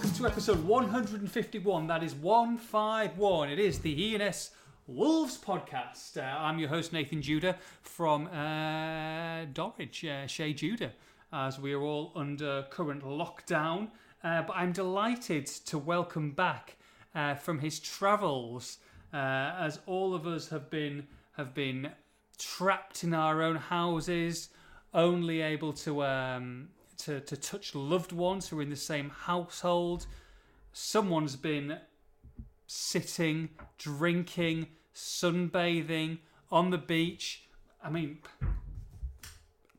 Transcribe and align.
Welcome 0.00 0.16
to 0.16 0.26
episode 0.28 0.64
151. 0.64 1.86
That 1.86 2.02
is 2.02 2.14
151. 2.14 3.50
It 3.50 3.58
is 3.58 3.80
the 3.80 4.02
E&S 4.02 4.52
Wolves 4.86 5.36
podcast. 5.36 6.16
Uh, 6.16 6.22
I'm 6.22 6.58
your 6.58 6.70
host 6.70 6.94
Nathan 6.94 7.20
Judah 7.20 7.58
from 7.82 8.26
uh, 8.28 9.44
Dorridge, 9.52 10.06
uh, 10.06 10.26
Shea 10.26 10.54
Judah, 10.54 10.92
as 11.34 11.60
we 11.60 11.74
are 11.74 11.82
all 11.82 12.12
under 12.16 12.62
current 12.70 13.02
lockdown. 13.02 13.88
Uh, 14.24 14.40
but 14.40 14.56
I'm 14.56 14.72
delighted 14.72 15.44
to 15.66 15.76
welcome 15.76 16.30
back 16.30 16.78
uh, 17.14 17.34
from 17.34 17.58
his 17.58 17.78
travels, 17.78 18.78
uh, 19.12 19.52
as 19.58 19.80
all 19.84 20.14
of 20.14 20.26
us 20.26 20.48
have 20.48 20.70
been 20.70 21.08
have 21.32 21.52
been 21.52 21.92
trapped 22.38 23.04
in 23.04 23.12
our 23.12 23.42
own 23.42 23.56
houses, 23.56 24.48
only 24.94 25.42
able 25.42 25.74
to 25.74 26.02
um, 26.04 26.68
to 27.04 27.20
to 27.20 27.36
touch 27.36 27.74
loved 27.74 28.12
ones 28.12 28.48
who 28.48 28.58
are 28.58 28.62
in 28.62 28.70
the 28.70 28.76
same 28.76 29.10
household. 29.10 30.06
Someone's 30.72 31.36
been 31.36 31.78
sitting, 32.66 33.50
drinking, 33.78 34.68
sunbathing 34.94 36.18
on 36.50 36.70
the 36.70 36.78
beach. 36.78 37.48
I 37.82 37.90
mean, 37.90 38.18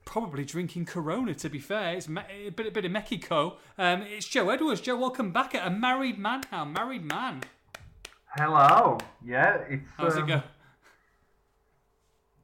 probably 0.05 0.43
drinking 0.43 0.85
Corona. 0.85 1.33
To 1.35 1.49
be 1.49 1.59
fair, 1.59 1.95
it's 1.95 2.07
a 2.07 2.49
bit, 2.49 2.67
a 2.67 2.71
bit 2.71 2.85
of 2.85 2.91
Mexico. 2.91 3.57
Um, 3.77 4.01
it's 4.01 4.27
Joe 4.27 4.49
Edwards. 4.49 4.81
Joe, 4.81 4.97
welcome 4.97 5.31
back. 5.31 5.55
At 5.55 5.67
A 5.67 5.69
married 5.69 6.17
man 6.17 6.41
now. 6.51 6.65
Married 6.65 7.05
man. 7.05 7.43
Hello. 8.35 8.97
Yeah, 9.25 9.57
it's. 9.69 9.87
How's 9.97 10.17
um, 10.17 10.23
it 10.23 10.27
go? 10.27 10.43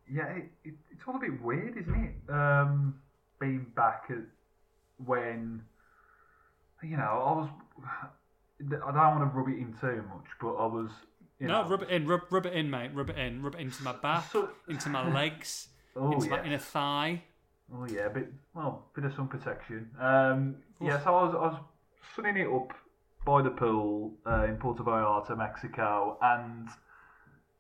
Yeah, 0.10 0.28
it, 0.28 0.52
it, 0.64 0.74
it's 0.92 1.02
all 1.06 1.18
a 1.18 1.20
bit 1.20 1.42
weird, 1.42 1.78
isn't 1.78 1.96
it? 1.96 2.32
Um, 2.32 2.96
being 3.40 3.66
back 3.76 4.06
at 4.10 4.18
when, 5.06 5.62
you 6.84 6.98
know, 6.98 7.04
I 7.04 7.32
was. 7.40 7.50
I 8.60 8.92
don't 8.92 9.20
want 9.20 9.20
to 9.32 9.38
rub 9.38 9.48
it 9.50 9.60
in 9.60 9.74
too 9.80 10.04
much, 10.14 10.26
but 10.42 10.54
I 10.56 10.66
was. 10.66 10.90
You 11.40 11.48
No, 11.48 11.62
know, 11.64 11.70
rub 11.70 11.84
it 11.84 11.90
in, 11.90 12.08
rub, 12.08 12.22
rub 12.32 12.46
it 12.48 12.54
in, 12.54 12.70
mate. 12.70 12.92
Rub 12.94 13.10
it 13.12 13.18
in, 13.18 13.44
rub 13.44 13.54
it 13.56 13.62
into 13.62 13.84
my 13.84 13.94
back, 13.94 14.32
So- 14.32 14.50
into 14.68 14.90
my 14.90 15.08
legs, 15.14 15.68
Oh 15.96 16.12
into 16.12 16.30
my 16.30 16.44
inner 16.44 16.58
thigh. 16.58 17.24
Oh 17.74 17.86
yeah, 17.88 18.06
a 18.06 18.10
bit 18.10 18.32
well, 18.56 18.86
bit 18.96 19.04
of 19.06 19.14
sun 19.14 19.28
protection. 19.28 19.90
Um, 20.00 20.56
yeah, 20.82 21.04
so 21.04 21.16
I 21.16 21.24
was 21.26 21.36
I 21.36 21.38
was 21.40 21.60
sunning 22.16 22.38
it 22.38 22.48
up 22.48 22.74
by 23.26 23.42
the 23.42 23.50
pool 23.52 24.14
uh, 24.26 24.46
in 24.46 24.56
Puerto 24.56 24.84
Vallarta, 24.84 25.38
Mexico, 25.38 26.18
and 26.22 26.70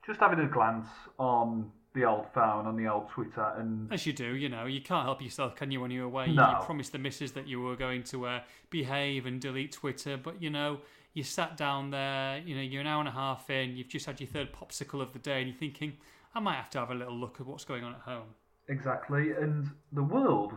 just 0.05 0.19
having 0.21 0.39
a 0.39 0.47
glance 0.47 0.87
on 1.19 1.71
the 1.97 2.05
old 2.05 2.27
phone, 2.33 2.67
on 2.67 2.75
the 2.77 2.87
old 2.87 3.09
Twitter, 3.09 3.53
and 3.57 3.91
As 3.91 4.05
you 4.05 4.13
do, 4.13 4.35
you 4.35 4.49
know, 4.49 4.65
you 4.65 4.81
can't 4.81 5.03
help 5.05 5.21
yourself, 5.21 5.55
can 5.55 5.71
you, 5.71 5.81
when 5.81 5.89
you're 5.91 6.05
away? 6.05 6.27
You- 6.27 6.35
No. 6.35 6.49
You 6.59 6.65
promised 6.65 6.91
the 6.91 6.99
missus 6.99 7.31
that 7.33 7.47
you 7.47 7.61
were 7.61 7.75
going 7.75 8.03
to 8.03 8.25
uh, 8.27 8.39
behave 8.69 9.25
and 9.25 9.41
delete 9.41 9.71
Twitter, 9.71 10.15
but, 10.17 10.41
you 10.41 10.49
know, 10.49 10.79
you 11.13 11.23
sat 11.23 11.57
down 11.57 11.89
there, 11.89 12.37
you 12.45 12.55
know, 12.55 12.61
you're 12.61 12.81
an 12.81 12.87
hour 12.87 12.99
and 12.99 13.09
a 13.09 13.11
half 13.11 13.49
in, 13.49 13.75
you've 13.75 13.87
just 13.87 14.05
had 14.05 14.19
your 14.19 14.27
third 14.29 14.53
popsicle 14.53 15.01
of 15.01 15.11
the 15.13 15.19
day, 15.19 15.39
and 15.39 15.49
you're 15.49 15.57
thinking, 15.57 15.93
I 16.35 16.39
might 16.39 16.55
have 16.55 16.69
to 16.71 16.79
have 16.79 16.91
a 16.91 16.95
little 16.95 17.15
look 17.17 17.39
at 17.41 17.47
what's 17.47 17.65
going 17.65 17.83
on 17.83 17.93
at 17.95 18.01
home. 18.01 18.27
exactly, 18.69 19.31
and 19.31 19.69
the 19.93 20.03
world 20.03 20.53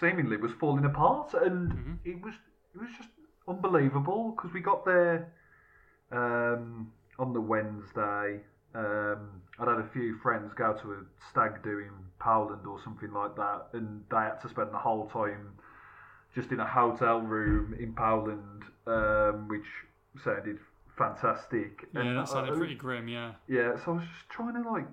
seemingly 0.00 0.36
was 0.36 0.52
falling 0.52 0.84
apart, 0.84 1.32
and 1.34 1.70
Mhm. 1.72 1.98
it 2.04 2.20
was 2.22 2.34
it 2.74 2.80
was 2.80 2.90
just 2.98 3.08
unbelievable 3.48 4.32
because 4.32 4.52
we 4.52 4.60
got 4.60 4.84
there 4.84 5.32
um, 6.12 6.92
on 7.18 7.32
the 7.32 7.40
Wednesday. 7.40 8.40
Um, 8.76 9.42
I'd 9.58 9.68
had 9.68 9.78
a 9.78 9.88
few 9.92 10.18
friends 10.18 10.52
go 10.54 10.74
to 10.74 10.92
a 10.92 10.96
stag 11.30 11.62
do 11.62 11.78
in 11.78 11.92
Poland 12.18 12.66
or 12.66 12.78
something 12.84 13.10
like 13.12 13.34
that, 13.36 13.68
and 13.72 14.04
they 14.10 14.16
had 14.16 14.40
to 14.42 14.48
spend 14.50 14.72
the 14.72 14.78
whole 14.78 15.08
time 15.08 15.54
just 16.34 16.52
in 16.52 16.60
a 16.60 16.66
hotel 16.66 17.20
room 17.20 17.74
in 17.80 17.94
Poland, 17.94 18.64
um, 18.86 19.48
which 19.48 19.64
sounded 20.22 20.58
fantastic. 20.98 21.88
Yeah, 21.94 22.02
And 22.02 22.18
that 22.18 22.28
sounded 22.28 22.52
I- 22.54 22.58
pretty 22.58 22.74
grim, 22.74 23.08
yeah. 23.08 23.32
yeah, 23.48 23.76
so 23.82 23.92
I 23.92 23.94
was 23.96 24.04
just 24.04 24.28
trying 24.28 24.62
to 24.62 24.70
like 24.70 24.86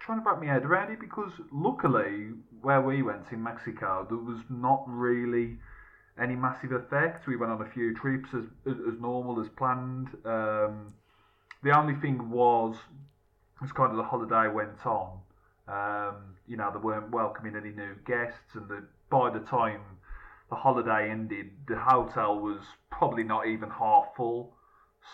trying 0.00 0.22
to 0.22 0.24
wrap 0.28 0.38
my 0.40 0.46
head 0.46 0.64
around 0.64 0.90
it 0.92 1.00
because 1.00 1.32
luckily 1.52 2.30
where 2.62 2.80
we 2.80 3.02
went 3.02 3.32
in 3.32 3.42
Mexico 3.42 4.06
there 4.08 4.18
was 4.18 4.38
not 4.48 4.84
really 4.86 5.58
any 6.18 6.36
massive 6.36 6.72
effect. 6.72 7.26
We 7.26 7.36
went 7.36 7.50
on 7.52 7.60
a 7.62 7.68
few 7.70 7.94
trips 7.94 8.28
as 8.34 8.44
as, 8.66 8.76
as 8.92 9.00
normal 9.00 9.40
as 9.40 9.48
planned. 9.48 10.08
Um, 10.24 10.94
the 11.62 11.76
only 11.76 11.94
thing 11.94 12.30
was 12.30 12.76
as 13.62 13.72
kind 13.72 13.90
of 13.90 13.96
the 13.96 14.02
holiday 14.02 14.48
went 14.48 14.86
on, 14.86 15.18
um, 15.68 16.16
you 16.46 16.56
know, 16.56 16.70
they 16.72 16.78
weren't 16.78 17.10
welcoming 17.10 17.54
any 17.54 17.70
new 17.70 17.94
guests, 18.06 18.54
and 18.54 18.68
the, 18.68 18.82
by 19.10 19.30
the 19.30 19.40
time 19.40 19.80
the 20.48 20.56
holiday 20.56 21.10
ended, 21.10 21.50
the 21.68 21.76
hotel 21.76 22.38
was 22.38 22.60
probably 22.90 23.22
not 23.22 23.46
even 23.46 23.70
half 23.70 24.06
full. 24.16 24.52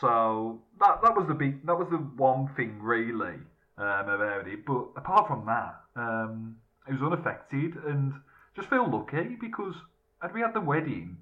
So 0.00 0.60
that 0.80 1.00
that 1.02 1.16
was 1.16 1.28
the 1.28 1.34
big 1.34 1.64
that 1.66 1.76
was 1.76 1.88
the 1.90 1.98
one 1.98 2.48
thing 2.56 2.78
really 2.80 3.36
um, 3.78 4.08
about 4.08 4.48
it. 4.48 4.64
But 4.66 4.88
apart 4.96 5.28
from 5.28 5.46
that, 5.46 5.76
um, 5.94 6.56
it 6.88 6.92
was 6.92 7.02
unaffected 7.02 7.76
and 7.86 8.14
just 8.54 8.68
feel 8.68 8.90
lucky 8.90 9.36
because 9.40 9.74
had 10.20 10.34
we 10.34 10.40
had 10.40 10.54
the 10.54 10.60
wedding 10.60 11.18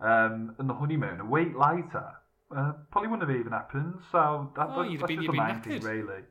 um, 0.00 0.54
and 0.58 0.68
the 0.68 0.74
honeymoon 0.74 1.20
a 1.20 1.24
week 1.24 1.56
later, 1.56 2.12
uh, 2.54 2.72
probably 2.90 3.08
wouldn't 3.08 3.28
have 3.28 3.38
even 3.38 3.52
happened. 3.52 3.94
So 4.12 4.50
that, 4.56 4.68
Oh, 4.70 4.82
that- 4.82 4.90
you'd 4.90 5.00
that's 5.00 5.08
been- 5.08 5.16
just 5.22 5.32
you'd 5.32 5.40
the 5.40 5.44
main 5.46 5.60
thing 5.62 5.80
really. 5.82 6.22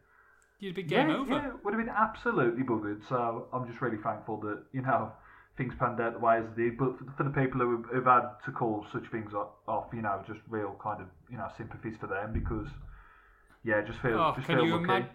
You'd 0.60 0.76
be 0.76 0.84
game 0.84 1.10
yeah, 1.10 1.18
over. 1.18 1.34
Yeah, 1.34 1.52
would 1.64 1.74
have 1.74 1.86
been 1.86 1.94
absolutely 1.94 2.64
buggered. 2.64 3.08
So 3.10 3.48
I'm 3.52 3.68
just 3.68 3.82
really 3.82 3.98
thankful 3.98 4.38
that 4.42 4.64
you 4.72 4.82
know 4.82 5.12
things 5.58 5.74
panned 5.78 6.00
out 6.00 6.14
the 6.14 6.20
way 6.20 6.38
as 6.38 6.46
they 6.56 6.64
did. 6.64 6.78
But 6.78 6.98
for, 6.98 7.06
for 7.18 7.24
the 7.24 7.30
people 7.30 7.60
who 7.60 7.84
have, 7.94 8.06
had 8.06 8.30
to 8.46 8.52
call 8.52 8.86
such 8.92 9.06
things 9.12 9.34
off, 9.34 9.88
you 9.94 10.02
know, 10.02 10.24
just 10.26 10.40
real 10.48 10.76
kind 10.82 11.02
of 11.02 11.08
you 11.30 11.38
know 11.38 11.48
sympathies 11.58 11.98
for 12.00 12.08
them 12.08 12.32
because 12.34 12.68
yeah, 13.64 13.82
just 13.82 14.00
feel 14.00 14.18
Oh, 14.20 14.34
just 14.36 14.48
can 14.48 14.58
feel 14.58 14.66
you 14.66 14.78
lucky. 14.88 15.08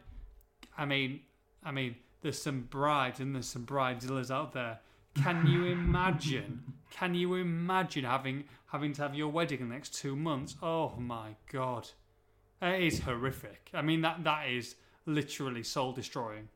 I 0.76 0.84
mean, 0.84 1.20
I 1.64 1.70
mean, 1.72 1.96
there's 2.20 2.40
some 2.40 2.62
brides 2.70 3.18
and 3.20 3.34
there's 3.34 3.48
some 3.48 3.64
bridezillas 3.64 4.30
out 4.30 4.52
there. 4.52 4.80
Can 5.14 5.46
you 5.46 5.66
imagine? 5.66 6.70
can 6.90 7.14
you 7.14 7.34
imagine 7.34 8.04
having 8.04 8.44
having 8.66 8.92
to 8.92 9.02
have 9.02 9.14
your 9.14 9.28
wedding 9.28 9.60
in 9.60 9.68
the 9.68 9.74
next 9.74 9.94
two 9.94 10.14
months? 10.14 10.56
Oh 10.62 10.94
my 10.98 11.36
god, 11.50 11.88
it 12.60 12.82
is 12.82 13.00
horrific. 13.00 13.70
I 13.72 13.82
mean, 13.82 14.02
that 14.02 14.24
that 14.24 14.48
is 14.48 14.76
literally 15.06 15.62
soul 15.62 15.92
destroying. 15.92 16.48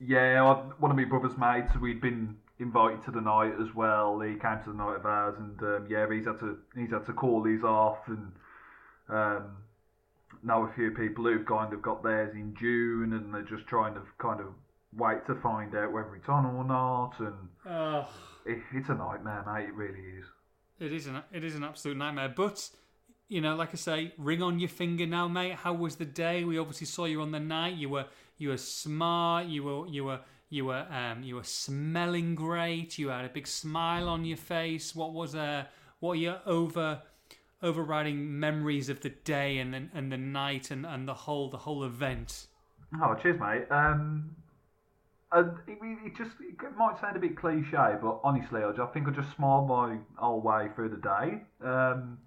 Yeah, 0.00 0.42
one 0.78 0.90
of 0.90 0.96
my 0.96 1.04
brother's 1.04 1.36
mates, 1.36 1.76
we'd 1.80 2.00
been 2.00 2.36
invited 2.60 3.04
to 3.04 3.10
the 3.10 3.20
night 3.20 3.54
as 3.60 3.74
well. 3.74 4.20
He 4.20 4.34
came 4.34 4.58
to 4.64 4.70
the 4.70 4.76
night 4.76 4.96
of 4.96 5.06
ours, 5.06 5.34
and 5.38 5.60
um, 5.62 5.86
yeah, 5.88 6.06
he's 6.10 6.26
had 6.26 6.40
to 6.40 6.58
he's 6.76 6.90
had 6.90 7.06
to 7.06 7.12
call 7.12 7.42
these 7.42 7.62
off, 7.62 7.98
and 8.06 8.32
um, 9.08 9.56
know 10.42 10.64
a 10.64 10.72
few 10.74 10.90
people 10.92 11.24
who've 11.24 11.46
kind 11.46 11.72
of 11.72 11.82
got 11.82 12.02
theirs 12.02 12.34
in 12.34 12.54
June, 12.58 13.12
and 13.12 13.34
they're 13.34 13.42
just 13.42 13.66
trying 13.66 13.94
to 13.94 14.02
kind 14.18 14.40
of 14.40 14.46
wait 14.96 15.26
to 15.26 15.34
find 15.36 15.74
out 15.74 15.92
whether 15.92 16.14
it's 16.16 16.28
on 16.28 16.46
or 16.46 16.64
not, 16.64 17.12
and 17.20 17.48
it, 18.46 18.58
it's 18.74 18.88
a 18.88 18.94
nightmare, 18.94 19.44
mate. 19.46 19.68
It 19.68 19.74
really 19.74 20.00
is. 20.18 20.24
it 20.80 20.92
is 20.92 21.06
an 21.06 21.22
it 21.32 21.44
is 21.44 21.54
an 21.54 21.64
absolute 21.64 21.96
nightmare. 21.96 22.32
But 22.34 22.68
you 23.28 23.40
know, 23.40 23.54
like 23.56 23.70
I 23.72 23.76
say, 23.76 24.12
ring 24.16 24.42
on 24.42 24.58
your 24.58 24.70
finger 24.70 25.06
now, 25.06 25.28
mate. 25.28 25.54
How 25.54 25.74
was 25.74 25.96
the 25.96 26.04
day? 26.06 26.44
We 26.44 26.58
obviously 26.58 26.86
saw 26.86 27.04
you 27.04 27.20
on 27.22 27.32
the 27.32 27.40
night. 27.40 27.76
You 27.76 27.90
were 27.90 28.06
you 28.38 28.48
were 28.50 28.56
smart. 28.56 29.46
You 29.46 29.64
were 29.64 29.86
you 29.88 30.04
were 30.04 30.20
you 30.48 30.64
were 30.66 30.86
um 30.90 31.22
you 31.22 31.36
were 31.36 31.44
smelling 31.44 32.34
great. 32.34 32.98
You 32.98 33.08
had 33.08 33.24
a 33.26 33.28
big 33.28 33.46
smile 33.46 34.08
on 34.08 34.24
your 34.24 34.38
face. 34.38 34.94
What 34.94 35.12
was 35.12 35.34
uh 35.34 35.64
what 36.00 36.12
are 36.12 36.16
your 36.16 36.40
over 36.46 37.02
overriding 37.60 38.38
memories 38.38 38.88
of 38.88 39.00
the 39.00 39.10
day 39.10 39.58
and 39.58 39.74
then 39.74 39.90
and 39.92 40.10
the 40.12 40.16
night 40.16 40.70
and, 40.70 40.86
and 40.86 41.06
the 41.08 41.14
whole 41.14 41.50
the 41.50 41.58
whole 41.58 41.84
event? 41.84 42.46
Oh, 43.02 43.14
cheers, 43.20 43.38
mate. 43.38 43.66
Um, 43.70 44.34
and 45.32 45.52
it, 45.66 45.78
it 45.82 46.16
just 46.16 46.32
it 46.40 46.56
might 46.76 46.98
sound 47.00 47.16
a 47.16 47.20
bit 47.20 47.36
cliche, 47.36 47.96
but 48.00 48.20
honestly, 48.24 48.62
I, 48.62 48.70
just, 48.70 48.80
I 48.80 48.86
think 48.86 49.08
I 49.08 49.10
just 49.10 49.34
smiled 49.36 49.68
my 49.68 49.98
whole 50.16 50.40
way 50.40 50.68
through 50.74 50.90
the 50.90 50.96
day. 50.96 51.42
Um, 51.64 52.18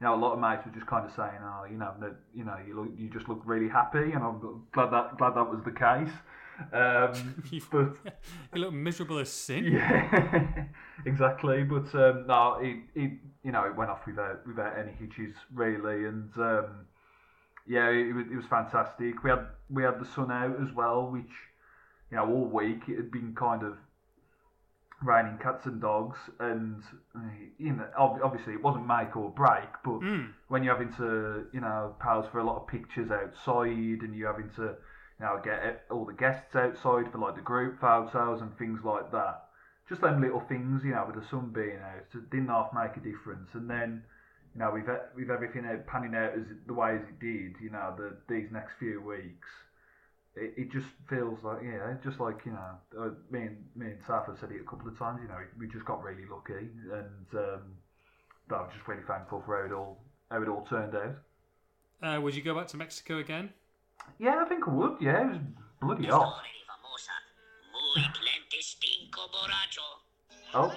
you 0.00 0.06
know, 0.06 0.14
a 0.14 0.20
lot 0.20 0.32
of 0.34 0.40
mates 0.40 0.66
were 0.66 0.72
just 0.72 0.86
kind 0.86 1.06
of 1.06 1.12
saying, 1.14 1.38
"Oh, 1.42 1.64
you 1.70 1.76
know, 1.78 1.92
that 2.00 2.16
you 2.34 2.44
know, 2.44 2.56
you 2.66 2.80
look, 2.80 2.92
you 2.96 3.08
just 3.08 3.28
look 3.28 3.40
really 3.44 3.68
happy," 3.68 4.12
and 4.12 4.22
I'm 4.22 4.40
glad 4.72 4.90
that 4.92 5.16
glad 5.18 5.34
that 5.36 5.50
was 5.50 5.60
the 5.64 5.72
case. 5.72 6.12
Um, 6.72 7.42
but 7.70 7.96
You 8.54 8.60
look 8.60 8.72
miserable 8.72 9.18
as 9.18 9.30
sin. 9.30 9.64
yeah, 9.64 10.64
exactly. 11.06 11.64
But 11.64 11.94
um, 11.94 12.26
no, 12.26 12.58
it, 12.60 12.76
it 12.94 13.12
you 13.42 13.52
know 13.52 13.64
it 13.64 13.74
went 13.76 13.90
off 13.90 14.06
without 14.06 14.46
without 14.46 14.78
any 14.78 14.92
hitches 14.92 15.34
really, 15.52 16.04
and 16.04 16.30
um, 16.36 16.86
yeah, 17.66 17.88
it, 17.88 18.14
was- 18.14 18.26
it 18.30 18.36
was 18.36 18.46
fantastic. 18.46 19.22
We 19.22 19.30
had 19.30 19.46
we 19.70 19.82
had 19.82 20.00
the 20.00 20.06
sun 20.06 20.30
out 20.30 20.60
as 20.62 20.72
well, 20.74 21.10
which 21.10 21.30
you 22.14 22.20
know 22.20 22.32
all 22.32 22.46
week 22.46 22.82
it 22.88 22.96
had 22.96 23.10
been 23.10 23.34
kind 23.34 23.64
of 23.64 23.76
raining 25.02 25.36
cats 25.38 25.66
and 25.66 25.80
dogs, 25.80 26.18
and 26.38 26.82
you 27.58 27.72
know 27.72 27.86
obviously 27.98 28.54
it 28.54 28.62
wasn't 28.62 28.86
make 28.86 29.16
or 29.16 29.30
break, 29.30 29.68
but 29.84 30.00
Mm. 30.00 30.32
when 30.48 30.62
you're 30.62 30.74
having 30.76 30.92
to, 30.94 31.46
you 31.52 31.60
know, 31.60 31.94
pose 31.98 32.26
for 32.30 32.38
a 32.38 32.44
lot 32.44 32.56
of 32.56 32.66
pictures 32.68 33.10
outside 33.10 34.02
and 34.02 34.14
you're 34.14 34.30
having 34.30 34.50
to, 34.50 34.62
you 35.18 35.24
know, 35.26 35.40
get 35.42 35.84
all 35.90 36.04
the 36.04 36.12
guests 36.12 36.54
outside 36.54 37.10
for 37.10 37.18
like 37.18 37.34
the 37.34 37.40
group 37.42 37.80
photos 37.80 38.40
and 38.40 38.56
things 38.56 38.84
like 38.84 39.10
that. 39.10 39.40
just 39.88 40.00
them 40.00 40.20
little 40.20 40.40
things, 40.40 40.84
you 40.84 40.92
know, 40.92 41.04
with 41.06 41.16
the 41.16 41.28
sun 41.28 41.50
being 41.50 41.80
out, 41.82 42.06
it 42.14 42.30
didn't 42.30 42.48
half 42.48 42.72
make 42.72 42.96
a 42.96 43.00
difference. 43.00 43.50
And 43.54 43.68
then, 43.68 44.02
you 44.54 44.60
know, 44.60 44.70
with 44.70 44.88
with 45.16 45.30
everything 45.30 45.64
panning 45.86 46.14
out 46.14 46.32
as 46.34 46.44
the 46.66 46.72
way 46.72 46.96
as 46.96 47.02
it 47.02 47.18
did, 47.18 47.56
you 47.60 47.70
know, 47.70 47.92
the 47.96 48.16
these 48.28 48.50
next 48.50 48.74
few 48.78 49.00
weeks, 49.02 49.48
it, 50.36 50.54
it 50.56 50.72
just 50.72 50.86
feels 51.08 51.38
like 51.42 51.62
yeah, 51.62 51.94
just 52.02 52.20
like 52.20 52.44
you 52.44 52.52
know, 52.52 52.74
uh, 52.98 53.10
me 53.30 53.42
and 53.42 53.56
me 53.76 53.86
and 53.86 54.02
Saf 54.06 54.26
have 54.26 54.38
said 54.38 54.50
it 54.50 54.60
a 54.60 54.68
couple 54.68 54.88
of 54.88 54.98
times. 54.98 55.20
You 55.22 55.28
know, 55.28 55.38
we 55.58 55.68
just 55.68 55.84
got 55.84 56.02
really 56.02 56.26
lucky, 56.30 56.68
and 56.92 57.26
um, 57.34 57.62
but 58.48 58.56
I'm 58.56 58.70
just 58.70 58.86
really 58.86 59.02
thankful 59.06 59.42
for 59.46 59.60
how 59.60 59.66
it 59.66 59.72
all 59.72 59.98
how 60.30 60.42
it 60.42 60.48
all 60.48 60.66
turned 60.68 60.94
out. 60.94 61.16
Uh, 62.02 62.20
would 62.20 62.34
you 62.34 62.42
go 62.42 62.54
back 62.54 62.66
to 62.68 62.76
Mexico 62.76 63.18
again? 63.18 63.50
Yeah, 64.18 64.42
I 64.44 64.48
think 64.48 64.66
I 64.66 64.70
would. 64.70 64.96
Yeah, 65.00 65.24
it 65.24 65.30
was 65.30 65.38
bloody 65.80 66.06
hot. 66.06 66.22
Already 66.22 66.62
famosa. 66.66 67.14
Muy 67.72 68.02
cliente 68.12 68.60
stinko 68.60 69.30
borracho. 69.30 70.04
Oh, 70.54 70.72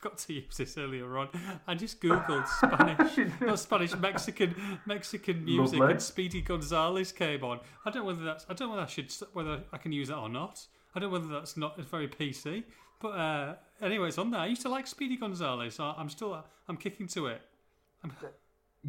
forgot 0.02 0.18
to 0.18 0.32
use 0.32 0.56
this 0.56 0.78
earlier 0.78 1.18
on. 1.18 1.28
I 1.66 1.74
just 1.74 2.00
googled 2.00 2.46
Spanish, 2.48 3.32
not 3.40 3.58
Spanish, 3.58 3.94
Mexican, 3.96 4.54
Mexican 4.86 5.44
music, 5.44 5.78
Lovely. 5.78 5.94
and 5.94 6.02
Speedy 6.02 6.40
Gonzales 6.40 7.12
came 7.12 7.44
on. 7.44 7.60
I 7.84 7.90
don't 7.90 8.02
know 8.02 8.06
whether 8.06 8.24
that's. 8.24 8.46
I 8.48 8.54
don't 8.54 8.68
know 8.68 8.74
whether 8.74 8.86
I 8.86 8.90
should, 8.90 9.12
whether 9.32 9.62
I 9.72 9.78
can 9.78 9.92
use 9.92 10.08
that 10.08 10.16
or 10.16 10.28
not. 10.28 10.66
I 10.94 11.00
don't 11.00 11.10
know 11.10 11.18
whether 11.18 11.32
that's 11.32 11.56
not. 11.56 11.74
It's 11.78 11.88
very 11.88 12.08
PC, 12.08 12.64
but 13.00 13.08
uh, 13.08 13.54
anyway, 13.82 14.08
it's 14.08 14.18
on 14.18 14.30
there. 14.30 14.40
I 14.40 14.46
used 14.46 14.62
to 14.62 14.68
like 14.68 14.86
Speedy 14.86 15.16
Gonzales. 15.16 15.74
So 15.74 15.84
I'm 15.96 16.08
still. 16.08 16.44
I'm 16.68 16.76
kicking 16.76 17.06
to 17.08 17.26
it. 17.26 17.42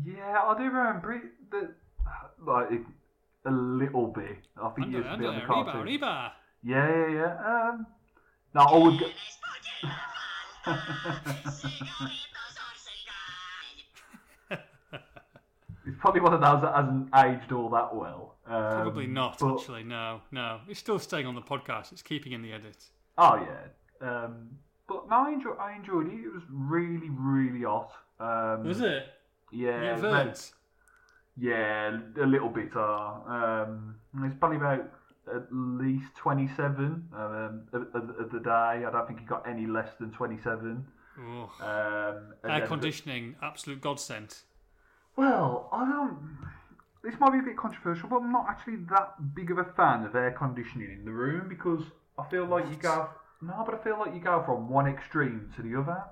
yeah, 0.05 0.43
I 0.43 0.57
do 0.57 0.63
remember 0.63 1.13
it. 1.13 1.23
The, 1.51 1.73
like 2.45 2.69
a 3.45 3.51
little 3.51 4.07
bit. 4.07 4.37
I 4.61 4.69
think 4.69 4.93
it 4.93 4.95
Under, 4.95 4.97
used 4.97 5.11
to 5.11 5.17
be 5.17 5.25
on 5.25 5.35
the 5.35 5.41
Arriba, 5.41 5.45
cartoon. 5.45 5.81
Arriba. 5.81 6.33
Yeah, 6.63 6.87
yeah, 6.87 7.09
yeah. 7.09 7.69
Um, 7.69 7.87
no, 8.53 8.61
I 8.61 8.77
would. 8.77 8.99
Go, 8.99 9.07
Cigarritos 9.07 9.83
or 9.83 9.89
cigar. 9.89 10.10
it's 15.85 15.97
probably 15.99 16.21
one 16.21 16.33
of 16.33 16.41
those 16.41 16.61
that 16.61 16.75
hasn't 16.75 17.09
aged 17.15 17.51
all 17.51 17.69
that 17.69 17.93
well. 17.95 18.35
Um, 18.47 18.81
Probably 18.81 19.07
not, 19.07 19.37
but- 19.39 19.59
actually. 19.59 19.83
No, 19.83 20.21
no. 20.31 20.59
It's 20.67 20.79
still 20.79 20.99
staying 20.99 21.25
on 21.25 21.35
the 21.35 21.41
podcast. 21.41 21.91
It's 21.91 22.01
keeping 22.01 22.33
in 22.33 22.41
the 22.41 22.51
edit. 22.53 22.77
Oh 23.17 23.35
yeah. 23.35 24.07
Um, 24.07 24.49
but 24.87 25.09
no, 25.09 25.25
I 25.27 25.31
enjoyed, 25.31 25.57
I 25.59 25.75
enjoyed 25.75 26.07
it. 26.07 26.13
It 26.25 26.33
was 26.33 26.43
really, 26.49 27.09
really 27.09 27.63
hot. 27.63 27.91
Um, 28.19 28.63
Was 28.65 28.81
it? 28.81 29.05
Yeah. 29.51 29.81
Yeah, 29.81 29.89
it 29.91 29.93
was 29.93 30.03
about- 30.03 30.51
yeah, 31.37 31.97
a 32.21 32.25
little 32.25 32.49
bit. 32.49 32.75
Uh, 32.75 33.13
um, 33.25 33.95
it's 34.23 34.35
probably 34.37 34.57
about 34.57 34.85
at 35.27 35.47
least 35.51 36.15
twenty-seven 36.15 37.09
um, 37.13 37.63
of, 37.73 37.81
of, 37.94 38.09
of 38.19 38.31
the 38.31 38.39
day. 38.39 38.50
I 38.85 38.89
don't 38.91 39.07
think 39.07 39.19
he 39.19 39.25
got 39.25 39.47
any 39.47 39.68
less 39.68 39.89
than 40.00 40.12
twenty-seven. 40.12 40.85
Oh. 41.19 41.51
Um, 41.62 42.50
Air 42.50 42.65
conditioning, 42.65 43.35
absolute 43.41 43.81
godsend. 43.81 44.38
Well, 45.18 45.69
I 45.71 45.85
don't. 45.85 46.38
This 47.03 47.15
might 47.19 47.31
be 47.31 47.39
a 47.39 47.44
bit 47.44 47.57
controversial, 47.57 48.09
but 48.09 48.18
I'm 48.18 48.31
not 48.31 48.45
actually 48.50 48.77
that 48.89 49.35
big 49.35 49.51
of 49.51 49.57
a 49.57 49.65
fan 49.75 50.06
of 50.06 50.15
air 50.15 50.31
conditioning 50.38 50.91
in 50.91 51.06
the 51.06 51.12
room 51.12 51.50
because 51.50 51.81
I 52.18 52.29
feel 52.29 52.45
like 52.45 52.69
you 52.69 52.75
go. 52.75 53.09
No, 53.41 53.63
but 53.65 53.75
I 53.75 53.83
feel 53.83 53.97
like 54.00 54.13
you 54.13 54.19
go 54.19 54.44
from 54.45 54.69
one 54.69 54.88
extreme 54.88 55.51
to 55.56 55.63
the 55.63 55.79
other. 55.79 56.03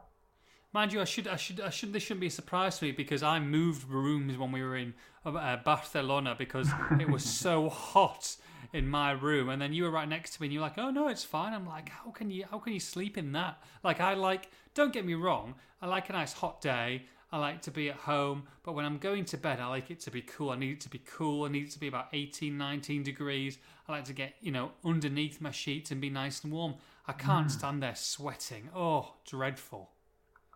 Mind 0.73 0.93
you, 0.93 1.01
I 1.01 1.05
should, 1.05 1.27
I 1.27 1.35
should, 1.35 1.61
I 1.61 1.69
should. 1.69 1.93
This 1.93 2.03
shouldn't 2.03 2.21
be 2.21 2.27
a 2.27 2.31
surprise 2.31 2.79
to 2.79 2.85
me 2.85 2.91
because 2.91 3.23
I 3.23 3.39
moved 3.39 3.87
rooms 3.87 4.37
when 4.37 4.51
we 4.51 4.61
were 4.61 4.77
in 4.77 4.93
uh, 5.25 5.57
Barcelona 5.57 6.35
because 6.37 6.69
it 6.99 7.09
was 7.09 7.23
so 7.45 7.69
hot 7.69 8.35
in 8.73 8.87
my 8.87 9.11
room, 9.11 9.49
and 9.49 9.61
then 9.61 9.73
you 9.73 9.83
were 9.83 9.91
right 9.91 10.07
next 10.07 10.35
to 10.35 10.41
me, 10.41 10.47
and 10.47 10.53
you're 10.53 10.61
like, 10.61 10.77
"Oh 10.77 10.91
no, 10.91 11.07
it's 11.07 11.23
fine." 11.23 11.53
I'm 11.53 11.67
like, 11.67 11.89
"How 11.89 12.11
can 12.11 12.29
you, 12.29 12.45
how 12.49 12.59
can 12.59 12.73
you 12.73 12.79
sleep 12.79 13.17
in 13.17 13.31
that?" 13.33 13.61
Like, 13.83 13.99
I 13.99 14.13
like. 14.13 14.49
Don't 14.75 14.93
get 14.93 15.05
me 15.05 15.15
wrong, 15.15 15.55
I 15.81 15.87
like 15.87 16.09
a 16.09 16.13
nice 16.13 16.33
hot 16.33 16.61
day. 16.61 17.03
I 17.31 17.37
like 17.37 17.61
to 17.63 17.71
be 17.71 17.89
at 17.89 17.95
home, 17.95 18.43
but 18.63 18.73
when 18.73 18.85
I'm 18.85 18.97
going 18.97 19.23
to 19.25 19.37
bed, 19.37 19.59
I 19.59 19.67
like 19.67 19.91
it 19.91 19.99
to 20.01 20.11
be 20.11 20.21
cool. 20.21 20.49
I 20.49 20.55
need 20.55 20.71
it 20.71 20.81
to 20.81 20.89
be 20.89 20.97
cool. 20.97 21.45
I 21.45 21.49
need 21.49 21.65
it 21.65 21.71
to 21.71 21.79
be 21.79 21.87
about 21.87 22.07
18, 22.11 22.57
19 22.57 23.03
degrees. 23.03 23.59
I 23.87 23.91
like 23.91 24.05
to 24.05 24.13
get, 24.13 24.33
you 24.41 24.51
know, 24.51 24.71
underneath 24.83 25.39
my 25.39 25.51
sheets 25.51 25.91
and 25.91 26.01
be 26.01 26.09
nice 26.09 26.43
and 26.43 26.51
warm. 26.51 26.75
I 27.07 27.13
can't 27.13 27.45
hmm. 27.45 27.57
stand 27.57 27.83
there 27.83 27.95
sweating. 27.95 28.69
Oh, 28.75 29.13
dreadful. 29.25 29.91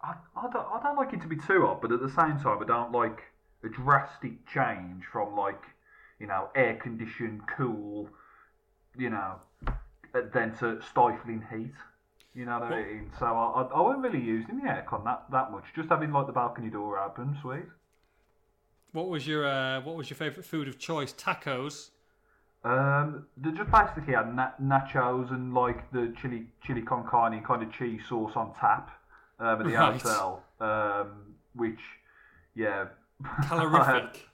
I, 0.01 0.15
I, 0.35 0.49
don't, 0.51 0.65
I 0.73 0.81
don't 0.81 0.97
like 0.97 1.13
it 1.13 1.21
to 1.21 1.27
be 1.27 1.37
too 1.37 1.61
hot, 1.61 1.81
but 1.81 1.91
at 1.91 2.01
the 2.01 2.09
same 2.09 2.39
time, 2.39 2.57
I 2.61 2.65
don't 2.65 2.91
like 2.91 3.21
a 3.63 3.69
drastic 3.69 4.45
change 4.47 5.03
from 5.11 5.35
like, 5.35 5.61
you 6.23 6.29
know, 6.29 6.47
air 6.55 6.75
conditioned, 6.81 7.41
cool, 7.57 8.07
you 8.97 9.09
know, 9.09 9.35
then 10.33 10.55
to 10.59 10.79
stifling 10.89 11.43
heat. 11.51 11.73
You 12.33 12.45
know 12.45 12.59
what 12.59 12.71
I 12.71 12.81
mean? 12.81 13.11
So 13.19 13.25
I, 13.25 13.29
I, 13.29 13.63
I 13.63 13.81
wasn't 13.81 14.03
really 14.03 14.23
using 14.23 14.61
the 14.61 14.69
aircon 14.69 15.03
that, 15.03 15.25
that 15.33 15.51
much. 15.51 15.65
Just 15.75 15.89
having 15.89 16.13
like 16.13 16.27
the 16.27 16.31
balcony 16.31 16.69
door 16.69 16.97
open, 16.97 17.37
sweet. 17.41 17.65
What 18.93 19.09
was 19.09 19.27
your 19.27 19.45
uh, 19.45 19.81
What 19.81 19.97
was 19.97 20.09
your 20.09 20.15
favourite 20.15 20.45
food 20.45 20.69
of 20.69 20.79
choice? 20.79 21.11
Tacos. 21.11 21.89
Um, 22.63 23.25
they 23.35 23.51
just 23.51 23.69
basically 23.69 24.13
had 24.13 24.33
na- 24.33 24.53
nachos 24.61 25.29
and 25.33 25.53
like 25.53 25.91
the 25.91 26.15
chili 26.21 26.45
chili 26.65 26.83
con 26.83 27.05
carne 27.05 27.43
kind 27.43 27.63
of 27.63 27.73
cheese 27.73 27.99
sauce 28.07 28.31
on 28.37 28.53
tap 28.61 28.91
um, 29.41 29.59
at 29.59 29.67
the 29.67 29.73
Right. 29.73 30.01
hotel, 30.01 30.41
um, 30.61 31.35
which 31.53 31.81
yeah, 32.55 32.85
Calorific. 33.43 34.29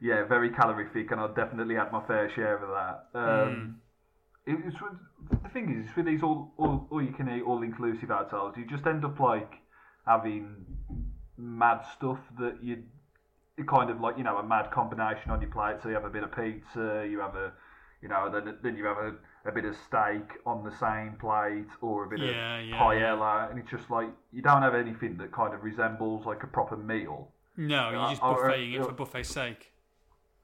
Yeah, 0.00 0.24
very 0.24 0.50
calorific, 0.50 1.10
and 1.10 1.20
I 1.20 1.28
definitely 1.28 1.74
had 1.76 1.90
my 1.92 2.02
fair 2.06 2.30
share 2.34 2.56
of 2.56 2.68
that. 2.70 3.18
Um, 3.18 3.80
it, 4.46 4.58
it's 4.66 4.76
the 5.42 5.48
thing 5.50 5.84
is, 5.84 5.94
with 5.96 6.06
these 6.06 6.22
all, 6.22 6.52
all, 6.58 6.86
all 6.90 7.02
you 7.02 7.12
can 7.12 7.28
eat, 7.28 7.42
all 7.42 7.62
inclusive 7.62 8.10
hotels, 8.10 8.54
you 8.56 8.64
just 8.66 8.86
end 8.86 9.04
up 9.04 9.18
like 9.20 9.54
having 10.06 10.64
mad 11.36 11.80
stuff 11.96 12.18
that 12.38 12.62
you 12.62 12.82
kind 13.66 13.90
of 13.90 14.00
like 14.00 14.16
you 14.18 14.24
know 14.24 14.36
a 14.38 14.42
mad 14.42 14.70
combination 14.70 15.30
on 15.30 15.40
your 15.40 15.50
plate. 15.50 15.76
So 15.82 15.88
you 15.88 15.94
have 15.94 16.04
a 16.04 16.10
bit 16.10 16.22
of 16.22 16.30
pizza, 16.34 17.06
you 17.10 17.20
have 17.20 17.34
a 17.36 17.52
you 18.02 18.08
know 18.08 18.30
then 18.30 18.56
then 18.62 18.76
you 18.76 18.84
have 18.84 18.98
a, 18.98 19.14
a 19.48 19.52
bit 19.52 19.64
of 19.64 19.74
steak 19.86 20.30
on 20.44 20.62
the 20.64 20.70
same 20.78 21.16
plate, 21.18 21.66
or 21.80 22.04
a 22.04 22.08
bit 22.08 22.20
Yeah, 22.20 22.58
of 22.58 22.66
yeah, 22.68 22.78
paella, 22.78 23.50
and 23.50 23.58
it's 23.58 23.70
just 23.70 23.90
like 23.90 24.08
you 24.32 24.42
don't 24.42 24.62
have 24.62 24.74
anything 24.74 25.16
that 25.18 25.32
kind 25.32 25.54
of 25.54 25.64
resembles 25.64 26.26
like 26.26 26.42
a 26.42 26.46
proper 26.46 26.76
meal. 26.76 27.32
No, 27.56 27.90
you're 27.90 27.98
Uh, 28.00 28.10
just 28.10 28.22
or- 28.22 28.34
buffeting 28.44 28.72
it 28.74 28.84
for 28.84 28.92
buffet's 28.92 29.30
sake. 29.30 29.72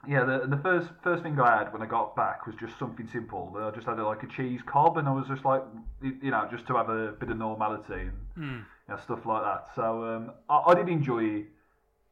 Yeah, 0.06 0.24
the 0.24 0.46
the 0.48 0.56
first 0.56 0.88
first 1.02 1.22
thing 1.22 1.38
I 1.38 1.58
had 1.58 1.72
when 1.72 1.80
I 1.80 1.86
got 1.86 2.16
back 2.16 2.46
was 2.46 2.56
just 2.56 2.76
something 2.78 3.06
simple. 3.06 3.56
I 3.56 3.70
just 3.70 3.86
had 3.86 3.98
like 4.00 4.22
a 4.24 4.26
cheese 4.26 4.60
cob, 4.66 4.96
and 4.96 5.06
I 5.06 5.12
was 5.12 5.28
just 5.28 5.44
like, 5.44 5.62
you 6.02 6.30
know, 6.32 6.48
just 6.50 6.66
to 6.68 6.76
have 6.76 6.88
a 6.88 7.12
bit 7.12 7.30
of 7.30 7.36
normality 7.38 8.00
and 8.10 8.18
Hmm. 8.34 8.60
you 8.88 8.94
know, 8.94 8.96
stuff 8.96 9.24
like 9.26 9.42
that. 9.44 9.68
So 9.76 10.04
um, 10.04 10.32
I, 10.48 10.62
I 10.70 10.74
did 10.74 10.88
enjoy 10.88 11.24
it. 11.24 11.46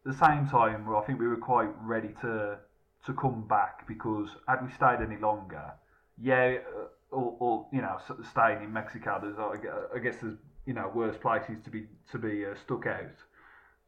At 0.07 0.13
the 0.13 0.27
same 0.27 0.49
time, 0.49 0.89
I 0.95 1.01
think 1.03 1.19
we 1.19 1.27
were 1.29 1.37
quite 1.37 1.71
ready 1.83 2.15
to 2.23 2.59
to 3.07 3.13
come 3.15 3.47
back 3.49 3.89
because 3.89 4.29
had 4.47 4.63
we 4.65 4.71
stayed 4.73 5.01
any 5.03 5.17
longer, 5.17 5.73
yeah, 6.17 6.59
uh, 6.77 6.87
or, 7.11 7.37
or 7.41 7.67
you 7.73 7.81
know, 7.83 7.99
staying 8.31 8.63
in 8.63 8.73
Mexico, 8.73 9.19
there's 9.21 9.39
I 9.39 9.97
I 9.97 9.99
guess 9.99 10.17
there's 10.23 10.39
you 10.65 10.75
know 10.75 10.91
worse 10.95 11.17
places 11.17 11.57
to 11.65 11.71
be 11.71 11.89
to 12.13 12.19
be 12.19 12.47
uh, 12.47 12.55
stuck 12.55 12.87
out. 12.87 13.17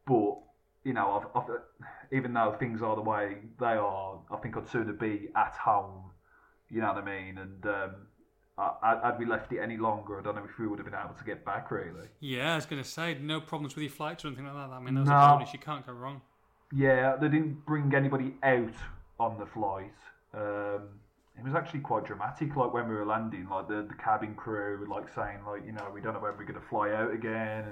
But 0.07 0.39
you 0.85 0.93
know, 0.93 1.29
I've, 1.35 1.43
I've, 1.43 1.51
even 2.11 2.33
though 2.33 2.57
things 2.59 2.83
are 2.83 2.97
the 2.97 3.03
way 3.03 3.37
they 3.61 3.67
are, 3.67 4.19
I 4.31 4.37
think 4.37 4.57
I'd 4.57 4.69
sooner 4.69 4.93
be 4.93 5.29
at 5.37 5.55
home. 5.55 6.11
You 6.71 6.81
know 6.81 6.93
what 6.93 7.05
I 7.05 7.23
mean? 7.23 7.39
And 7.39 7.67
um, 7.67 7.91
I, 8.59 9.01
had 9.05 9.19
we 9.19 9.27
left 9.27 9.53
it 9.53 9.59
any 9.61 9.77
longer, 9.77 10.19
I 10.19 10.23
don't 10.23 10.37
know 10.37 10.45
if 10.45 10.59
we 10.59 10.67
would 10.67 10.79
have 10.79 10.87
been 10.87 10.99
able 10.99 11.15
to 11.15 11.25
get 11.25 11.45
back. 11.45 11.71
Really. 11.71 12.09
Yeah, 12.21 12.53
I 12.53 12.57
was 12.57 12.67
going 12.67 12.83
to 12.83 12.89
say, 12.89 13.17
no 13.21 13.41
problems 13.41 13.75
with 13.75 13.83
your 13.83 13.93
flights 13.93 14.25
or 14.25 14.29
anything 14.29 14.47
like 14.47 14.55
that. 14.55 14.71
I 14.75 14.81
mean, 14.81 14.95
that 14.95 15.01
was 15.01 15.09
No. 15.09 15.19
bonus. 15.37 15.53
You 15.53 15.59
can't 15.59 15.87
go 15.87 15.93
wrong. 15.93 16.23
Yeah, 16.75 17.17
they 17.17 17.29
didn't 17.29 17.67
bring 17.67 17.95
anybody 17.95 18.35
out 18.43 18.75
on 19.21 19.39
the 19.39 19.47
flight. 19.47 19.93
Um, 20.35 20.89
it 21.39 21.45
was 21.45 21.55
actually 21.55 21.81
quite 21.81 22.05
dramatic. 22.07 22.57
Like 22.57 22.73
when 22.73 22.89
we 22.89 22.95
were 22.95 23.07
landing, 23.07 23.49
like 23.49 23.69
the, 23.69 23.87
the 23.89 23.95
cabin 23.95 24.35
crew 24.35 24.79
were 24.81 24.87
like 24.87 25.13
saying, 25.15 25.39
like 25.47 25.65
you 25.67 25.73
know, 25.73 25.91
we 25.93 26.01
don't 26.01 26.15
know 26.15 26.21
when 26.21 26.37
we're 26.37 26.45
going 26.45 26.61
to 26.61 26.67
fly 26.69 26.93
out 26.93 27.13
again, 27.13 27.65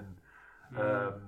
and 0.73 0.79
um, 0.79 1.23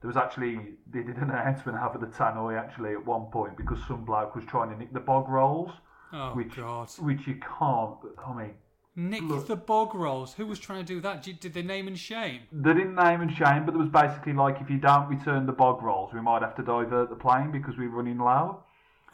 there 0.00 0.08
was 0.08 0.16
actually 0.16 0.58
they 0.90 1.02
did 1.02 1.16
an 1.16 1.30
announcement 1.30 1.78
over 1.78 1.98
the 1.98 2.06
tannoy 2.06 2.58
actually 2.58 2.92
at 2.92 3.04
one 3.04 3.26
point 3.32 3.56
because 3.56 3.78
some 3.88 4.04
bloke 4.04 4.34
was 4.36 4.44
trying 4.46 4.70
to 4.70 4.76
nick 4.78 4.92
the 4.92 5.00
bog 5.00 5.28
rolls, 5.28 5.70
Oh, 6.12 6.30
which 6.34 6.56
God. 6.56 6.88
which 7.00 7.26
you 7.26 7.34
can't. 7.58 7.96
I 8.26 8.34
mean, 8.34 8.54
Nick 8.96 9.22
Look. 9.22 9.46
the 9.46 9.56
bog 9.56 9.94
rolls. 9.94 10.34
Who 10.34 10.46
was 10.46 10.58
trying 10.58 10.80
to 10.80 10.84
do 10.84 11.00
that? 11.02 11.22
Did, 11.22 11.38
did 11.40 11.54
they 11.54 11.62
name 11.62 11.86
and 11.86 11.96
shame? 11.98 12.40
they 12.50 12.72
didn't 12.74 12.94
name 12.96 13.20
and 13.20 13.30
shame, 13.32 13.64
but 13.64 13.72
there 13.72 13.80
was 13.80 13.90
basically 13.90 14.32
like 14.32 14.60
if 14.60 14.68
you 14.70 14.78
don't 14.78 15.08
return 15.08 15.46
the 15.46 15.52
bog 15.52 15.82
rolls, 15.82 16.12
we 16.12 16.20
might 16.20 16.42
have 16.42 16.56
to 16.56 16.62
divert 16.62 17.08
the 17.10 17.14
plane 17.16 17.50
because 17.52 17.76
we're 17.78 17.90
running 17.90 18.18
low. 18.18 18.64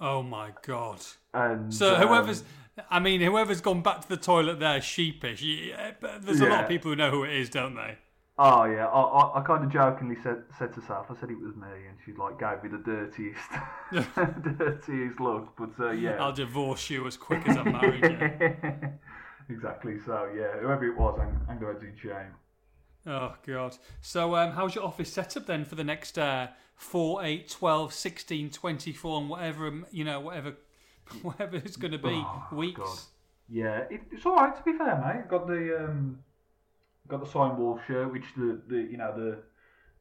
Oh, 0.01 0.23
my 0.23 0.53
God. 0.67 1.01
And 1.35 1.73
So 1.73 1.95
um, 1.97 2.09
whoever's, 2.09 2.45
I 2.91 2.99
mean, 2.99 3.21
whoever's 3.21 3.61
gone 3.61 3.83
back 3.83 4.01
to 4.03 4.09
the 4.09 4.17
toilet 4.17 4.59
there, 4.59 4.81
sheepish. 4.81 5.43
Yeah, 5.43 5.93
but 6.01 6.25
there's 6.25 6.41
a 6.41 6.47
lot 6.47 6.63
of 6.65 6.69
people 6.69 6.91
who 6.91 6.97
know 6.97 7.11
who 7.11 7.25
it 7.25 7.33
is, 7.35 7.49
don't 7.51 7.75
they? 7.75 7.99
Oh 8.37 8.65
yeah, 8.65 8.87
I, 8.87 9.01
I, 9.01 9.41
I 9.41 9.43
kind 9.45 9.65
of 9.65 9.71
jokingly 9.71 10.17
said 10.21 10.43
said 10.59 10.75
to 10.75 10.81
Saf, 10.81 11.09
I 11.09 11.21
said 11.21 11.31
it 11.31 11.39
was 11.39 11.55
me, 11.55 11.69
and 11.89 11.97
she 12.05 12.13
like 12.13 12.39
gave 12.39 12.65
me 12.65 12.77
the 12.77 12.83
dirtiest, 12.83 13.51
dirtiest 14.59 15.21
look. 15.21 15.55
But 15.57 15.71
uh, 15.79 15.91
yeah, 15.93 16.17
I'll 16.23 16.33
divorce 16.33 16.91
you 16.91 17.07
as 17.07 17.17
quick 17.17 17.47
as 17.49 17.57
I'm 17.57 17.71
married 17.73 18.03
you. 18.03 18.91
exactly. 19.55 19.99
So 20.05 20.29
yeah, 20.37 20.59
whoever 20.61 20.85
it 20.85 20.99
was, 20.99 21.19
I'm, 21.21 21.47
I'm 21.49 21.61
going 21.61 21.77
in 21.77 21.97
shame. 21.97 22.35
Oh 23.07 23.35
god. 23.47 23.77
So 24.01 24.35
um, 24.35 24.51
how's 24.53 24.75
your 24.75 24.85
office 24.85 25.13
set 25.13 25.37
up 25.37 25.47
then 25.47 25.65
for 25.65 25.77
the 25.77 25.85
next 25.85 26.19
uh, 26.19 26.49
4, 26.75 27.23
8, 27.23 27.49
12, 27.51 27.93
16, 27.93 28.51
24 28.51 29.21
and 29.21 29.29
whatever 29.31 29.69
um, 29.69 29.87
you 29.93 30.05
know, 30.05 30.19
whatever 30.21 30.55
whatever 31.23 31.57
it's 31.57 31.77
going 31.77 31.93
to 31.93 31.99
be 31.99 32.25
Oh, 32.27 32.47
weeks. 32.51 32.81
God. 32.81 32.99
Yeah, 33.49 33.85
it, 33.91 34.01
it's 34.11 34.25
all 34.27 34.35
right 34.37 34.57
to 34.57 34.63
be 34.63 34.77
fair, 34.77 34.97
mate. 34.97 35.29
Got 35.29 35.47
the 35.47 35.85
um, 35.85 36.19
got 37.09 37.25
the 37.25 37.31
sign 37.31 37.57
wolf 37.59 37.81
shirt, 37.87 38.13
which 38.13 38.25
the, 38.37 38.61
the 38.69 38.77
you 38.77 38.97
know 38.97 39.13
the 39.17 39.39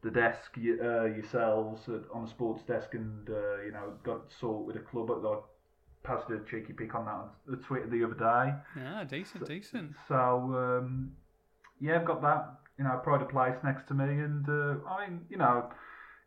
the 0.04 0.12
desk 0.12 0.52
uh, 0.58 1.06
yourselves 1.06 1.88
at, 1.88 2.02
on 2.14 2.24
the 2.26 2.30
sports 2.30 2.64
desk, 2.64 2.94
and 2.94 3.30
uh, 3.30 3.62
you 3.62 3.72
know 3.72 3.94
got 4.04 4.32
sort 4.40 4.66
with 4.66 4.76
a 4.76 4.80
club. 4.80 5.10
I 5.12 5.16
like, 5.16 5.44
passed 6.04 6.30
a 6.30 6.40
cheeky 6.50 6.74
pick 6.74 6.94
on 6.96 7.06
that 7.06 7.12
on 7.12 7.30
the 7.48 7.58
Twitter 7.58 7.88
the 7.88 8.04
other 8.04 8.14
day. 8.14 8.54
Yeah, 8.82 9.04
decent, 9.06 9.48
decent. 9.48 9.94
So 10.08 10.16
um, 10.16 11.14
yeah, 11.80 11.96
I've 11.96 12.06
got 12.06 12.22
that. 12.22 12.56
You 12.78 12.86
know, 12.86 13.00
pride 13.04 13.22
of 13.22 13.30
place 13.30 13.56
next 13.64 13.88
to 13.90 13.94
me, 13.94 14.06
and 14.06 14.48
uh, 14.50 14.76
I 14.90 15.08
mean, 15.08 15.22
you 15.30 15.38
know, 15.38 15.70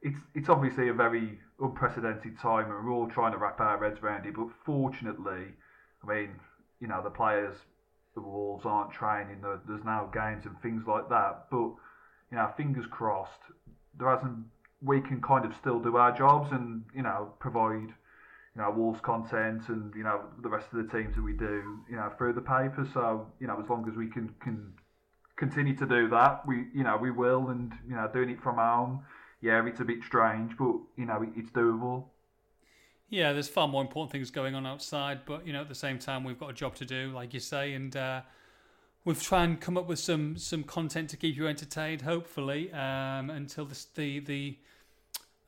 it's 0.02 0.18
it's 0.34 0.48
obviously 0.48 0.88
a 0.88 0.94
very 0.94 1.40
unprecedented 1.60 2.38
time, 2.38 2.66
and 2.66 2.74
we're 2.84 2.92
all 2.92 3.08
trying 3.08 3.32
to 3.32 3.38
wrap 3.38 3.60
our 3.60 3.82
heads 3.82 4.00
around 4.02 4.26
it. 4.26 4.34
But 4.36 4.48
fortunately, 4.64 5.54
I 6.04 6.06
mean, 6.06 6.30
you 6.80 6.86
know, 6.86 7.02
the 7.02 7.10
players, 7.10 7.56
the 8.16 8.20
Wolves 8.20 8.66
aren't 8.66 8.90
training. 8.90 9.44
There's 9.68 9.84
now 9.84 10.10
games 10.12 10.44
and 10.46 10.60
things 10.60 10.82
like 10.88 11.08
that. 11.10 11.46
But 11.52 11.70
you 12.32 12.38
know, 12.38 12.50
fingers 12.56 12.86
crossed, 12.90 13.42
there 13.96 14.10
hasn't. 14.10 14.46
We 14.82 15.00
can 15.00 15.22
kind 15.22 15.44
of 15.44 15.54
still 15.54 15.78
do 15.78 15.96
our 15.96 16.10
jobs, 16.10 16.50
and 16.50 16.84
you 16.92 17.02
know, 17.02 17.34
provide 17.38 17.94
you 18.56 18.62
know, 18.62 18.70
Wolves 18.70 19.00
content 19.02 19.68
and, 19.68 19.94
you 19.94 20.02
know, 20.02 20.22
the 20.42 20.48
rest 20.48 20.68
of 20.72 20.78
the 20.78 20.98
teams 20.98 21.14
that 21.14 21.22
we 21.22 21.34
do, 21.34 21.80
you 21.90 21.96
know, 21.96 22.10
through 22.16 22.32
the 22.32 22.40
paper. 22.40 22.88
So, 22.92 23.26
you 23.38 23.46
know, 23.46 23.60
as 23.62 23.68
long 23.68 23.86
as 23.86 23.94
we 23.94 24.08
can, 24.08 24.34
can 24.40 24.72
continue 25.36 25.76
to 25.76 25.84
do 25.84 26.08
that, 26.08 26.46
we, 26.46 26.64
you 26.74 26.82
know, 26.82 26.96
we 26.96 27.10
will. 27.10 27.48
And, 27.48 27.74
you 27.86 27.94
know, 27.94 28.08
doing 28.10 28.30
it 28.30 28.40
from 28.42 28.56
home, 28.56 29.04
yeah, 29.42 29.64
it's 29.66 29.80
a 29.80 29.84
bit 29.84 29.98
strange, 30.06 30.56
but, 30.56 30.74
you 30.96 31.04
know, 31.04 31.22
it's 31.36 31.50
doable. 31.50 32.04
Yeah, 33.08 33.32
there's 33.32 33.48
far 33.48 33.68
more 33.68 33.82
important 33.82 34.10
things 34.10 34.30
going 34.30 34.54
on 34.54 34.66
outside, 34.66 35.20
but 35.26 35.46
you 35.46 35.52
know, 35.52 35.60
at 35.60 35.68
the 35.68 35.74
same 35.74 35.98
time, 35.98 36.24
we've 36.24 36.38
got 36.40 36.50
a 36.50 36.54
job 36.54 36.74
to 36.76 36.84
do, 36.84 37.10
like 37.12 37.32
you 37.32 37.40
say, 37.40 37.72
and 37.74 37.96
uh, 37.96 38.22
we've 39.04 39.22
tried 39.22 39.44
and 39.44 39.60
come 39.60 39.76
up 39.78 39.86
with 39.86 40.00
some 40.00 40.36
some 40.36 40.64
content 40.64 41.10
to 41.10 41.16
keep 41.16 41.36
you 41.36 41.46
entertained, 41.46 42.02
hopefully, 42.02 42.72
um, 42.72 43.30
until 43.30 43.64
the 43.64 43.84
the 43.94 44.18
the 44.20 44.58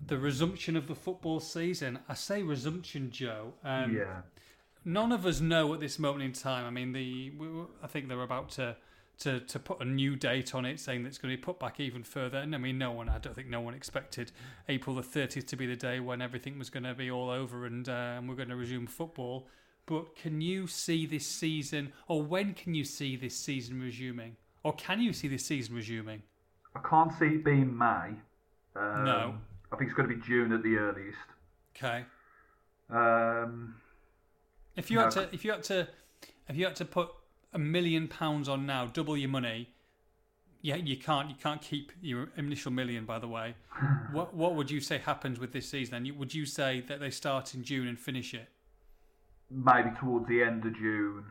the 0.06 0.18
resumption 0.18 0.76
of 0.76 0.86
the 0.86 0.94
football 0.94 1.40
season. 1.40 1.98
I 2.08 2.14
say 2.14 2.42
resumption, 2.42 3.10
Joe. 3.10 3.54
Um, 3.64 3.96
yeah. 3.96 4.22
none 4.84 5.10
of 5.10 5.26
us 5.26 5.40
know 5.40 5.74
at 5.74 5.80
this 5.80 5.98
moment 5.98 6.22
in 6.22 6.32
time. 6.32 6.64
I 6.64 6.70
mean, 6.70 6.92
the 6.92 7.30
we, 7.30 7.48
I 7.82 7.88
think 7.88 8.08
they're 8.08 8.22
about 8.22 8.50
to, 8.50 8.76
to 9.20 9.40
to 9.40 9.58
put 9.58 9.80
a 9.80 9.84
new 9.84 10.16
date 10.16 10.54
on 10.54 10.64
it, 10.64 10.78
saying 10.80 11.02
that 11.02 11.08
it's 11.08 11.18
going 11.18 11.32
to 11.32 11.36
be 11.36 11.42
put 11.42 11.58
back 11.58 11.80
even 11.80 12.02
further. 12.02 12.38
And 12.38 12.54
I 12.54 12.58
mean, 12.58 12.78
no 12.78 12.92
one, 12.92 13.08
I 13.08 13.18
don't 13.18 13.34
think 13.34 13.48
no 13.48 13.60
one 13.60 13.74
expected 13.74 14.32
April 14.68 14.96
the 14.96 15.02
thirtieth 15.02 15.46
to 15.46 15.56
be 15.56 15.66
the 15.66 15.76
day 15.76 16.00
when 16.00 16.22
everything 16.22 16.58
was 16.58 16.70
going 16.70 16.84
to 16.84 16.94
be 16.94 17.10
all 17.10 17.30
over 17.30 17.66
and, 17.66 17.88
uh, 17.88 18.16
and 18.16 18.28
we're 18.28 18.36
going 18.36 18.48
to 18.48 18.56
resume 18.56 18.86
football. 18.86 19.48
But 19.86 20.16
can 20.16 20.40
you 20.40 20.66
see 20.66 21.06
this 21.06 21.26
season, 21.26 21.92
or 22.08 22.22
when 22.22 22.54
can 22.54 22.74
you 22.74 22.84
see 22.84 23.16
this 23.16 23.34
season 23.34 23.80
resuming, 23.80 24.36
or 24.62 24.74
can 24.74 25.00
you 25.00 25.12
see 25.12 25.28
this 25.28 25.46
season 25.46 25.74
resuming? 25.74 26.22
I 26.76 26.80
can't 26.88 27.12
see 27.18 27.26
it 27.26 27.44
being 27.44 27.76
May. 27.76 28.10
Um, 28.76 29.04
No. 29.04 29.34
I 29.72 29.76
think 29.76 29.90
it's 29.90 29.96
going 29.96 30.08
to 30.08 30.14
be 30.14 30.20
June 30.22 30.52
at 30.52 30.62
the 30.62 30.76
earliest. 30.76 31.18
Okay. 31.76 32.04
Um, 32.90 33.74
If 34.76 34.90
you 34.90 34.98
had 35.00 35.10
to, 35.12 35.28
if 35.32 35.44
you 35.44 35.50
had 35.50 35.64
to, 35.64 35.88
if 36.48 36.56
you 36.56 36.64
had 36.64 36.76
to 36.76 36.84
put 36.84 37.10
a 37.52 37.58
million 37.58 38.08
pounds 38.08 38.48
on 38.48 38.66
now, 38.66 38.86
double 38.86 39.16
your 39.16 39.28
money. 39.30 39.70
Yeah, 40.60 40.74
you 40.76 40.96
can't. 40.96 41.28
You 41.30 41.36
can't 41.40 41.62
keep 41.62 41.92
your 42.02 42.28
initial 42.36 42.72
million. 42.72 43.04
By 43.04 43.18
the 43.20 43.28
way, 43.28 43.54
what 44.12 44.34
what 44.34 44.54
would 44.56 44.70
you 44.70 44.80
say 44.80 44.98
happens 44.98 45.38
with 45.38 45.52
this 45.52 45.68
season? 45.68 46.04
You- 46.04 46.14
would 46.14 46.34
you 46.34 46.46
say 46.46 46.80
that 46.88 46.98
they 47.00 47.10
start 47.10 47.54
in 47.54 47.62
June 47.64 47.86
and 47.88 47.98
finish 47.98 48.34
it? 48.34 48.48
maybe 49.50 49.88
towards 49.98 50.28
the 50.28 50.42
end 50.42 50.62
of 50.66 50.74
June, 50.76 51.24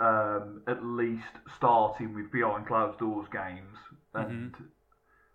um, 0.00 0.60
at 0.66 0.84
least 0.84 1.22
starting 1.56 2.14
with 2.14 2.30
behind 2.30 2.66
closed 2.66 2.98
doors 2.98 3.26
games, 3.32 3.74
and 4.12 4.54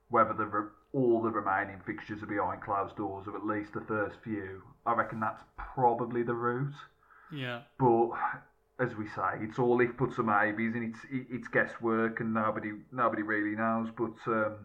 whether 0.09 0.31
the 0.33 0.45
re- 0.45 0.69
all 0.93 1.23
the 1.23 1.31
remaining 1.31 1.81
fixtures 1.87 2.21
are 2.21 2.27
behind 2.27 2.61
closed 2.61 2.95
doors, 2.97 3.25
or 3.27 3.35
at 3.35 3.43
least 3.47 3.73
the 3.73 3.81
first 3.87 4.15
few. 4.23 4.61
I 4.85 4.93
reckon 4.93 5.19
that's 5.19 5.41
probably 5.57 6.21
the 6.21 6.35
route. 6.35 6.75
Yeah, 7.33 7.61
But 7.79 8.09
as 8.79 8.95
we 8.95 9.07
say, 9.07 9.37
it's 9.41 9.59
all 9.59 9.79
if 9.81 9.95
puts 9.97 10.17
or 10.17 10.23
maybes, 10.23 10.73
and 10.75 10.83
it's 10.83 10.99
it's 11.11 11.47
guesswork, 11.47 12.19
and 12.19 12.33
nobody 12.33 12.71
nobody 12.91 13.21
really 13.21 13.55
knows. 13.55 13.89
But 13.95 14.31
um, 14.31 14.55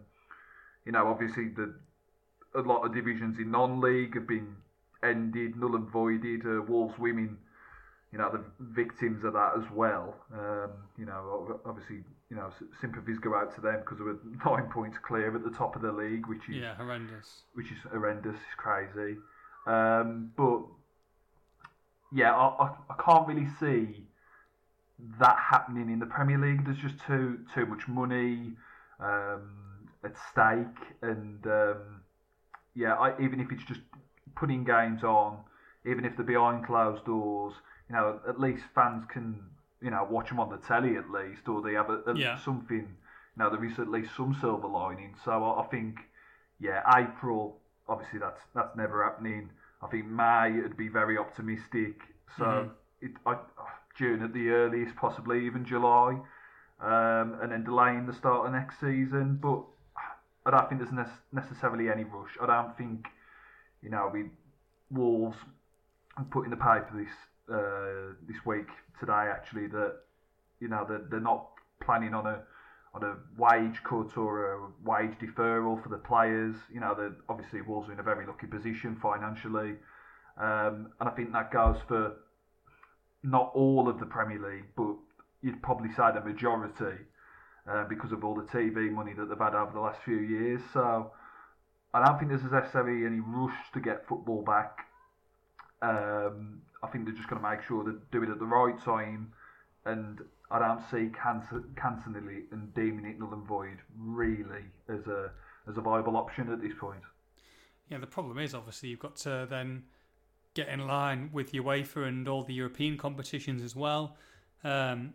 you 0.85 0.91
know, 0.91 1.07
obviously 1.07 1.49
the 1.49 1.75
a 2.55 2.61
lot 2.61 2.83
of 2.83 2.93
divisions 2.93 3.37
in 3.37 3.51
non-league 3.51 4.15
have 4.15 4.27
been 4.27 4.55
ended, 5.03 5.55
null 5.55 5.75
and 5.75 5.87
voided. 5.89 6.45
Uh, 6.45 6.61
Wolves 6.67 6.97
women, 6.97 7.37
you 8.11 8.17
know, 8.17 8.31
the 8.31 8.43
victims 8.59 9.23
of 9.23 9.33
that 9.33 9.53
as 9.57 9.65
well. 9.73 10.15
Um, 10.33 10.71
you 10.97 11.05
know, 11.05 11.59
obviously, 11.65 11.97
you 12.29 12.35
know, 12.35 12.49
sympathies 12.81 13.19
go 13.19 13.35
out 13.35 13.53
to 13.55 13.61
them 13.61 13.81
because 13.81 13.99
they 13.99 14.03
were 14.03 14.19
nine 14.45 14.69
points 14.71 14.97
clear 14.97 15.35
at 15.35 15.43
the 15.43 15.51
top 15.51 15.75
of 15.75 15.81
the 15.81 15.91
league, 15.91 16.25
which 16.27 16.49
is 16.49 16.57
yeah, 16.57 16.75
horrendous. 16.75 17.43
which 17.53 17.67
is 17.67 17.77
horrendous, 17.91 18.35
it's 18.35 18.55
crazy. 18.57 19.17
Um, 19.67 20.31
but 20.35 20.63
yeah, 22.11 22.33
I, 22.35 22.47
I, 22.65 22.69
I 22.89 23.03
can't 23.03 23.27
really 23.27 23.47
see 23.59 24.05
that 25.19 25.37
happening 25.37 25.89
in 25.89 25.99
the 25.99 26.05
Premier 26.05 26.37
League. 26.37 26.65
There's 26.65 26.77
just 26.77 26.99
too 27.05 27.39
too 27.53 27.65
much 27.65 27.87
money 27.87 28.53
um, 28.99 29.87
at 30.03 30.13
stake, 30.31 30.95
and 31.01 31.45
um, 31.47 32.01
yeah, 32.75 32.95
I, 32.95 33.19
even 33.21 33.39
if 33.39 33.51
it's 33.51 33.63
just 33.63 33.81
putting 34.35 34.63
games 34.63 35.03
on, 35.03 35.39
even 35.85 36.05
if 36.05 36.15
they're 36.15 36.25
behind 36.25 36.65
closed 36.65 37.05
doors, 37.05 37.53
you 37.89 37.95
know, 37.95 38.19
at 38.27 38.39
least 38.39 38.63
fans 38.75 39.05
can 39.11 39.41
you 39.81 39.89
know 39.91 40.05
watch 40.09 40.29
them 40.29 40.39
on 40.39 40.49
the 40.49 40.57
telly 40.57 40.97
at 40.97 41.09
least, 41.09 41.47
or 41.47 41.61
they 41.61 41.73
have 41.73 41.89
a, 41.89 42.01
a- 42.05 42.15
Yeah. 42.17 42.37
something. 42.37 42.95
You 43.37 43.43
know, 43.43 43.49
there 43.49 43.63
is 43.63 43.79
at 43.79 43.87
least 43.87 44.15
some 44.17 44.33
silver 44.41 44.67
lining. 44.67 45.15
So 45.23 45.31
I, 45.31 45.61
I 45.61 45.67
think, 45.67 45.99
yeah, 46.59 46.81
April. 46.97 47.57
Obviously, 47.87 48.19
that's 48.19 48.41
that's 48.53 48.75
never 48.75 49.03
happening. 49.03 49.49
I 49.81 49.87
think 49.87 50.05
May 50.05 50.57
it'd 50.57 50.77
be 50.77 50.89
very 50.89 51.17
optimistic. 51.17 52.01
So 52.37 52.45
Mhm. 52.45 52.71
it, 53.01 53.11
I, 53.25 53.37
June 53.95 54.23
at 54.23 54.33
the 54.33 54.49
earliest, 54.49 54.95
possibly 54.95 55.45
even 55.45 55.65
July, 55.65 56.19
um, 56.79 57.33
and 57.41 57.51
then 57.51 57.63
delaying 57.63 58.05
the 58.05 58.13
start 58.13 58.45
of 58.45 58.51
next 58.53 58.79
season. 58.79 59.37
But 59.37 59.63
I 60.45 60.51
don't 60.51 60.69
think 60.69 60.81
there's 60.81 60.91
nec- 60.93 61.21
necessarily 61.31 61.89
any 61.89 62.03
rush. 62.03 62.37
I 62.41 62.45
don't 62.45 62.77
think, 62.77 63.07
you 63.81 63.89
know, 63.89 64.09
we 64.11 64.29
Wolves 64.91 65.37
put 66.31 66.45
in 66.45 66.51
the 66.51 66.57
paper 66.57 66.91
this 66.95 67.15
uh, 67.53 68.15
this 68.27 68.45
week 68.45 68.67
today 68.99 69.29
actually 69.31 69.67
that 69.67 70.01
you 70.59 70.67
know 70.67 70.85
that 70.85 71.09
they're 71.09 71.19
not 71.19 71.47
planning 71.79 72.13
on 72.13 72.25
a 72.25 72.43
on 72.93 73.03
a 73.03 73.15
wage 73.37 73.83
cut 73.83 74.17
or 74.17 74.53
a 74.53 74.59
wage 74.83 75.17
deferral 75.19 75.81
for 75.81 75.89
the 75.89 75.97
players. 75.97 76.55
You 76.73 76.79
know, 76.79 76.95
that 76.95 77.15
obviously 77.27 77.61
Wolves 77.61 77.89
are 77.89 77.93
in 77.93 77.99
a 77.99 78.03
very 78.03 78.25
lucky 78.25 78.47
position 78.47 78.97
financially, 79.01 79.75
um, 80.37 80.91
and 80.99 81.09
I 81.09 81.11
think 81.11 81.31
that 81.33 81.51
goes 81.51 81.77
for 81.87 82.13
not 83.23 83.51
all 83.53 83.89
of 83.89 83.99
the 83.99 84.05
Premier 84.05 84.39
League, 84.39 84.65
but 84.75 84.95
you'd 85.41 85.61
probably 85.61 85.89
say 85.89 86.11
the 86.13 86.21
majority 86.21 86.97
uh, 87.69 87.83
because 87.87 88.11
of 88.11 88.23
all 88.23 88.35
the 88.35 88.43
TV 88.43 88.91
money 88.91 89.13
that 89.13 89.29
they've 89.29 89.37
had 89.37 89.55
over 89.55 89.71
the 89.73 89.79
last 89.79 89.99
few 90.03 90.17
years. 90.17 90.61
So 90.73 91.11
I 91.93 92.05
don't 92.05 92.17
think 92.17 92.29
there's 92.29 92.43
necessarily 92.51 93.05
any 93.05 93.19
rush 93.19 93.57
to 93.73 93.79
get 93.79 94.07
football 94.07 94.41
back. 94.41 94.85
Um, 95.81 96.61
I 96.83 96.87
think 96.87 97.05
they're 97.05 97.15
just 97.15 97.29
going 97.29 97.41
to 97.41 97.49
make 97.49 97.61
sure 97.63 97.83
they 97.83 97.97
do 98.11 98.23
it 98.23 98.29
at 98.29 98.39
the 98.39 98.45
right 98.45 98.79
time, 98.83 99.33
and 99.85 100.19
I 100.51 100.59
don't 100.59 100.81
see 100.89 101.11
it 102.27 102.45
and 102.51 102.73
deeming 102.73 103.05
it 103.05 103.19
null 103.19 103.33
and 103.33 103.45
void 103.45 103.77
really 103.97 104.63
as 104.87 105.05
a 105.07 105.31
as 105.67 105.77
a 105.77 105.81
viable 105.81 106.17
option 106.17 106.51
at 106.51 106.61
this 106.61 106.73
point. 106.79 107.01
Yeah, 107.89 107.99
the 107.99 108.07
problem 108.07 108.39
is 108.39 108.53
obviously 108.53 108.89
you've 108.89 108.99
got 108.99 109.15
to 109.17 109.47
then 109.49 109.83
get 110.53 110.67
in 110.69 110.87
line 110.87 111.29
with 111.31 111.51
UEFA 111.51 112.07
and 112.07 112.27
all 112.27 112.43
the 112.43 112.53
European 112.53 112.97
competitions 112.97 113.61
as 113.61 113.75
well. 113.75 114.17
Um, 114.63 115.13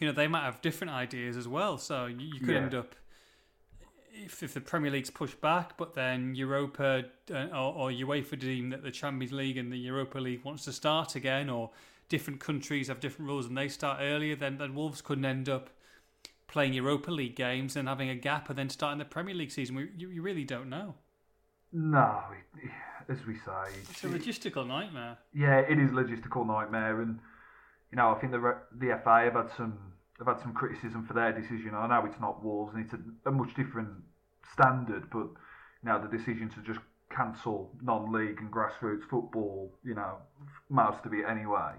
you 0.00 0.06
know, 0.06 0.12
they 0.12 0.26
might 0.26 0.44
have 0.44 0.60
different 0.62 0.92
ideas 0.92 1.36
as 1.36 1.46
well. 1.46 1.78
So 1.78 2.06
you, 2.06 2.26
you 2.34 2.40
could 2.40 2.48
Yeah. 2.50 2.60
end 2.62 2.74
up 2.74 2.94
if, 4.14 4.42
if 4.42 4.54
the 4.54 4.60
Premier 4.60 4.90
League's 4.90 5.10
pushed 5.10 5.40
back, 5.40 5.76
but 5.76 5.94
then 5.94 6.34
Europa 6.34 7.04
uh, 7.32 7.46
or, 7.52 7.74
or 7.74 7.90
UEFA 7.90 8.38
deem 8.38 8.70
that 8.70 8.82
the 8.82 8.90
Champions 8.90 9.32
League 9.32 9.56
and 9.56 9.72
the 9.72 9.76
Europa 9.78 10.18
League 10.18 10.44
wants 10.44 10.64
to 10.64 10.72
start 10.72 11.16
again, 11.16 11.50
or 11.50 11.70
different 12.14 12.40
countries 12.48 12.88
have 12.88 13.00
different 13.00 13.28
rules 13.28 13.46
and 13.46 13.56
they 13.58 13.68
start 13.68 13.98
earlier, 14.00 14.36
then 14.36 14.58
then 14.58 14.74
Wolves 14.74 15.00
couldn't 15.02 15.24
end 15.24 15.48
up 15.48 15.70
playing 16.46 16.72
Europa 16.74 17.10
League 17.10 17.36
games 17.36 17.76
and 17.76 17.88
having 17.88 18.08
a 18.08 18.14
gap 18.14 18.48
and 18.50 18.56
then 18.58 18.68
starting 18.70 18.98
the 18.98 19.04
Premier 19.16 19.34
League 19.34 19.50
season. 19.50 19.74
We, 19.76 19.90
you, 19.96 20.08
you 20.10 20.22
really 20.22 20.44
don't 20.44 20.68
know. 20.68 20.94
No, 21.72 22.22
as 23.08 23.18
we 23.26 23.34
say, 23.34 23.64
It's 23.90 24.04
a 24.04 24.06
logistical 24.06 24.66
nightmare. 24.66 25.18
yeah, 25.32 25.58
it 25.58 25.78
is 25.78 25.90
a 25.90 25.94
logistical 25.94 26.46
nightmare, 26.46 27.00
and 27.02 27.18
you 27.90 27.96
know, 27.96 28.10
I 28.14 28.20
think 28.20 28.32
the 28.32 28.40
the 28.72 28.90
FA 29.02 29.16
have 29.24 29.34
had 29.34 29.50
some 29.56 29.78
have 30.18 30.28
had 30.28 30.40
some 30.40 30.54
criticism 30.54 31.04
for 31.06 31.14
their 31.14 31.32
decision. 31.32 31.74
I 31.74 31.86
know 31.88 32.06
it's 32.06 32.20
not 32.20 32.44
Wolves 32.44 32.74
and 32.74 32.84
it's 32.84 32.94
a, 32.94 33.00
a 33.28 33.32
much 33.32 33.54
different 33.54 33.90
standard, 34.52 35.10
but 35.10 35.26
you 35.82 35.86
know, 35.90 36.00
the 36.00 36.16
decision 36.16 36.48
to 36.50 36.60
just 36.62 36.80
cancel 37.10 37.72
non-league 37.82 38.38
and 38.40 38.50
grassroots 38.52 39.02
football, 39.10 39.72
you 39.84 39.94
know, 39.94 40.18
most 40.68 41.04
of 41.04 41.12
it 41.12 41.24
anyway, 41.28 41.72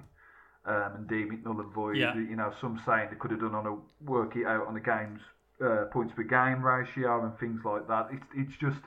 um, 0.65 0.91
and 0.95 1.07
deem 1.07 1.31
it 1.31 1.45
null 1.45 1.59
and 1.59 1.73
void. 1.73 1.97
Yeah. 1.97 2.15
You 2.15 2.35
know, 2.35 2.53
some 2.59 2.81
saying 2.85 3.09
they 3.11 3.17
could 3.17 3.31
have 3.31 3.41
done 3.41 3.55
on 3.55 3.65
a 3.65 4.09
work 4.09 4.35
it 4.35 4.45
out 4.45 4.67
on 4.67 4.73
the 4.73 4.79
games 4.79 5.21
uh, 5.63 5.85
points 5.91 6.13
per 6.15 6.23
game 6.23 6.61
ratio 6.63 7.23
and 7.23 7.37
things 7.39 7.61
like 7.63 7.87
that. 7.87 8.07
It's 8.11 8.25
it's 8.35 8.57
just 8.57 8.81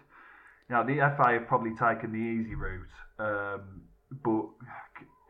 you 0.69 0.77
know, 0.77 0.85
the 0.85 0.97
FA 1.17 1.33
have 1.33 1.49
probably 1.49 1.75
taken 1.75 2.13
the 2.13 2.19
easy 2.19 2.55
route, 2.55 2.89
um, 3.19 3.83
but 4.23 4.45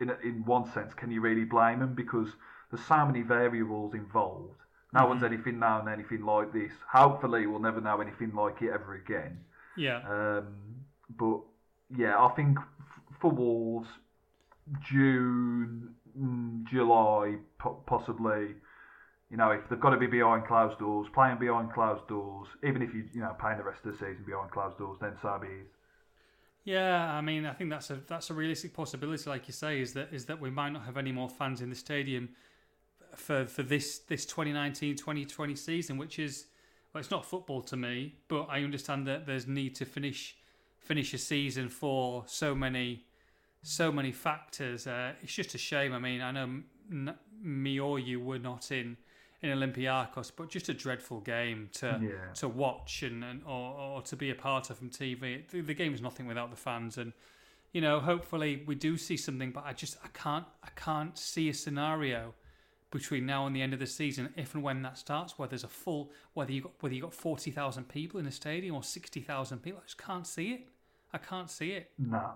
in, 0.01 0.11
in 0.23 0.43
one 0.45 0.69
sense, 0.73 0.93
can 0.93 1.11
you 1.11 1.21
really 1.21 1.45
blame 1.45 1.79
them? 1.79 1.93
Because 1.95 2.27
there's 2.71 2.85
so 2.85 3.05
many 3.05 3.21
variables 3.21 3.93
involved. 3.93 4.55
No 4.91 5.05
one's 5.05 5.23
anything 5.23 5.59
known 5.59 5.87
anything 5.87 6.25
like 6.25 6.51
this. 6.51 6.71
Hopefully, 6.91 7.45
we'll 7.45 7.59
never 7.59 7.79
know 7.79 8.01
anything 8.01 8.33
like 8.35 8.61
it 8.61 8.71
ever 8.73 8.95
again. 8.95 9.39
Yeah. 9.77 10.01
Um, 10.09 10.55
but 11.17 11.39
yeah, 11.95 12.21
I 12.21 12.29
think 12.29 12.57
f- 12.57 13.15
for 13.21 13.31
Wolves, 13.31 13.87
June, 14.81 15.95
Mm, 16.19 16.67
July, 16.69 17.35
possibly. 17.85 18.55
You 19.29 19.37
know, 19.37 19.51
if 19.51 19.69
they've 19.69 19.79
got 19.79 19.91
to 19.91 19.97
be 19.97 20.07
behind 20.07 20.45
closed 20.47 20.79
doors, 20.79 21.07
playing 21.13 21.37
behind 21.37 21.71
closed 21.71 22.07
doors, 22.07 22.47
even 22.63 22.81
if 22.81 22.93
you 22.93 23.05
you 23.13 23.21
know 23.21 23.35
playing 23.39 23.57
the 23.57 23.63
rest 23.63 23.85
of 23.85 23.91
the 23.91 23.97
season 23.97 24.23
behind 24.25 24.51
closed 24.51 24.77
doors, 24.77 24.97
then 24.99 25.13
so 25.21 25.37
be 25.39 25.47
it. 25.47 25.71
Yeah, 26.63 27.13
I 27.13 27.21
mean, 27.21 27.45
I 27.45 27.53
think 27.53 27.69
that's 27.69 27.89
a 27.89 27.99
that's 28.07 28.31
a 28.31 28.33
realistic 28.33 28.73
possibility. 28.73 29.29
Like 29.29 29.47
you 29.47 29.53
say, 29.53 29.81
is 29.81 29.93
that 29.93 30.09
is 30.11 30.25
that 30.25 30.41
we 30.41 30.49
might 30.49 30.71
not 30.71 30.83
have 30.85 30.97
any 30.97 31.11
more 31.11 31.29
fans 31.29 31.61
in 31.61 31.69
the 31.69 31.75
stadium 31.75 32.29
for 33.15 33.45
for 33.45 33.63
this 33.63 33.99
this 33.99 34.25
2019-2020 34.25 35.57
season, 35.57 35.97
which 35.97 36.19
is 36.19 36.47
well, 36.93 36.99
it's 36.99 37.11
not 37.11 37.25
football 37.25 37.61
to 37.61 37.77
me, 37.77 38.15
but 38.27 38.47
I 38.49 38.63
understand 38.63 39.07
that 39.07 39.25
there's 39.25 39.47
need 39.47 39.75
to 39.75 39.85
finish 39.85 40.35
finish 40.79 41.13
a 41.13 41.17
season 41.17 41.69
for 41.69 42.23
so 42.25 42.55
many 42.55 43.05
so 43.61 43.91
many 43.91 44.11
factors. 44.11 44.87
Uh, 44.87 45.13
it's 45.21 45.33
just 45.33 45.53
a 45.55 45.57
shame. 45.57 45.93
I 45.93 45.99
mean, 45.99 46.21
I 46.21 46.31
know 46.31 46.43
m- 46.91 47.15
me 47.41 47.79
or 47.79 47.99
you 47.99 48.19
were 48.19 48.39
not 48.39 48.71
in 48.71 48.97
in 49.41 49.49
Olympiacos, 49.57 50.31
but 50.35 50.49
just 50.49 50.67
a 50.67 50.73
dreadful 50.73 51.21
game 51.21 51.69
to 51.71 51.97
Yeah. 52.01 52.33
to 52.35 52.49
watch 52.49 53.03
and, 53.03 53.23
and 53.23 53.41
or, 53.45 53.73
or 53.79 54.01
to 54.01 54.15
be 54.17 54.29
a 54.31 54.35
part 54.35 54.69
of 54.69 54.77
from 54.77 54.89
TV. 54.89 55.47
The, 55.49 55.61
the 55.61 55.73
game 55.73 55.93
is 55.93 56.01
nothing 56.01 56.25
without 56.27 56.49
the 56.49 56.57
fans, 56.57 56.97
and 56.97 57.13
you 57.71 57.79
know, 57.81 57.99
hopefully 57.99 58.63
we 58.65 58.75
do 58.75 58.97
see 58.97 59.15
something. 59.15 59.51
But 59.51 59.65
I 59.65 59.73
just 59.73 59.97
I 60.03 60.07
can't 60.09 60.45
I 60.63 60.69
can't 60.75 61.17
see 61.17 61.47
a 61.49 61.53
scenario 61.53 62.33
between 62.91 63.25
now 63.25 63.45
and 63.45 63.55
the 63.55 63.61
end 63.61 63.71
of 63.71 63.79
the 63.79 63.85
season, 63.87 64.33
if 64.35 64.55
and 64.55 64.63
when 64.63 64.81
that 64.81 64.97
starts, 64.97 65.37
where 65.37 65.47
there's 65.47 65.63
a 65.63 65.67
full 65.69 66.11
whether 66.33 66.51
you 66.51 66.61
got 66.63 66.71
whether 66.81 66.95
you 66.95 67.01
got 67.01 67.13
forty 67.13 67.51
thousand 67.51 67.87
people 67.87 68.19
in 68.19 68.25
a 68.25 68.31
stadium 68.31 68.75
or 68.75 68.83
sixty 68.83 69.21
thousand 69.21 69.59
people. 69.59 69.79
I 69.81 69.85
just 69.85 69.97
can't 69.97 70.27
see 70.27 70.51
it. 70.53 70.67
I 71.13 71.17
can't 71.17 71.49
see 71.49 71.71
it. 71.71 71.91
No, 71.97 72.33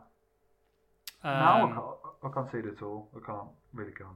no, 1.24 1.30
Um, 1.30 1.72
I 1.72 1.74
can't, 1.74 1.86
I 2.24 2.30
can't 2.34 2.52
see 2.52 2.58
it 2.60 2.66
at 2.66 2.82
all. 2.84 3.10
I 3.16 3.26
can't 3.26 3.48
really 3.74 3.92
can't. 3.92 4.10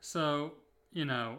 So 0.00 0.52
you 0.92 1.04
know, 1.04 1.38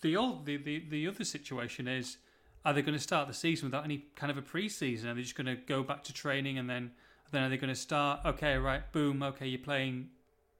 the 0.00 0.16
old 0.16 0.46
the, 0.46 0.56
the 0.56 0.84
the 0.88 1.08
other 1.08 1.24
situation 1.24 1.86
is, 1.88 2.18
are 2.64 2.72
they 2.72 2.82
going 2.82 2.96
to 2.96 3.02
start 3.02 3.28
the 3.28 3.34
season 3.34 3.66
without 3.68 3.84
any 3.84 4.06
kind 4.16 4.30
of 4.30 4.38
a 4.38 4.42
pre-season? 4.42 5.08
Are 5.10 5.14
they 5.14 5.22
just 5.22 5.36
going 5.36 5.46
to 5.46 5.56
go 5.56 5.82
back 5.82 6.04
to 6.04 6.12
training 6.12 6.58
and 6.58 6.68
then 6.68 6.92
then 7.32 7.42
are 7.42 7.48
they 7.48 7.56
going 7.56 7.72
to 7.72 7.80
start? 7.80 8.20
Okay, 8.24 8.56
right, 8.56 8.90
boom. 8.92 9.22
Okay, 9.22 9.46
you're 9.46 9.60
playing. 9.60 10.08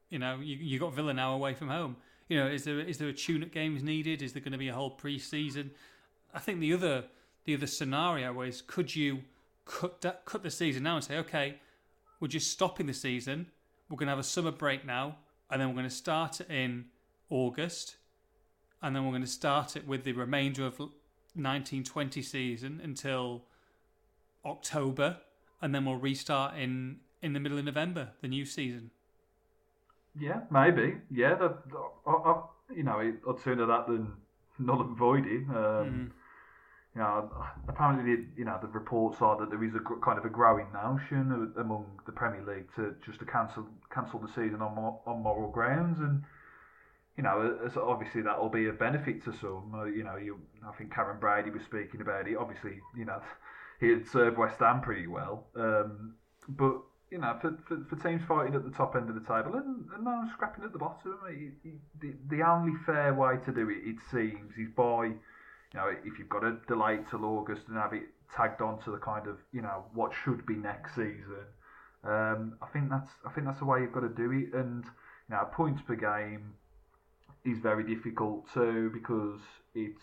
You 0.09 0.19
know, 0.19 0.39
you 0.41 0.57
you 0.57 0.79
got 0.79 0.95
Villa 0.95 1.15
now 1.15 1.35
away 1.35 1.55
from 1.55 1.69
home. 1.69 1.97
You 2.29 2.39
know, 2.39 2.47
is 2.47 2.65
there 2.65 2.81
is 2.81 2.99
there 2.99 3.09
a 3.09 3.13
tune-up 3.13 3.51
games 3.51 3.83
needed? 3.83 4.23
Is 4.23 4.33
there 4.33 4.43
going 4.43 4.53
to 4.53 4.59
be 4.59 4.69
a 4.69 4.75
whole 4.75 4.91
pre-season? 4.91 5.73
I 6.33 6.39
think 6.39 6.61
the 6.61 6.73
other 6.73 7.05
the 7.45 7.55
other 7.55 7.67
scenario 7.67 8.41
is 8.43 8.63
could 8.63 8.95
you 8.95 9.23
cut 9.65 10.01
that, 10.03 10.25
cut 10.25 10.43
the 10.43 10.51
season 10.51 10.83
now 10.85 10.97
and 10.97 11.05
say, 11.05 11.17
okay, 11.19 11.57
we're 12.21 12.29
just 12.29 12.51
stopping 12.51 12.87
the 12.87 12.95
season. 12.95 13.47
We're 13.89 13.97
going 13.97 14.07
to 14.07 14.13
have 14.13 14.19
a 14.19 14.23
summer 14.23 14.53
break 14.53 14.85
now, 14.87 15.17
and 15.51 15.61
then 15.61 15.69
we're 15.69 15.75
going 15.75 15.89
to 15.89 15.95
start 15.95 16.41
it 16.41 16.51
in 16.51 16.87
August, 17.29 17.97
and 18.83 18.95
then 18.95 19.05
we're 19.05 19.11
going 19.11 19.23
to 19.23 19.29
start 19.29 19.77
it 19.77 19.87
with 19.87 20.05
the 20.05 20.13
remainder 20.13 20.65
of 20.65 20.79
1920 20.79 22.23
season 22.23 22.81
until 22.83 23.45
October, 24.45 25.19
and 25.61 25.75
then 25.75 25.85
we'll 25.85 25.97
restart 25.97 26.57
in 26.57 26.99
in 27.23 27.35
the 27.35 27.41
middle 27.41 27.59
of 27.59 27.65
November, 27.65 28.09
the 28.23 28.29
new 28.29 28.47
season. 28.47 28.91
Yeah, 30.19 30.41
maybe. 30.51 30.97
Yeah, 31.11 31.35
that, 31.35 31.59
I, 32.07 32.11
I, 32.11 32.43
you 32.75 32.83
know, 32.83 32.99
I'd 32.99 33.41
sooner 33.41 33.67
that 33.67 33.87
than 33.87 34.13
null 34.59 34.81
and 34.81 34.97
voided. 34.97 35.49
Um, 35.51 35.55
Mm. 35.55 36.11
You 36.95 37.03
know, 37.03 37.31
apparently, 37.69 38.17
the, 38.17 38.25
you 38.37 38.45
know, 38.45 38.59
the 38.61 38.67
reports 38.69 39.23
are 39.23 39.39
that 39.39 39.51
there 39.51 39.63
is 39.63 39.75
a 39.77 39.79
gr- 39.79 40.01
kind 40.05 40.19
of 40.19 40.25
a 40.25 40.29
growing 40.29 40.67
notion 40.73 41.53
among 41.57 41.87
the 42.05 42.13
Premier 42.13 42.45
League 42.45 42.67
to 42.75 42.97
just 43.05 43.21
to 43.21 43.25
cancel 43.27 43.69
cancel 43.95 44.19
the 44.19 44.29
season 44.29 44.61
on 44.61 44.75
mor- 44.75 45.01
on 45.07 45.23
moral 45.23 45.51
grounds, 45.51 46.01
and 46.01 46.25
you 47.17 47.23
know, 47.23 47.59
obviously 47.81 48.23
that 48.23 48.41
will 48.41 48.49
be 48.49 48.69
a 48.69 48.73
benefit 48.73 49.23
to 49.25 49.33
some. 49.33 49.73
Uh, 49.75 49.85
you 49.85 50.03
know, 50.03 50.17
you, 50.17 50.41
I 50.67 50.73
think 50.73 50.93
Karren 50.93 51.21
Brady 51.21 51.51
was 51.51 51.63
speaking 51.63 52.01
about 52.01 52.27
it. 52.27 52.37
Obviously, 52.37 52.81
you 52.97 53.05
know, 53.05 53.21
he'd 53.81 54.09
served 54.09 54.37
West 54.37 54.59
Ham 54.59 54.81
pretty 54.81 55.07
well, 55.07 55.47
um, 55.55 56.15
but 56.49 56.81
you 57.11 57.19
know, 57.19 57.37
for, 57.41 57.57
for, 57.67 57.85
for 57.89 57.97
teams 58.03 58.23
fighting 58.27 58.55
at 58.55 58.65
the 58.65 58.71
top 58.71 58.95
end 58.95 59.09
of 59.09 59.15
the 59.15 59.21
table 59.21 59.55
and, 59.55 59.87
and 59.95 60.05
no 60.05 60.25
scrapping 60.33 60.65
at 60.65 60.73
the 60.73 60.79
bottom, 60.79 61.19
it, 61.29 61.53
it, 61.69 61.75
the, 62.01 62.37
the 62.37 62.43
only 62.43 62.73
fair 62.87 63.13
way 63.13 63.37
to 63.45 63.53
do 63.53 63.69
it, 63.69 63.79
it 63.85 63.97
seems, 64.11 64.53
is 64.57 64.69
by, 64.77 65.11
you 65.73 65.81
know, 65.81 65.93
if 66.05 66.19
you've 66.19 66.29
got 66.29 66.41
to 66.41 66.59
delay 66.67 66.99
till 67.09 67.25
August 67.25 67.63
and 67.69 67.77
have 67.77 67.93
it 67.93 68.05
tagged 68.35 68.61
on 68.61 68.81
to 68.83 68.91
the 68.91 68.99
kind 68.99 69.27
of, 69.27 69.39
you 69.53 69.63
know, 69.63 69.85
what 69.95 70.13
should 70.25 70.45
be 70.47 70.55
next 70.55 70.95
season. 70.95 71.45
Um, 72.03 72.55
I 72.63 72.67
think 72.73 72.89
that's 72.89 73.11
I 73.27 73.31
think 73.31 73.47
that's 73.47 73.59
the 73.59 73.67
way 73.67 73.81
you've 73.81 73.93
got 73.93 74.01
to 74.01 74.09
do 74.09 74.31
it, 74.33 74.55
and 74.55 74.85
you 74.85 75.37
know, 75.37 75.47
points 75.53 75.83
per 75.83 75.95
game 75.95 76.55
is 77.45 77.59
very 77.59 77.85
difficult 77.85 78.47
too 78.55 78.91
because 78.93 79.41
it's, 79.75 80.03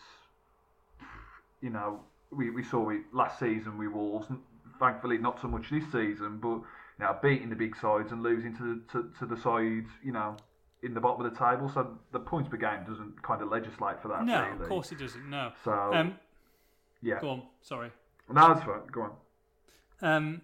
you 1.61 1.71
know, 1.71 2.01
we, 2.31 2.51
we 2.51 2.63
saw 2.63 2.89
it 2.89 3.01
last 3.13 3.39
season 3.39 3.77
with 3.77 3.91
Wolves. 3.91 4.27
Thankfully, 4.79 5.17
not 5.17 5.41
so 5.41 5.47
much 5.47 5.71
this 5.71 5.85
season, 5.91 6.37
but 6.39 6.61
know, 6.99 7.17
beating 7.21 7.49
the 7.49 7.55
big 7.55 7.75
sides 7.75 8.11
and 8.11 8.23
losing 8.23 8.55
to 8.57 8.63
the, 8.63 8.81
to, 8.91 9.11
to 9.19 9.25
the 9.25 9.39
sides, 9.39 9.89
you 10.03 10.11
know, 10.11 10.35
in 10.83 10.93
the 10.93 10.99
bottom 11.01 11.25
of 11.25 11.31
the 11.33 11.37
table. 11.37 11.69
So 11.69 11.97
the 12.11 12.19
points 12.19 12.49
per 12.49 12.57
game 12.57 12.83
doesn't 12.87 13.21
kind 13.23 13.41
of 13.41 13.49
legislate 13.49 14.01
for 14.01 14.07
that. 14.09 14.25
No, 14.25 14.41
really. 14.43 14.61
of 14.61 14.69
course 14.69 14.91
it 14.91 14.99
doesn't. 14.99 15.29
No. 15.29 15.51
So 15.63 15.71
Um, 15.93 16.15
yeah, 17.01 17.19
go 17.21 17.29
on. 17.29 17.43
Sorry. 17.61 17.91
no, 18.31 18.53
that's 18.53 18.65
fine. 18.65 18.81
Go 18.91 19.01
on. 19.03 19.11
Um, 20.01 20.41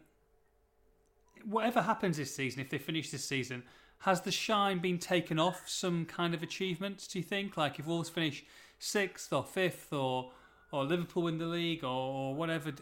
whatever 1.46 1.82
happens 1.82 2.18
this 2.18 2.34
season, 2.36 2.62
if 2.62 2.70
they 2.70 2.78
finish 2.78 3.12
this 3.12 3.24
season, 3.26 3.64
has 4.00 4.22
the 4.22 4.32
shine 4.32 4.80
been 4.80 4.98
taken 4.98 5.40
off 5.40 5.64
some 5.68 6.06
kind 6.06 6.34
of 6.34 6.44
achievements? 6.44 7.08
Do 7.08 7.20
you 7.20 7.24
think, 7.24 7.56
like 7.56 7.80
if 7.80 7.88
Wolves 7.88 8.10
finish 8.10 8.44
sixth 8.80 9.32
or 9.32 9.44
fifth, 9.44 9.94
or 9.94 10.32
or 10.72 10.84
Liverpool 10.86 11.24
win 11.24 11.38
the 11.38 11.46
league, 11.46 11.84
or, 11.84 11.88
or 11.90 12.36
whatever? 12.36 12.74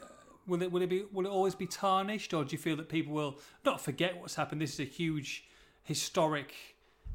Will 0.48 0.62
it 0.64 0.72
will 0.72 0.82
it 0.82 0.90
be 0.90 1.04
will 1.12 1.26
it 1.26 1.30
always 1.30 1.54
be 1.56 1.68
tarnished, 1.68 2.34
or 2.34 2.44
do 2.44 2.54
you 2.54 2.58
feel 2.58 2.76
that 2.78 2.90
people 2.90 3.14
will 3.14 3.38
not 3.66 3.80
forget 3.82 4.20
what's 4.20 4.36
happened? 4.36 4.62
This 4.62 4.74
is 4.74 4.80
a 4.80 4.84
huge 4.86 5.44
historic 5.84 6.54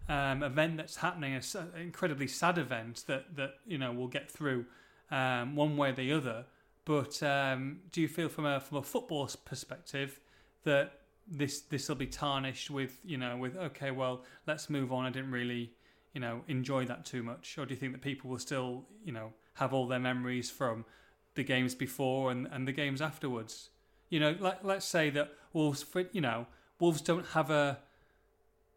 um, 0.08 0.42
event 0.42 0.76
that's 0.76 0.96
happening, 0.96 1.34
an 1.34 1.70
incredibly 1.80 2.28
sad 2.28 2.58
event 2.58 3.04
that 3.06 3.36
that 3.36 3.54
you 3.66 3.78
know 3.78 3.92
we'll 3.92 4.08
get 4.08 4.30
through 4.30 4.66
um, 5.10 5.56
one 5.56 5.76
way 5.76 5.90
or 5.90 5.92
the 5.92 6.12
other. 6.12 6.44
But 6.84 7.20
um, 7.22 7.80
do 7.90 8.00
you 8.00 8.08
feel 8.08 8.28
from 8.28 8.46
a 8.46 8.60
from 8.60 8.78
a 8.78 8.82
football 8.82 9.28
perspective 9.44 10.20
that 10.64 11.00
this 11.26 11.60
this 11.62 11.88
will 11.88 11.96
be 11.96 12.06
tarnished 12.06 12.70
with 12.70 13.00
you 13.04 13.18
know 13.18 13.36
with 13.36 13.56
okay 13.56 13.90
well 13.90 14.22
let's 14.46 14.70
move 14.70 14.92
on. 14.92 15.04
I 15.04 15.10
didn't 15.10 15.32
really 15.32 15.72
you 16.12 16.20
know 16.20 16.42
enjoy 16.46 16.86
that 16.86 17.04
too 17.04 17.22
much. 17.22 17.58
Or 17.58 17.66
do 17.66 17.74
you 17.74 17.80
think 17.80 17.92
that 17.92 18.02
people 18.02 18.30
will 18.30 18.38
still 18.38 18.84
you 19.04 19.12
know 19.12 19.32
have 19.54 19.74
all 19.74 19.86
their 19.88 19.98
memories 19.98 20.50
from 20.50 20.84
the 21.34 21.42
games 21.42 21.74
before 21.74 22.30
and, 22.30 22.46
and 22.50 22.68
the 22.68 22.72
games 22.72 23.02
afterwards? 23.02 23.70
You 24.08 24.20
know 24.20 24.36
like 24.38 24.62
let's 24.62 24.86
say 24.86 25.10
that 25.10 25.32
Wolves 25.52 25.84
you 26.12 26.20
know 26.20 26.46
Wolves 26.78 27.00
don't 27.00 27.26
have 27.28 27.50
a 27.50 27.78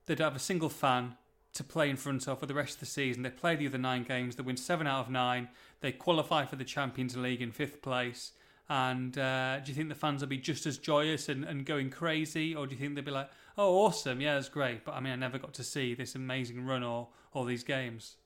they 0.09 0.15
don't 0.15 0.25
have 0.25 0.35
a 0.35 0.39
single 0.39 0.69
fan 0.69 1.15
to 1.53 1.63
play 1.63 1.87
in 1.87 1.95
front 1.95 2.27
of 2.27 2.39
for 2.39 2.47
the 2.47 2.53
rest 2.55 2.73
of 2.73 2.79
the 2.79 2.85
season. 2.87 3.21
They 3.21 3.29
play 3.29 3.55
the 3.55 3.67
other 3.67 3.77
nine 3.77 4.03
games. 4.03 4.35
They 4.35 4.43
win 4.43 4.57
seven 4.57 4.87
out 4.87 5.05
of 5.05 5.11
nine. 5.11 5.49
They 5.81 5.91
qualify 5.91 6.45
for 6.45 6.55
the 6.55 6.63
Champions 6.63 7.15
League 7.15 7.43
in 7.43 7.51
fifth 7.51 7.83
place. 7.83 8.31
And 8.69 9.15
uh, 9.17 9.59
do 9.59 9.71
you 9.71 9.75
think 9.75 9.89
the 9.89 9.95
fans 9.95 10.21
will 10.21 10.27
be 10.27 10.37
just 10.37 10.65
as 10.65 10.79
joyous 10.79 11.29
and, 11.29 11.45
and 11.45 11.65
going 11.65 11.91
crazy, 11.91 12.55
or 12.55 12.65
do 12.65 12.73
you 12.73 12.81
think 12.81 12.95
they'll 12.95 13.03
be 13.03 13.11
like, 13.11 13.29
"Oh, 13.57 13.85
awesome, 13.85 14.21
yeah, 14.21 14.37
it's 14.37 14.49
great," 14.49 14.85
but 14.85 14.93
I 14.93 14.99
mean, 14.99 15.13
I 15.13 15.15
never 15.15 15.39
got 15.39 15.53
to 15.55 15.63
see 15.63 15.95
this 15.95 16.13
amazing 16.13 16.65
run 16.65 16.83
or 16.83 17.07
or 17.33 17.45
these 17.45 17.63
games. 17.63 18.17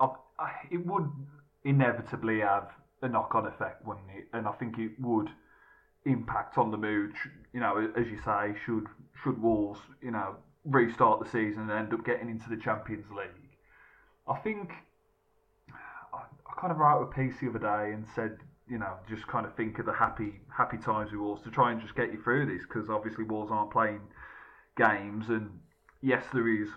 I, 0.00 0.50
it 0.70 0.86
would 0.86 1.10
inevitably 1.64 2.40
have 2.40 2.68
a 3.02 3.08
knock-on 3.08 3.46
effect, 3.46 3.86
wouldn't 3.86 4.06
it? 4.14 4.28
And 4.32 4.46
I 4.46 4.52
think 4.52 4.78
it 4.78 4.92
would 5.00 5.28
impact 6.04 6.58
on 6.58 6.70
the 6.70 6.76
mood. 6.76 7.12
You 7.52 7.60
know, 7.60 7.90
as 7.96 8.06
you 8.06 8.18
say, 8.24 8.54
should 8.66 8.86
should 9.22 9.40
Wolves, 9.42 9.80
you 10.02 10.10
know, 10.10 10.36
restart 10.68 11.20
the 11.20 11.26
season 11.30 11.62
and 11.62 11.70
end 11.70 11.94
up 11.94 12.04
getting 12.04 12.28
into 12.28 12.48
the 12.48 12.56
Champions 12.56 13.06
League. 13.10 13.56
I 14.26 14.36
think 14.38 14.70
I, 16.12 16.18
I 16.18 16.60
kind 16.60 16.70
of 16.72 16.78
wrote 16.78 17.02
a 17.02 17.06
piece 17.06 17.40
the 17.40 17.48
other 17.48 17.58
day 17.58 17.92
and 17.92 18.06
said, 18.14 18.38
you 18.68 18.78
know, 18.78 18.94
just 19.08 19.26
kind 19.26 19.46
of 19.46 19.54
think 19.56 19.78
of 19.78 19.86
the 19.86 19.92
happy 19.92 20.40
happy 20.54 20.76
times 20.78 21.10
with 21.10 21.20
Wolves 21.20 21.42
to 21.44 21.50
try 21.50 21.72
and 21.72 21.80
just 21.80 21.94
get 21.94 22.12
you 22.12 22.20
through 22.22 22.46
this 22.46 22.62
because 22.66 22.90
obviously 22.90 23.24
Wolves 23.24 23.50
aren't 23.50 23.70
playing 23.70 24.00
games 24.76 25.28
and 25.28 25.50
yes, 26.02 26.24
there 26.32 26.48
is 26.48 26.68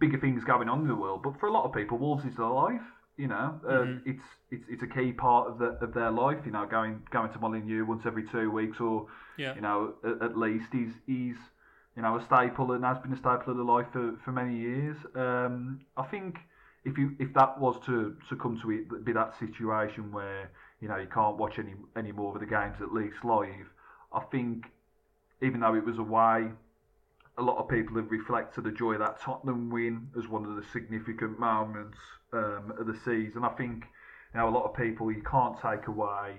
bigger 0.00 0.18
things 0.18 0.42
going 0.44 0.68
on 0.68 0.80
in 0.80 0.88
the 0.88 0.94
world, 0.96 1.22
but 1.22 1.38
for 1.38 1.46
a 1.48 1.52
lot 1.52 1.64
of 1.64 1.72
people, 1.72 1.98
Wolves 1.98 2.24
is 2.24 2.36
their 2.36 2.46
life. 2.46 2.82
You 3.18 3.28
know, 3.28 3.58
uh, 3.66 3.72
Mhm. 3.72 4.02
it's 4.04 4.24
it's 4.50 4.68
it's 4.68 4.82
a 4.82 4.86
key 4.86 5.10
part 5.12 5.48
of 5.48 5.58
the, 5.58 5.68
of 5.84 5.94
their 5.94 6.10
life. 6.10 6.44
You 6.44 6.52
know, 6.52 6.66
going 6.66 7.02
going 7.10 7.30
to 7.32 7.38
Molineux 7.38 7.84
once 7.86 8.04
every 8.04 8.24
two 8.24 8.50
weeks 8.50 8.78
or 8.80 9.06
Yeah. 9.38 9.54
you 9.54 9.62
know, 9.62 9.94
at, 10.04 10.22
at 10.22 10.36
least 10.36 10.70
he's 10.72 10.92
he's 11.06 11.36
you 11.96 12.02
know 12.02 12.16
a 12.16 12.24
staple 12.24 12.72
and 12.72 12.84
has 12.84 12.98
been 12.98 13.12
a 13.12 13.16
staple 13.16 13.50
of 13.50 13.56
the 13.56 13.64
life 13.64 13.86
for, 13.92 14.14
for 14.24 14.32
many 14.32 14.56
years. 14.56 14.96
Um, 15.14 15.80
I 15.96 16.04
think 16.04 16.36
if 16.84 16.98
you 16.98 17.16
if 17.18 17.32
that 17.34 17.58
was 17.58 17.76
to 17.86 18.16
succumb 18.28 18.60
to 18.62 18.70
it, 18.70 19.04
be 19.04 19.12
that 19.12 19.36
situation 19.38 20.12
where 20.12 20.50
you 20.80 20.88
know 20.88 20.96
you 20.96 21.08
can't 21.08 21.36
watch 21.36 21.58
any 21.58 21.74
any 21.96 22.12
more 22.12 22.34
of 22.34 22.40
the 22.40 22.46
games 22.46 22.76
at 22.80 22.92
least 22.92 23.24
live, 23.24 23.66
I 24.12 24.20
think 24.20 24.66
even 25.42 25.60
though 25.60 25.74
it 25.74 25.84
was 25.84 25.98
away, 25.98 26.50
a 27.38 27.42
lot 27.42 27.58
of 27.58 27.68
people 27.68 27.96
have 27.96 28.10
reflected 28.10 28.64
the 28.64 28.72
joy 28.72 28.94
of 28.94 29.00
that 29.00 29.20
Tottenham 29.20 29.70
win 29.70 30.08
as 30.18 30.28
one 30.28 30.44
of 30.44 30.56
the 30.56 30.64
significant 30.72 31.38
moments 31.38 31.98
um, 32.32 32.72
of 32.78 32.86
the 32.86 32.96
season. 33.04 33.44
I 33.44 33.50
think 33.50 33.84
you 34.34 34.40
know 34.40 34.48
a 34.48 34.50
lot 34.50 34.64
of 34.64 34.76
people 34.76 35.10
you 35.10 35.22
can't 35.22 35.56
take 35.60 35.86
away 35.88 36.36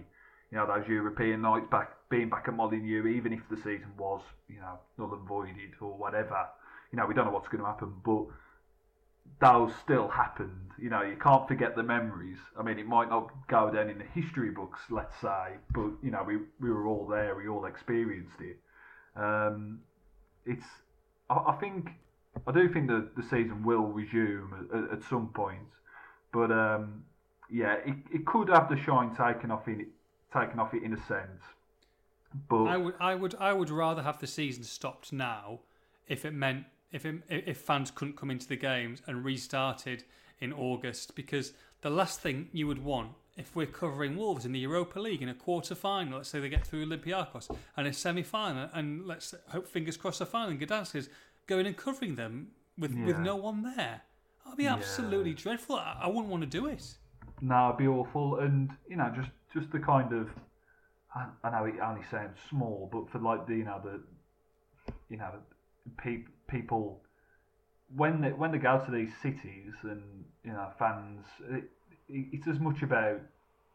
you 0.52 0.58
know 0.58 0.66
those 0.66 0.88
European 0.88 1.42
nights 1.42 1.68
back 1.70 1.92
being 2.10 2.30
back 2.30 2.46
at 2.48 2.56
Molineux, 2.56 3.08
even 3.08 3.34
if 3.34 3.42
the 3.50 3.58
season 3.58 3.92
was 3.98 4.22
you 4.50 4.60
know 4.60 4.80
null 4.98 5.14
and 5.14 5.28
voided 5.28 5.74
or 5.82 5.94
whatever. 5.98 6.48
You 6.92 6.98
know 6.98 7.06
we 7.06 7.14
don't 7.14 7.26
know 7.26 7.32
what's 7.32 7.50
going 7.50 7.62
to 7.62 7.68
happen, 7.68 7.94
but 8.06 8.26
those 9.42 9.74
still 9.84 10.08
happened. 10.08 10.72
You 10.80 10.90
know 10.90 11.02
you 11.02 11.18
can't 11.18 11.48
forget 11.48 11.76
the 11.76 11.84
memories. 11.84 12.38
I 12.58 12.64
mean 12.64 12.80
it 12.80 12.88
might 12.88 13.10
not 13.10 13.30
go 13.48 13.72
down 13.72 13.90
in 13.90 13.98
the 13.98 14.06
history 14.06 14.52
books, 14.52 14.80
let's 14.90 15.20
say, 15.22 15.56
but 15.74 15.92
you 16.02 16.12
know 16.12 16.24
we 16.26 16.38
we 16.60 16.70
were 16.72 16.88
all 16.88 17.06
there, 17.08 17.36
we 17.36 17.48
all 17.48 17.66
experienced 17.66 18.40
it. 18.40 18.58
Um, 19.16 19.80
it's 20.46 20.66
I, 21.30 21.36
I 21.48 21.58
think 21.60 21.90
I 22.48 22.52
do 22.54 22.72
think 22.72 22.88
that 22.88 23.16
the 23.18 23.24
season 23.24 23.64
will 23.66 23.88
resume 23.88 24.70
at, 24.74 25.00
at 25.00 25.04
some 25.10 25.28
point, 25.30 25.68
but 26.32 26.52
um, 26.52 27.04
yeah, 27.50 27.76
it, 27.86 27.96
it 28.14 28.26
could 28.26 28.48
have 28.50 28.70
the 28.70 28.78
shine 28.78 29.16
taken 29.16 29.52
off 29.52 29.68
it 29.68 29.88
taken 30.34 30.60
off 30.60 30.74
it 30.74 30.84
in 30.84 30.94
a 30.94 30.98
sense. 31.08 31.42
But 32.50 32.66
I 32.66 32.78
would, 32.78 32.94
I 33.00 33.16
would, 33.16 33.36
I 33.40 33.54
would 33.54 33.70
rather 33.70 34.04
have 34.04 34.20
the 34.20 34.28
season 34.28 34.64
stopped 34.64 35.14
now 35.14 35.60
if 36.08 36.26
it 36.26 36.34
meant 36.34 36.66
if 36.92 37.06
it, 37.06 37.16
if 37.30 37.58
fans 37.58 37.92
couldn't 37.92 38.18
come 38.18 38.32
into 38.32 38.48
the 38.48 38.56
games 38.56 39.02
and 39.08 39.24
restarted 39.24 40.04
in 40.40 40.54
August 40.54 41.16
because 41.16 41.54
the 41.82 41.90
last 41.90 42.22
thing 42.22 42.50
you 42.52 42.68
would 42.68 42.84
want 42.84 43.12
if 43.38 43.56
we're 43.56 43.68
covering 43.68 44.18
Wolves 44.18 44.46
in 44.46 44.52
the 44.52 44.60
Europa 44.60 45.00
League 45.00 45.22
in 45.22 45.30
a 45.30 45.34
quarter 45.34 45.76
final, 45.76 46.18
let's 46.18 46.30
say 46.30 46.40
they 46.40 46.50
get 46.50 46.66
through 46.66 46.86
Olympiacos 46.86 47.56
and 47.78 47.88
a 47.88 47.94
semi 47.94 48.24
final, 48.24 48.68
and 48.74 49.06
let's 49.06 49.34
hope 49.50 49.68
fingers 49.68 49.96
crossed 49.96 50.22
a 50.22 50.26
final 50.26 50.50
in 50.50 50.58
Gdansk 50.58 50.96
is 50.96 51.10
going 51.46 51.68
and 51.68 51.78
covering 51.78 52.16
them 52.16 52.48
with 52.78 52.96
with 52.96 53.20
no 53.20 53.36
one 53.36 53.62
there. 53.62 54.02
That'd 54.44 54.58
be 54.58 54.66
absolutely 54.66 55.34
dreadful. 55.34 55.76
I, 55.76 56.00
I 56.02 56.08
wouldn't 56.08 56.28
want 56.28 56.42
to 56.42 56.50
do 56.50 56.66
it. 56.66 56.84
no, 57.42 57.68
it'd 57.68 57.78
be 57.78 57.88
awful, 57.88 58.40
and 58.40 58.72
you 58.90 58.96
know, 58.96 59.12
just 59.16 59.30
just 59.58 59.72
the 59.72 59.80
kind 59.80 60.14
of 60.14 60.30
I, 61.16 61.50
know 61.50 61.66
it 61.66 61.76
only 61.84 62.04
sounds 62.12 62.38
small, 62.50 62.90
but 62.92 63.10
for 63.12 63.20
like 63.20 63.48
the 63.48 63.56
you 63.56 63.66
know 63.66 63.82
the 63.84 64.02
you 65.10 65.18
know 65.18 65.32
pe- 65.98 66.26
people 66.50 67.02
when 67.96 68.22
they, 68.22 68.30
when 68.30 68.52
they 68.52 68.58
go 68.58 68.84
to 68.84 68.92
these 68.92 69.12
cities 69.22 69.74
and 69.84 70.26
you 70.44 70.52
know 70.52 70.70
fans, 70.78 71.26
it, 71.50 71.64
it, 72.10 72.26
it's 72.34 72.48
as 72.48 72.60
much 72.60 72.82
about 72.84 73.22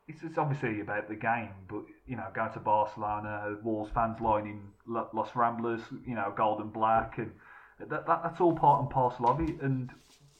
it's, 0.08 0.22
it's 0.22 0.38
obviously 0.38 0.80
about 0.80 1.08
the 1.08 1.14
game, 1.14 1.54
but 1.68 1.82
you 2.06 2.16
know, 2.16 2.26
go 2.34 2.48
to 2.52 2.60
Barcelona, 2.60 3.56
Wolves 3.62 3.90
fans 3.94 4.20
lining 4.20 4.72
Lo- 4.86 5.08
Los 5.12 5.30
Ramblas, 5.30 5.82
you 6.06 6.14
know, 6.14 6.32
gold 6.36 6.60
and 6.60 6.72
black, 6.72 7.18
and 7.18 7.30
that, 7.78 8.06
that 8.06 8.22
that's 8.22 8.40
all 8.40 8.54
part 8.54 8.82
and 8.82 8.90
parcel 8.90 9.28
of 9.28 9.40
it. 9.40 9.60
And 9.60 9.90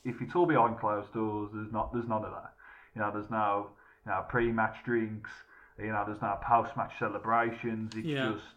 if 0.05 0.21
it's 0.21 0.35
all 0.35 0.47
behind 0.47 0.79
closed 0.79 1.13
doors, 1.13 1.51
there's 1.55 1.73
not 1.73 1.93
there's 1.93 2.09
none 2.09 2.25
of 2.25 2.33
that. 2.33 2.53
You 2.95 3.01
know, 3.01 3.11
there's 3.13 3.31
no 3.31 3.69
you 4.07 4.12
know 4.12 4.25
pre-match 4.29 4.77
drinks. 4.85 5.31
You 5.79 5.93
know, 5.93 6.05
there's 6.07 6.21
no 6.23 6.38
post-match 6.47 6.93
celebrations. 6.99 7.93
It's 7.97 8.07
Yeah. 8.07 8.33
just 8.33 8.55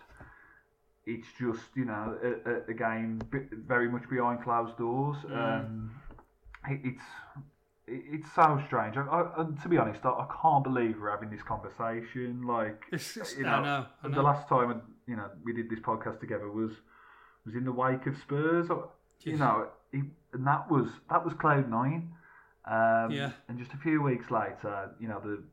it's 1.06 1.28
just 1.40 1.64
you 1.76 1.86
know 1.86 2.18
a, 2.24 2.72
a, 2.72 2.74
game 2.74 3.22
very 3.32 3.90
much 3.90 4.10
behind 4.10 4.44
closed 4.44 4.78
doors. 4.78 5.18
Um, 5.32 5.92
it, 6.68 6.82
it's 6.84 7.04
it's 7.88 8.34
so 8.34 8.60
strange. 8.66 8.98
I, 8.98 9.02
I, 9.02 9.42
and 9.42 9.62
to 9.62 9.70
be 9.70 9.78
honest, 9.78 10.00
I, 10.04 10.10
I 10.10 10.28
can't 10.42 10.64
believe 10.64 10.98
we're 11.00 11.12
having 11.12 11.30
this 11.30 11.44
conversation. 11.44 12.44
Like, 12.48 12.84
It's, 12.92 13.16
it's, 13.18 13.38
you 13.38 13.46
I 13.46 13.62
know. 13.62 13.86
I 14.04 14.08
the 14.08 14.22
last 14.24 14.48
time 14.50 14.82
you 15.08 15.16
know 15.16 15.30
we 15.44 15.54
did 15.54 15.70
this 15.70 15.80
podcast 15.80 16.20
together 16.20 16.50
was 16.50 16.72
was 17.46 17.56
in 17.56 17.66
the 17.66 17.72
wake 17.72 18.08
of 18.08 18.18
Spurs. 18.18 18.68
You 19.22 19.38
know, 19.38 19.68
it, 19.92 20.04
and 20.34 20.46
that 20.48 20.70
was 20.70 20.90
that 21.10 21.24
was 21.24 21.34
cloud 21.36 21.70
nine. 21.70 22.12
Um, 22.66 23.12
Yeah. 23.12 23.32
And 23.48 23.60
just 23.60 23.74
a 23.74 23.78
few 23.78 24.02
weeks 24.02 24.32
later, 24.32 24.92
you 25.00 25.08
know, 25.08 25.20
the 25.20 25.44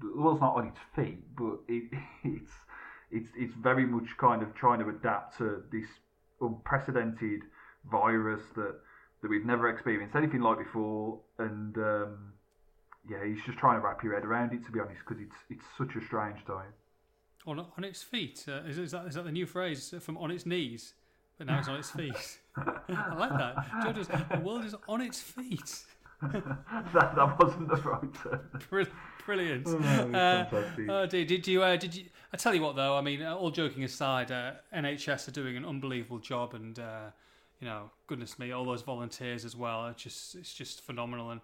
the 0.00 0.20
world's 0.20 0.40
not 0.40 0.56
on 0.56 0.66
its 0.68 0.78
feet, 0.94 1.22
but 1.36 1.58
it, 1.68 1.84
it's 2.24 2.52
it's 3.10 3.30
it's 3.36 3.54
very 3.54 3.86
much 3.86 4.16
kind 4.18 4.42
of 4.42 4.54
trying 4.54 4.80
to 4.80 4.88
adapt 4.88 5.38
to 5.38 5.62
this 5.70 5.86
unprecedented 6.40 7.42
virus 7.90 8.42
that 8.56 8.74
that 9.22 9.30
we've 9.30 9.46
never 9.46 9.70
experienced 9.70 10.14
anything 10.16 10.40
like 10.40 10.58
before, 10.58 11.20
and 11.38 11.76
um, 11.78 12.32
yeah, 13.08 13.24
he's 13.24 13.42
just 13.44 13.56
trying 13.58 13.80
to 13.80 13.86
wrap 13.86 14.02
your 14.02 14.14
head 14.14 14.24
around 14.24 14.52
it. 14.52 14.64
To 14.66 14.70
be 14.72 14.80
honest, 14.80 15.00
because 15.06 15.22
it's 15.22 15.36
it's 15.48 15.64
such 15.78 15.96
a 15.96 16.04
strange 16.04 16.44
time. 16.44 16.72
on 17.46 17.58
on 17.60 17.84
its 17.84 18.02
feet. 18.02 18.44
Uh, 18.48 18.62
is, 18.68 18.78
is 18.78 18.90
that 18.90 19.06
is 19.06 19.14
that 19.14 19.24
the 19.24 19.32
new 19.32 19.46
phrase 19.46 19.94
from 20.00 20.18
on 20.18 20.30
its 20.30 20.44
knees? 20.44 20.94
But 21.38 21.48
now 21.48 21.58
it's 21.58 21.68
on 21.68 21.76
its 21.76 21.90
feet. 21.90 22.38
I 22.56 23.14
like 23.14 23.30
that. 23.30 24.28
The 24.30 24.40
world 24.40 24.64
is 24.64 24.74
on 24.88 25.00
its 25.00 25.20
feet. 25.20 25.84
that, 26.94 27.14
that 27.16 27.38
wasn't 27.38 27.68
the 27.68 27.76
right 27.76 28.14
term. 28.14 28.40
Brilliant. 29.26 29.66
Oh, 29.66 29.78
Uh, 30.14 30.46
oh 30.88 31.06
dear, 31.06 31.24
did 31.24 31.46
you? 31.46 31.62
Uh, 31.62 31.76
did 31.76 31.94
you? 31.94 32.04
I 32.32 32.36
tell 32.36 32.54
you 32.54 32.62
what, 32.62 32.76
though. 32.76 32.96
I 32.96 33.00
mean, 33.00 33.22
uh, 33.22 33.34
all 33.34 33.50
joking 33.50 33.84
aside, 33.84 34.30
uh, 34.30 34.52
NHS 34.74 35.28
are 35.28 35.30
doing 35.30 35.56
an 35.56 35.64
unbelievable 35.64 36.18
job, 36.18 36.54
and 36.54 36.78
uh, 36.78 37.10
you 37.60 37.66
know, 37.66 37.90
goodness 38.06 38.38
me, 38.38 38.52
all 38.52 38.64
those 38.64 38.82
volunteers 38.82 39.44
as 39.44 39.56
well. 39.56 39.86
It's 39.86 40.02
just, 40.02 40.34
it's 40.34 40.52
just 40.52 40.80
phenomenal. 40.82 41.30
And 41.30 41.40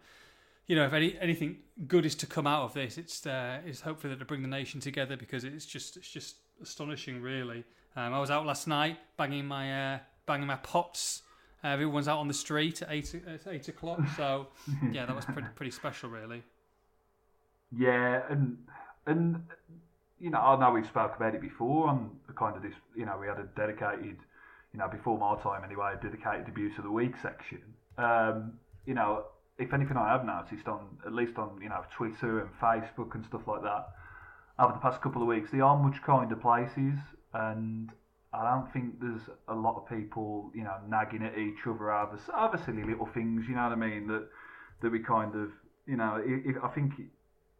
you 0.66 0.76
know, 0.76 0.84
if 0.84 0.92
any 0.92 1.16
anything 1.18 1.58
good 1.88 2.04
is 2.04 2.14
to 2.16 2.26
come 2.26 2.46
out 2.46 2.62
of 2.64 2.74
this, 2.74 2.98
it's 2.98 3.26
uh, 3.26 3.60
it's 3.64 3.80
hopefully 3.80 4.12
that 4.12 4.18
to 4.18 4.24
bring 4.24 4.42
the 4.42 4.48
nation 4.48 4.80
together 4.80 5.16
because 5.16 5.44
it's 5.44 5.66
just, 5.66 5.96
it's 5.96 6.10
just 6.10 6.36
astonishing, 6.62 7.22
really. 7.22 7.64
Um, 7.96 8.12
I 8.14 8.20
was 8.20 8.30
out 8.30 8.46
last 8.46 8.68
night 8.68 8.98
banging 9.16 9.46
my 9.46 9.94
uh, 9.94 9.98
banging 10.26 10.46
my 10.46 10.56
pots. 10.56 11.22
Uh, 11.62 11.68
everyone's 11.68 12.08
out 12.08 12.18
on 12.18 12.28
the 12.28 12.34
street 12.34 12.82
at 12.82 12.88
eight 12.90 13.14
at 13.14 13.46
eight 13.46 13.68
o'clock. 13.68 14.00
So 14.16 14.48
yeah, 14.92 15.06
that 15.06 15.14
was 15.14 15.24
pretty 15.24 15.48
pretty 15.54 15.70
special, 15.72 16.10
really. 16.10 16.42
Yeah, 17.76 18.22
and 18.28 18.58
and 19.06 19.42
you 20.18 20.30
know, 20.30 20.38
I 20.38 20.58
know 20.58 20.72
we've 20.72 20.86
spoke 20.86 21.16
about 21.16 21.34
it 21.34 21.40
before 21.40 21.88
on 21.88 22.10
the 22.26 22.32
kind 22.32 22.56
of 22.56 22.62
this. 22.62 22.74
You 22.96 23.06
know, 23.06 23.18
we 23.20 23.26
had 23.26 23.38
a 23.38 23.48
dedicated, 23.56 24.16
you 24.72 24.78
know, 24.78 24.88
before 24.88 25.18
my 25.18 25.40
time 25.42 25.64
anyway, 25.64 25.94
a 25.98 26.02
dedicated 26.02 26.48
abuse 26.48 26.76
of 26.78 26.84
the 26.84 26.90
week 26.90 27.14
section. 27.22 27.62
Um, 27.98 28.54
you 28.86 28.94
know, 28.94 29.24
if 29.58 29.72
anything, 29.72 29.96
I 29.96 30.08
have 30.08 30.24
noticed 30.24 30.66
on 30.66 30.98
at 31.06 31.12
least 31.12 31.38
on 31.38 31.60
you 31.62 31.68
know 31.68 31.84
Twitter 31.96 32.40
and 32.40 32.50
Facebook 32.60 33.14
and 33.14 33.24
stuff 33.26 33.42
like 33.46 33.62
that 33.62 33.88
over 34.60 34.74
the 34.74 34.78
past 34.78 35.00
couple 35.00 35.22
of 35.22 35.28
weeks, 35.28 35.50
they 35.50 35.60
are 35.60 35.76
much 35.76 36.02
kinder 36.02 36.36
places, 36.36 36.98
and 37.32 37.90
I 38.32 38.44
don't 38.48 38.72
think 38.72 39.00
there's 39.00 39.22
a 39.48 39.54
lot 39.54 39.76
of 39.76 39.88
people, 39.88 40.52
you 40.54 40.62
know, 40.62 40.76
nagging 40.88 41.24
at 41.24 41.36
each 41.36 41.66
other 41.66 41.92
over 41.92 42.18
over 42.36 42.62
silly 42.64 42.84
little 42.84 43.06
things. 43.06 43.46
You 43.48 43.56
know 43.56 43.64
what 43.64 43.72
I 43.72 43.76
mean? 43.76 44.06
That 44.06 44.28
that 44.82 44.92
we 44.92 45.00
kind 45.00 45.34
of, 45.34 45.50
you 45.86 45.96
know, 45.96 46.22
it, 46.24 46.50
it, 46.50 46.56
I 46.62 46.68
think 46.68 46.92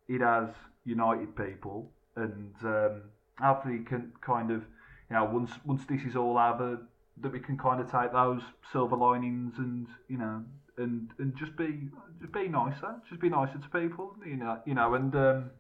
it 0.09 0.20
has 0.20 0.48
united 0.85 1.37
people, 1.37 1.90
and 2.14 2.54
um, 2.62 3.02
hopefully 3.40 3.80
can 3.80 4.12
kind 4.20 4.50
of, 4.50 4.62
you 5.11 5.16
know, 5.16 5.24
once 5.24 5.50
once 5.64 5.85
this 5.87 6.02
is 6.02 6.14
all 6.14 6.38
over, 6.38 6.78
that 7.20 7.33
we 7.33 7.40
can 7.40 7.59
kind 7.59 7.80
of 7.80 7.90
take 7.90 8.12
those 8.12 8.42
silver 8.72 8.96
linings 8.96 9.54
and 9.59 9.88
you 10.09 10.18
know, 10.18 10.44
and 10.78 11.11
and 11.18 11.37
just 11.37 11.56
be 11.56 11.88
just 12.20 12.33
be 12.33 12.46
nicer, 12.46 12.94
just 13.09 13.20
be 13.20 13.28
nicer 13.28 13.59
to 13.59 13.80
people, 13.80 14.14
you 14.24 14.37
know, 14.37 14.61
you 14.64 14.74
know, 14.74 14.94
and 14.94 15.14
um, 15.16 15.50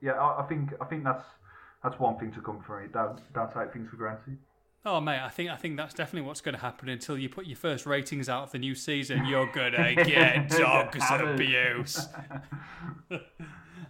yeah, 0.00 0.12
I, 0.12 0.44
I 0.44 0.46
think 0.46 0.70
I 0.80 0.84
think 0.84 1.02
that's 1.02 1.24
that's 1.82 1.98
one 1.98 2.18
thing 2.18 2.32
to 2.34 2.40
come 2.40 2.62
from 2.64 2.84
it. 2.84 2.92
Don't 2.92 3.20
don't 3.34 3.52
take 3.52 3.72
things 3.72 3.88
for 3.90 3.96
granted. 3.96 4.38
Oh 4.84 4.98
mate, 4.98 5.20
I 5.20 5.28
think 5.28 5.50
I 5.50 5.56
think 5.56 5.76
that's 5.76 5.92
definitely 5.92 6.26
what's 6.26 6.40
going 6.40 6.54
to 6.54 6.60
happen 6.60 6.88
until 6.88 7.18
you 7.18 7.28
put 7.28 7.46
your 7.46 7.56
first 7.56 7.84
ratings 7.84 8.30
out 8.30 8.44
of 8.44 8.52
the 8.52 8.58
new 8.58 8.74
season. 8.74 9.26
You're 9.26 9.50
gonna 9.52 9.94
get 10.04 10.48
dogs 10.48 11.04
abuse. 11.10 12.08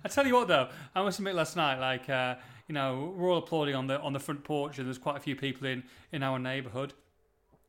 I 0.04 0.08
tell 0.08 0.26
you 0.26 0.34
what, 0.34 0.48
though, 0.48 0.68
I 0.94 1.02
must 1.02 1.18
admit, 1.18 1.34
last 1.34 1.56
night, 1.56 1.78
like 1.78 2.08
uh, 2.08 2.36
you 2.66 2.74
know, 2.74 3.14
we're 3.16 3.30
all 3.30 3.38
applauding 3.38 3.76
on 3.76 3.86
the 3.86 4.00
on 4.00 4.12
the 4.12 4.18
front 4.18 4.42
porch, 4.42 4.78
and 4.78 4.86
there's 4.86 4.98
quite 4.98 5.16
a 5.16 5.20
few 5.20 5.36
people 5.36 5.66
in 5.68 5.84
in 6.10 6.22
our 6.24 6.38
neighbourhood. 6.38 6.94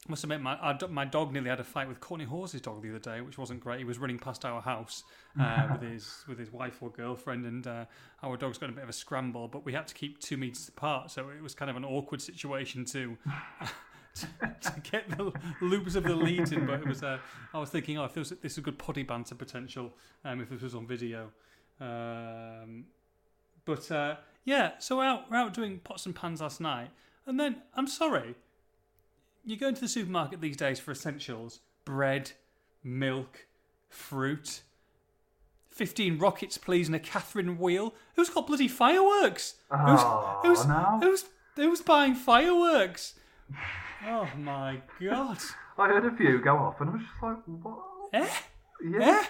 Must 0.08 0.24
admit, 0.24 0.42
my 0.42 0.78
my 0.90 1.06
dog 1.06 1.32
nearly 1.32 1.50
had 1.50 1.60
a 1.60 1.64
fight 1.64 1.88
with 1.88 2.00
Courtney 2.00 2.26
Hawes' 2.26 2.54
dog 2.54 2.82
the 2.82 2.90
other 2.90 3.00
day, 3.00 3.22
which 3.22 3.38
wasn't 3.38 3.60
great. 3.60 3.78
He 3.78 3.86
was 3.86 4.00
running 4.00 4.18
past 4.18 4.44
our 4.46 4.60
house 4.60 5.04
uh, 5.40 5.68
with 5.72 5.82
his 5.84 6.24
with 6.28 6.40
his 6.40 6.52
wife 6.52 6.82
or 6.82 6.90
girlfriend, 6.90 7.46
and 7.46 7.68
uh, 7.68 7.86
our 8.24 8.36
dog's 8.36 8.58
got 8.58 8.70
a 8.70 8.74
bit 8.74 8.84
of 8.84 8.90
a 8.90 8.94
scramble. 8.94 9.48
But 9.48 9.64
we 9.64 9.74
had 9.74 9.88
to 9.88 9.94
keep 9.94 10.20
two 10.20 10.38
meters 10.38 10.68
apart, 10.68 11.12
so 11.12 11.30
it 11.30 11.44
was 11.44 11.54
kind 11.54 11.70
of 11.70 11.78
an 11.78 11.86
awkward 11.86 12.22
situation 12.22 12.84
to. 12.86 13.18
to, 14.14 14.28
to 14.60 14.80
get 14.92 15.10
the 15.10 15.32
loops 15.62 15.96
of 15.96 16.04
the 16.04 16.14
lead 16.14 16.52
in, 16.52 16.66
but 16.66 16.82
it 16.82 16.88
was. 16.88 17.02
Uh, 17.02 17.18
I 17.54 17.60
was 17.60 17.70
thinking, 17.70 17.98
oh, 17.98 18.04
if 18.04 18.14
this 18.14 18.32
was, 18.32 18.40
this 18.40 18.58
was 18.58 18.66
good 18.66 18.78
potty 18.78 19.04
banter 19.04 19.36
potential, 19.36 19.94
um, 20.26 20.42
if 20.42 20.50
this 20.50 20.62
was 20.62 20.76
on 20.76 20.86
video. 20.86 21.30
Um, 21.80 22.88
but 23.64 23.90
uh, 23.90 24.16
yeah, 24.44 24.72
so 24.80 24.98
we're 24.98 25.06
out, 25.06 25.32
we're 25.32 25.38
out 25.38 25.54
doing 25.54 25.80
pots 25.80 26.06
and 26.06 26.14
pans 26.14 26.42
last 26.42 26.60
night, 26.60 26.90
and 27.26 27.40
then 27.40 27.62
I'm 27.74 27.88
sorry, 27.88 28.36
you 29.46 29.58
go 29.58 29.68
into 29.68 29.82
the 29.82 29.88
supermarket 29.88 30.42
these 30.42 30.58
days 30.58 30.80
for 30.80 30.92
essentials: 30.92 31.60
bread, 31.86 32.32
milk, 32.84 33.48
fruit. 33.90 34.62
Fifteen 35.70 36.18
rockets, 36.18 36.58
please, 36.58 36.88
and 36.88 36.96
a 36.96 37.00
Catherine 37.00 37.58
wheel. 37.58 37.94
Who's 38.16 38.30
got 38.30 38.48
bloody 38.48 38.68
fireworks? 38.68 39.56
Oh, 39.72 40.40
who's, 40.44 40.60
who's, 40.60 40.68
no. 40.68 41.00
who's 41.02 41.26
who's 41.56 41.82
buying 41.82 42.14
fireworks? 42.16 43.16
Oh 44.06 44.28
my 44.38 44.82
god! 45.00 45.38
I 45.78 45.88
heard 45.88 46.06
a 46.06 46.16
few 46.16 46.42
go 46.42 46.58
off, 46.58 46.82
and 46.82 46.90
I 46.90 46.94
was 46.94 47.02
just 47.02 47.24
like, 47.24 47.38
what? 47.46 47.80
Eh? 48.14 48.30
Yeah. 48.84 49.22
Eh? 49.22 49.26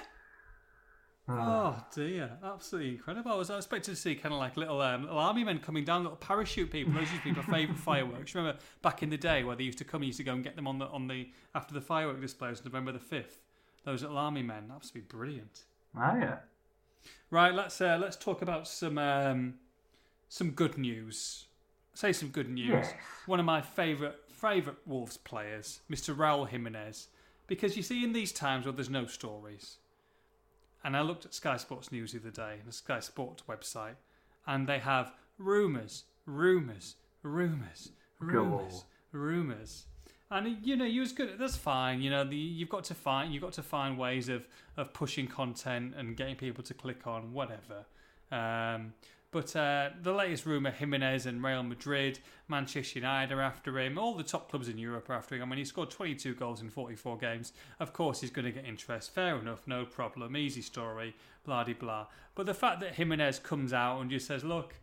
Oh 1.39 1.83
dear, 1.93 2.37
absolutely 2.43 2.91
incredible. 2.91 3.31
I 3.31 3.35
was 3.35 3.49
expecting 3.49 3.93
to 3.93 3.99
see 3.99 4.15
kind 4.15 4.33
of 4.33 4.39
like 4.39 4.57
little, 4.57 4.81
um, 4.81 5.03
little 5.03 5.17
army 5.17 5.43
men 5.43 5.59
coming 5.59 5.83
down, 5.83 6.03
little 6.03 6.17
parachute 6.17 6.71
people. 6.71 6.93
Those 6.93 7.11
used 7.11 7.23
to 7.23 7.33
be 7.33 7.35
my 7.35 7.43
favourite 7.43 7.79
fireworks. 7.79 8.33
Remember 8.35 8.59
back 8.81 9.03
in 9.03 9.09
the 9.09 9.17
day 9.17 9.43
where 9.43 9.55
they 9.55 9.63
used 9.63 9.77
to 9.79 9.83
come, 9.83 10.03
you 10.03 10.07
used 10.07 10.17
to 10.17 10.23
go 10.23 10.33
and 10.33 10.43
get 10.43 10.55
them 10.55 10.67
on 10.67 10.79
the 10.79 10.87
on 10.87 11.07
the 11.07 11.29
after 11.55 11.73
the 11.73 11.81
firework 11.81 12.19
displays 12.21 12.59
on 12.59 12.65
November 12.65 12.91
the 12.91 12.99
fifth. 12.99 13.39
Those 13.83 14.01
little 14.01 14.17
army 14.17 14.43
men, 14.43 14.71
absolutely 14.73 15.07
brilliant. 15.07 15.63
Oh, 15.97 16.15
yeah. 16.15 16.37
Right, 17.29 17.53
let's 17.53 17.79
uh, 17.81 17.97
let's 18.01 18.15
talk 18.15 18.41
about 18.41 18.67
some 18.67 18.97
um, 18.97 19.55
some 20.29 20.51
good 20.51 20.77
news. 20.77 21.45
Say 21.93 22.13
some 22.13 22.29
good 22.29 22.49
news. 22.49 22.69
Yes. 22.69 22.93
One 23.25 23.39
of 23.39 23.45
my 23.45 23.61
favourite 23.61 24.15
favourite 24.29 24.79
Wolves 24.87 25.17
players, 25.17 25.81
Mr. 25.89 26.15
Raul 26.15 26.47
Jimenez, 26.47 27.07
because 27.47 27.77
you 27.77 27.83
see 27.83 28.03
in 28.03 28.13
these 28.13 28.31
times 28.31 28.65
where 28.65 28.73
there's 28.73 28.89
no 28.89 29.05
stories, 29.05 29.77
and 30.83 30.97
I 30.97 31.01
looked 31.01 31.25
at 31.25 31.33
Sky 31.33 31.57
Sports 31.57 31.91
News 31.91 32.13
the 32.13 32.19
other 32.19 32.31
day, 32.31 32.55
the 32.65 32.71
Sky 32.71 32.99
Sports 32.99 33.43
website, 33.47 33.95
and 34.47 34.67
they 34.67 34.79
have 34.79 35.13
rumours, 35.37 36.05
rumours, 36.25 36.95
rumours, 37.23 37.91
rumours, 38.19 38.85
rumours. 39.11 39.85
And 40.29 40.57
you 40.65 40.77
know, 40.77 40.85
you 40.85 41.01
was 41.01 41.11
good. 41.11 41.37
That's 41.37 41.57
fine. 41.57 42.01
You 42.01 42.09
know, 42.09 42.23
the, 42.23 42.35
you've 42.35 42.69
got 42.69 42.85
to 42.85 42.93
find 42.93 43.33
you've 43.33 43.43
got 43.43 43.53
to 43.53 43.63
find 43.63 43.97
ways 43.97 44.29
of 44.29 44.47
of 44.77 44.93
pushing 44.93 45.27
content 45.27 45.93
and 45.97 46.15
getting 46.15 46.35
people 46.35 46.63
to 46.63 46.73
click 46.73 47.05
on 47.05 47.33
whatever. 47.33 47.85
Um, 48.31 48.93
but 49.31 49.55
uh, 49.55 49.89
the 50.01 50.11
latest 50.11 50.45
rumor: 50.45 50.71
Jimenez 50.71 51.25
and 51.25 51.43
Real 51.43 51.63
Madrid, 51.63 52.19
Manchester 52.47 52.99
United 52.99 53.33
are 53.33 53.41
after 53.41 53.79
him. 53.79 53.97
All 53.97 54.13
the 54.13 54.23
top 54.23 54.49
clubs 54.49 54.67
in 54.67 54.77
Europe 54.77 55.09
are 55.09 55.13
after 55.13 55.35
him. 55.35 55.43
I 55.43 55.45
mean, 55.45 55.59
he 55.59 55.65
scored 55.65 55.89
22 55.89 56.35
goals 56.35 56.61
in 56.61 56.69
44 56.69 57.17
games. 57.17 57.53
Of 57.79 57.93
course, 57.93 58.21
he's 58.21 58.29
going 58.29 58.45
to 58.45 58.51
get 58.51 58.65
interest. 58.65 59.13
Fair 59.13 59.37
enough, 59.37 59.67
no 59.67 59.85
problem. 59.85 60.35
Easy 60.35 60.61
story. 60.61 61.15
Blah 61.45 61.63
de 61.63 61.73
blah. 61.73 62.07
But 62.35 62.45
the 62.45 62.53
fact 62.53 62.81
that 62.81 62.95
Jimenez 62.95 63.39
comes 63.39 63.73
out 63.73 63.99
and 64.01 64.09
just 64.09 64.27
says, 64.27 64.43
"Look, 64.43 64.75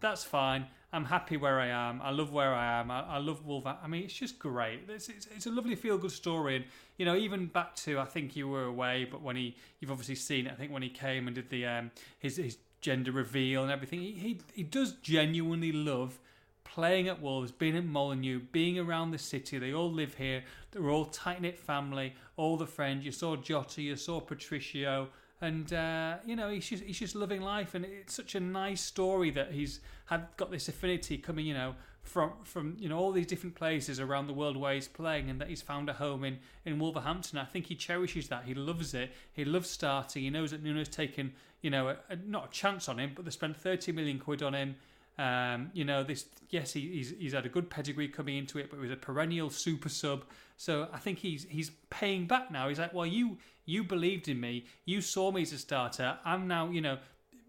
that's 0.00 0.24
fine. 0.24 0.66
I'm 0.92 1.04
happy 1.04 1.36
where 1.36 1.60
I 1.60 1.68
am. 1.68 2.00
I 2.02 2.10
love 2.10 2.32
where 2.32 2.52
I 2.52 2.80
am. 2.80 2.90
I, 2.90 3.02
I 3.02 3.18
love 3.18 3.46
Wolver. 3.46 3.76
I 3.80 3.86
mean, 3.86 4.02
it's 4.04 4.14
just 4.14 4.38
great. 4.38 4.80
It's, 4.88 5.08
it's, 5.08 5.28
it's 5.34 5.46
a 5.46 5.50
lovely 5.50 5.76
feel 5.76 5.98
good 5.98 6.10
story. 6.10 6.56
And, 6.56 6.64
you 6.96 7.06
know, 7.06 7.14
even 7.14 7.46
back 7.46 7.76
to, 7.76 8.00
I 8.00 8.06
think 8.06 8.34
you 8.34 8.48
were 8.48 8.64
away, 8.64 9.06
but 9.08 9.22
when 9.22 9.36
he, 9.36 9.56
you've 9.78 9.92
obviously 9.92 10.16
seen 10.16 10.46
it, 10.46 10.52
I 10.52 10.56
think 10.56 10.72
when 10.72 10.82
he 10.82 10.88
came 10.88 11.28
and 11.28 11.34
did 11.34 11.48
the, 11.48 11.64
um, 11.66 11.90
his, 12.18 12.38
his 12.38 12.58
gender 12.80 13.12
reveal 13.12 13.62
and 13.62 13.70
everything, 13.70 14.00
he, 14.00 14.12
he, 14.12 14.40
he 14.54 14.62
does 14.62 14.92
genuinely 14.92 15.72
love 15.72 16.18
playing 16.64 17.08
at 17.08 17.20
Wolves, 17.20 17.50
being 17.50 17.76
at 17.76 17.84
Molineux, 17.84 18.40
being 18.52 18.78
around 18.78 19.10
the 19.10 19.18
city. 19.18 19.58
They 19.58 19.72
all 19.72 19.90
live 19.90 20.14
here. 20.14 20.44
They're 20.70 20.88
all 20.88 21.06
tight 21.06 21.42
knit 21.42 21.58
family, 21.58 22.14
all 22.36 22.56
the 22.56 22.66
friends. 22.66 23.04
You 23.04 23.12
saw 23.12 23.36
Jota, 23.36 23.82
you 23.82 23.96
saw 23.96 24.20
Patricio, 24.20 25.08
and 25.40 25.72
uh, 25.72 26.16
you 26.24 26.36
know 26.36 26.48
he's 26.48 26.68
just 26.68 26.84
he's 26.84 26.98
just 26.98 27.14
loving 27.14 27.40
life, 27.40 27.74
and 27.74 27.84
it's 27.84 28.14
such 28.14 28.34
a 28.34 28.40
nice 28.40 28.80
story 28.80 29.30
that 29.30 29.52
he's 29.52 29.80
had 30.06 30.28
got 30.36 30.50
this 30.50 30.68
affinity 30.68 31.18
coming, 31.18 31.46
you 31.46 31.54
know, 31.54 31.74
from 32.02 32.32
from 32.44 32.76
you 32.78 32.88
know 32.88 32.98
all 32.98 33.12
these 33.12 33.26
different 33.26 33.54
places 33.54 34.00
around 34.00 34.26
the 34.26 34.32
world 34.32 34.56
where 34.56 34.74
he's 34.74 34.88
playing, 34.88 35.30
and 35.30 35.40
that 35.40 35.48
he's 35.48 35.62
found 35.62 35.88
a 35.88 35.92
home 35.92 36.24
in 36.24 36.38
in 36.64 36.78
Wolverhampton. 36.78 37.38
I 37.38 37.44
think 37.44 37.66
he 37.66 37.74
cherishes 37.74 38.28
that. 38.28 38.44
He 38.44 38.54
loves 38.54 38.94
it. 38.94 39.12
He 39.32 39.44
loves 39.44 39.70
starting. 39.70 40.22
He 40.22 40.30
knows 40.30 40.50
that 40.50 40.62
Nuno's 40.62 40.88
taken 40.88 41.32
you 41.62 41.70
know 41.70 41.88
a, 41.88 41.96
a, 42.08 42.16
not 42.16 42.48
a 42.48 42.50
chance 42.50 42.88
on 42.88 42.98
him, 42.98 43.12
but 43.14 43.24
they 43.24 43.30
spent 43.30 43.56
thirty 43.56 43.92
million 43.92 44.18
quid 44.18 44.42
on 44.42 44.54
him. 44.54 44.76
Um, 45.18 45.70
you 45.74 45.84
know, 45.84 46.02
this 46.02 46.26
yes, 46.48 46.72
he, 46.72 46.80
he's 46.88 47.10
he's 47.18 47.32
had 47.34 47.44
a 47.44 47.50
good 47.50 47.68
pedigree 47.68 48.08
coming 48.08 48.38
into 48.38 48.58
it, 48.58 48.70
but 48.70 48.76
he 48.76 48.82
was 48.82 48.90
a 48.90 48.96
perennial 48.96 49.50
super 49.50 49.88
sub. 49.88 50.24
So 50.56 50.88
I 50.92 50.98
think 50.98 51.18
he's 51.18 51.46
he's 51.48 51.70
paying 51.90 52.26
back 52.26 52.50
now. 52.50 52.68
He's 52.68 52.78
like, 52.78 52.94
well, 52.94 53.06
you 53.06 53.36
you 53.66 53.84
believed 53.84 54.28
in 54.28 54.40
me, 54.40 54.64
you 54.84 55.00
saw 55.00 55.30
me 55.30 55.42
as 55.42 55.52
a 55.52 55.58
starter. 55.58 56.18
I'm 56.24 56.48
now, 56.48 56.70
you 56.70 56.80
know, 56.80 56.98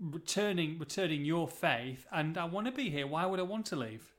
returning 0.01 0.77
returning 0.79 1.23
your 1.23 1.47
faith, 1.47 2.05
and 2.11 2.37
I 2.37 2.45
want 2.45 2.67
to 2.67 2.73
be 2.73 2.89
here. 2.89 3.07
Why 3.07 3.25
would 3.25 3.39
I 3.39 3.43
want 3.43 3.65
to 3.67 3.75
leave? 3.75 4.11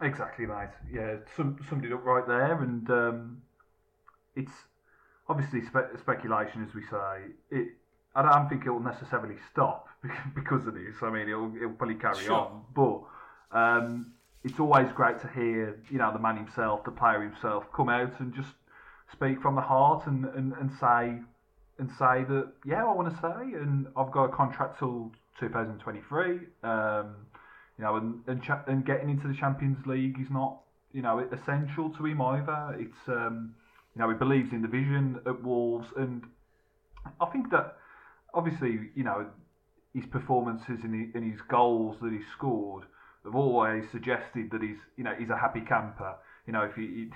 Exactly, 0.00 0.46
mate. 0.46 0.68
Yeah, 0.92 1.16
some, 1.36 1.58
summed 1.68 1.84
it 1.84 1.92
up 1.92 2.04
right 2.04 2.26
there, 2.26 2.62
and 2.62 2.88
um, 2.90 3.42
it's 4.34 4.52
obviously 5.28 5.62
spe- 5.62 5.98
speculation, 5.98 6.64
as 6.66 6.74
we 6.74 6.82
say. 6.82 7.32
It, 7.50 7.68
I 8.14 8.22
don't 8.22 8.48
think 8.48 8.66
it 8.66 8.70
will 8.70 8.80
necessarily 8.80 9.36
stop 9.50 9.88
because 10.34 10.66
of 10.66 10.74
this. 10.74 10.96
I 11.02 11.10
mean, 11.10 11.28
it'll, 11.28 11.54
it'll 11.56 11.70
probably 11.70 11.96
carry 11.96 12.26
Sure. 12.26 12.40
on, 12.40 12.62
but 12.74 13.58
um, 13.58 14.12
it's 14.44 14.60
always 14.60 14.90
great 14.92 15.20
to 15.20 15.28
hear, 15.28 15.78
you 15.90 15.98
know, 15.98 16.12
the 16.12 16.18
man 16.18 16.36
himself, 16.36 16.84
the 16.84 16.90
player 16.90 17.22
himself, 17.22 17.64
come 17.74 17.88
out 17.88 18.20
and 18.20 18.34
just 18.34 18.54
speak 19.12 19.40
from 19.40 19.54
the 19.54 19.60
heart 19.60 20.06
and, 20.06 20.24
and, 20.26 20.52
and 20.54 20.70
say 20.80 21.20
and 21.78 21.90
say 21.90 22.24
that 22.24 22.52
yeah, 22.64 22.84
I 22.84 22.92
want 22.92 23.10
to 23.10 23.16
stay, 23.18 23.58
and 23.58 23.86
I've 23.96 24.10
got 24.10 24.24
a 24.24 24.28
contract 24.28 24.78
till 24.78 25.12
2023. 25.38 26.38
Um, 26.62 27.25
you 27.78 27.84
know, 27.84 27.96
and 27.96 28.22
and, 28.26 28.42
cha- 28.42 28.64
and 28.66 28.84
getting 28.84 29.10
into 29.10 29.28
the 29.28 29.34
Champions 29.34 29.84
League 29.86 30.18
is 30.20 30.30
not 30.30 30.58
you 30.92 31.02
know 31.02 31.18
essential 31.32 31.90
to 31.90 32.06
him 32.06 32.20
either. 32.22 32.76
It's 32.78 33.08
um, 33.08 33.54
you 33.94 34.00
know 34.00 34.08
he 34.08 34.14
believes 34.16 34.52
in 34.52 34.62
the 34.62 34.68
vision 34.68 35.20
at 35.26 35.42
Wolves, 35.42 35.88
and 35.96 36.22
I 37.20 37.26
think 37.26 37.50
that 37.50 37.76
obviously 38.34 38.90
you 38.94 39.04
know 39.04 39.26
his 39.94 40.06
performances 40.06 40.80
and, 40.82 40.94
he, 40.94 41.18
and 41.18 41.30
his 41.32 41.40
goals 41.48 41.96
that 42.02 42.12
he 42.12 42.20
scored 42.36 42.84
have 43.24 43.34
always 43.34 43.84
suggested 43.90 44.50
that 44.52 44.62
he's 44.62 44.76
you 44.96 45.04
know 45.04 45.14
he's 45.18 45.30
a 45.30 45.36
happy 45.36 45.60
camper. 45.60 46.14
You 46.46 46.52
know 46.52 46.62
if 46.62 46.76
you 46.76 47.10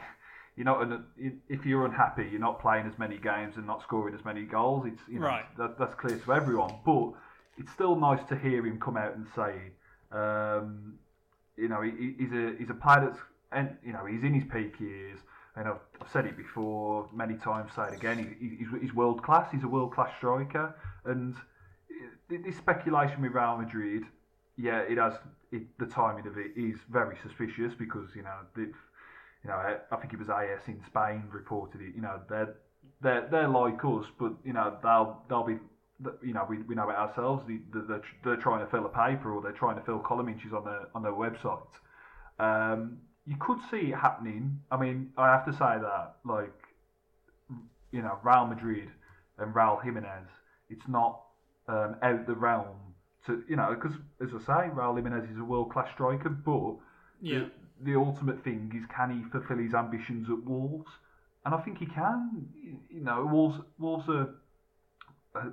you're 0.57 0.65
not 0.65 0.83
an, 0.83 1.05
if 1.49 1.65
you're 1.65 1.87
unhappy, 1.87 2.29
you're 2.31 2.41
not 2.41 2.61
playing 2.61 2.87
as 2.87 2.99
many 2.99 3.17
games 3.17 3.55
and 3.57 3.67
not 3.67 3.83
scoring 3.83 4.15
as 4.15 4.25
many 4.25 4.43
goals. 4.43 4.85
It's 4.87 5.01
you 5.09 5.21
know 5.21 5.27
Right. 5.27 5.45
that, 5.59 5.79
that's 5.79 5.95
clear 5.95 6.19
to 6.19 6.33
everyone. 6.33 6.75
But 6.85 7.13
it's 7.57 7.71
still 7.73 7.97
nice 7.97 8.23
to 8.29 8.37
hear 8.37 8.67
him 8.67 8.79
come 8.81 8.97
out 8.97 9.15
and 9.15 9.27
say, 9.37 9.71
um, 10.13 10.95
you 11.57 11.69
know, 11.69 11.83
he, 11.83 12.15
he's 12.19 12.33
a 12.33 12.55
he's 12.59 12.71
a 12.71 12.75
that's 12.85 13.19
and 13.53 13.77
you 13.85 13.93
know 13.93 14.07
he's 14.07 14.23
in 14.23 14.35
his 14.35 14.45
peak 14.45 14.81
years. 14.81 15.19
And 15.57 15.67
I've, 15.67 15.81
I've 16.01 16.11
said 16.13 16.27
it 16.27 16.37
before 16.37 17.09
many 17.13 17.35
times. 17.35 17.73
Say 17.75 17.83
it 17.89 17.95
again. 17.95 18.37
He, 18.39 18.57
he's, 18.57 18.69
he's 18.81 18.95
world 18.95 19.23
class. 19.23 19.51
He's 19.51 19.65
a 19.65 19.69
world 19.69 19.93
class 19.93 20.11
striker. 20.17 20.77
And 21.05 21.35
this 22.29 22.57
speculation 22.57 23.21
with 23.21 23.33
Real 23.33 23.59
Madrid, 23.59 24.05
yeah, 24.57 24.81
it 24.81 24.99
has. 24.99 25.15
It, 25.53 25.63
the 25.79 25.87
timing 25.87 26.29
of 26.29 26.39
it 26.39 26.53
is 26.57 26.77
very 26.89 27.17
suspicious 27.25 27.75
because 27.77 28.09
you 28.15 28.23
know, 28.23 28.37
the, 28.55 28.63
you 28.63 29.49
know, 29.51 29.55
I, 29.55 29.79
I 29.91 29.97
think 29.97 30.13
it 30.13 30.19
was 30.21 30.31
AS 30.31 30.69
in 30.69 30.81
Spain 30.87 31.25
reported 31.33 31.81
it. 31.81 31.95
You 31.97 32.03
know, 32.03 32.21
they're 32.29 32.55
they're 33.01 33.27
they're 33.31 33.49
like 33.49 33.85
us, 33.85 34.07
but 34.19 34.33
you 34.45 34.53
know 34.53 34.77
they'll 34.83 35.23
they'll 35.29 35.45
be. 35.45 35.59
You 36.23 36.33
know, 36.35 36.47
we, 36.49 36.63
we 36.63 36.75
know 36.75 36.89
it 36.89 36.97
ourselves. 36.97 37.45
They, 37.47 37.59
they're, 37.73 38.03
they're 38.25 38.37
trying 38.37 38.65
to 38.65 38.71
fill 38.71 38.87
a 38.87 38.89
paper 38.89 39.33
or 39.35 39.43
they're 39.43 39.53
trying 39.53 39.77
to 39.77 39.83
fill 39.85 39.99
column 39.99 40.29
inches 40.29 40.53
on 40.53 40.65
their 40.65 40.89
on 40.95 41.03
their 41.03 41.13
website. 41.13 41.61
Um, 42.39 42.99
you 43.27 43.37
could 43.39 43.59
see 43.71 43.93
it 43.93 43.97
happening. 43.97 44.61
I 44.71 44.77
mean, 44.79 45.11
I 45.19 45.29
have 45.29 45.45
to 45.45 45.53
say 45.53 45.59
that, 45.59 46.15
like, 46.25 46.53
you 47.93 48.03
know, 48.03 48.19
Real 48.23 48.47
Madrid 48.47 48.89
and 49.39 49.55
Raul 49.55 49.83
Jimenez, 49.83 50.29
it's 50.69 50.89
not 50.89 51.23
um, 51.69 51.97
out 52.03 52.27
the 52.27 52.35
realm 52.35 52.77
to, 53.27 53.43
you 53.49 53.57
know, 53.57 53.75
because 53.75 53.97
as 54.23 54.29
I 54.35 54.39
say, 54.47 54.71
Raul 54.71 54.97
Jimenez 54.97 55.29
is 55.31 55.39
a 55.39 55.45
world 55.45 55.71
class 55.73 55.89
striker, 55.93 56.31
but 56.31 56.77
Yeah. 57.21 57.41
the, 57.85 57.93
the 57.93 57.97
ultimate 57.99 58.43
thing 58.43 58.73
is 58.75 58.85
can 58.95 59.11
he 59.23 59.31
fulfil 59.31 59.59
his 59.59 59.75
ambitions 59.75 60.29
at 60.31 60.43
Wolves? 60.45 60.91
And 61.45 61.55
I 61.55 61.59
think 61.59 61.79
he 61.79 61.87
can. 61.87 62.49
You- 62.91 63.01
know, 63.05 63.25
Wolves, 63.25 63.59
Wolves 63.79 64.09
are 64.09 64.29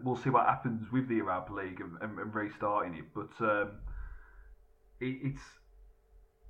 we'll 0.04 0.16
see 0.16 0.30
what 0.30 0.46
happens 0.46 0.92
with 0.92 1.08
the 1.08 1.16
Europa 1.16 1.54
League 1.54 1.82
and, 1.82 1.98
and, 2.02 2.18
and 2.20 2.34
restarting 2.34 2.96
it. 2.96 3.06
But 3.14 3.32
um, 3.46 3.72
it, 5.00 5.18
it's 5.24 5.42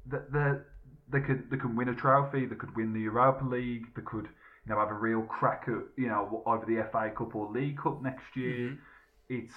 that 0.07 0.31
the, 0.31 0.63
they 1.09 1.21
could 1.21 1.49
they 1.49 1.57
can 1.57 1.75
win 1.75 1.89
a 1.89 1.95
trophy. 1.95 2.45
They 2.45 2.55
could 2.55 2.75
win 2.75 2.93
the 2.93 3.01
Europa 3.01 3.45
League. 3.45 3.87
They 3.95 4.01
could 4.01 4.27
you 4.65 4.73
know 4.73 4.79
have 4.79 4.89
a 4.89 4.93
real 4.93 5.21
crack 5.23 5.63
at 5.67 5.83
you 5.97 6.07
know 6.07 6.43
either 6.47 6.65
the 6.65 6.87
FA 6.91 7.11
Cup 7.15 7.35
or 7.35 7.51
League 7.51 7.77
Cup 7.77 8.01
next 8.01 8.35
year. 8.35 8.71
Mhm. 8.71 8.77
It's 9.29 9.53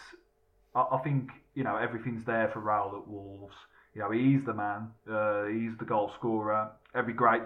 I, 0.75 0.87
I 0.93 0.99
think 0.99 1.31
you 1.55 1.65
know 1.65 1.77
everything's 1.77 2.25
there 2.25 2.49
for 2.49 2.61
Raul 2.61 3.01
at 3.01 3.09
Wolves. 3.09 3.57
You 3.95 4.03
know 4.03 4.11
he's 4.11 4.45
the 4.45 4.55
man. 4.55 4.91
Uh, 5.11 5.45
he's 5.47 5.77
the 5.79 5.85
goal 5.85 6.13
scorer. 6.19 6.71
Every 6.95 7.13
great 7.13 7.43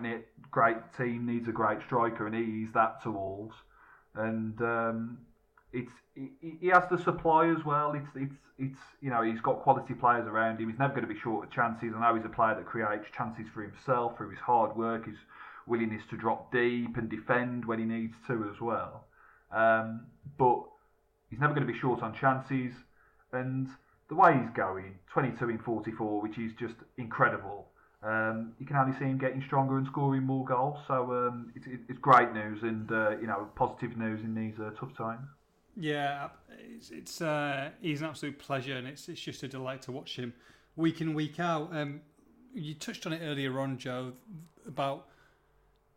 great 0.51 0.77
team 0.97 1.27
needs 1.27 1.49
a 1.49 1.53
great 1.53 1.81
striker, 1.87 2.27
and 2.27 2.35
he's 2.35 2.73
that 2.75 3.03
to 3.03 3.11
Wolves. 3.11 3.55
And 4.15 4.61
um, 4.63 5.19
it's 5.75 5.93
he, 6.15 6.57
he 6.61 6.69
has 6.69 6.85
the 6.91 6.99
supply 6.99 7.49
as 7.49 7.65
well. 7.65 7.93
It's 7.93 8.09
it's 8.15 8.37
it's 8.59 8.81
you 9.01 9.11
know 9.11 9.23
he's 9.23 9.41
got 9.41 9.61
quality 9.63 9.95
players 9.95 10.27
around 10.27 10.61
him. 10.61 10.71
He's 10.71 10.79
never 10.79 10.95
going 10.95 11.07
to 11.07 11.13
be 11.13 11.19
short 11.19 11.45
of 11.45 11.53
chances. 11.53 11.93
I 11.95 12.01
know 12.01 12.15
he's 12.15 12.25
a 12.25 12.29
player 12.29 12.55
that 12.55 12.65
creates 12.65 13.07
chances 13.15 13.47
for 13.53 13.63
himself 13.63 14.17
through 14.17 14.31
his 14.31 14.39
hard 14.39 14.77
work, 14.77 15.07
his 15.07 15.19
willingness 15.67 16.03
to 16.11 16.17
drop 16.17 16.53
deep 16.53 16.97
and 16.97 17.09
defend 17.09 17.65
when 17.65 17.79
he 17.79 17.85
needs 17.85 18.15
to 18.29 18.49
as 18.53 18.61
well. 18.61 19.05
Um, 19.51 20.07
but 20.39 20.63
he's 21.31 21.41
never 21.41 21.55
going 21.55 21.67
to 21.67 21.73
be 21.73 21.79
short 21.79 22.03
on 22.03 22.15
chances. 22.15 22.73
And 23.33 23.69
the 24.09 24.15
way 24.15 24.39
he's 24.39 24.55
going, 24.55 24.99
22 25.13 25.49
in 25.49 25.59
44, 25.59 26.23
which 26.23 26.39
is 26.39 26.53
just 26.59 26.75
incredible. 26.99 27.67
Um, 28.03 28.53
you 28.61 28.67
can 28.67 28.77
only 28.77 28.97
see 28.99 29.07
him 29.07 29.19
getting 29.19 29.43
stronger 29.43 29.79
and 29.79 29.87
scoring 29.87 30.23
more 30.25 30.45
goals. 30.45 30.79
So 30.87 31.11
um, 31.13 31.53
it's, 31.57 31.67
it's 31.89 31.99
great 31.99 32.33
news 32.33 32.63
and 32.63 32.91
uh, 32.93 33.17
you 33.21 33.27
know 33.27 33.49
positive 33.57 33.97
news 33.97 34.21
in 34.23 34.35
these 34.35 34.55
uh, 34.61 34.71
tough 34.79 34.95
times. 34.97 35.27
Yeah, 35.77 36.29
it's, 36.77 36.91
it's 36.91 37.21
uh, 37.21 37.71
he's 37.81 38.01
an 38.01 38.09
absolute 38.09 38.39
pleasure, 38.39 38.77
and 38.77 38.87
it's 38.87 39.09
it's 39.09 39.21
just 39.21 39.43
a 39.43 39.49
delight 39.49 39.83
to 39.83 39.93
watch 39.93 40.17
him 40.17 40.33
week 40.77 41.01
in 41.01 41.15
week 41.15 41.41
out. 41.41 41.71
Um, 41.73 42.01
you 42.53 42.75
touched 42.75 43.07
on 43.07 43.13
it 43.13 43.21
earlier 43.23 43.59
on, 43.59 43.79
Joe, 43.79 44.13
about 44.67 45.09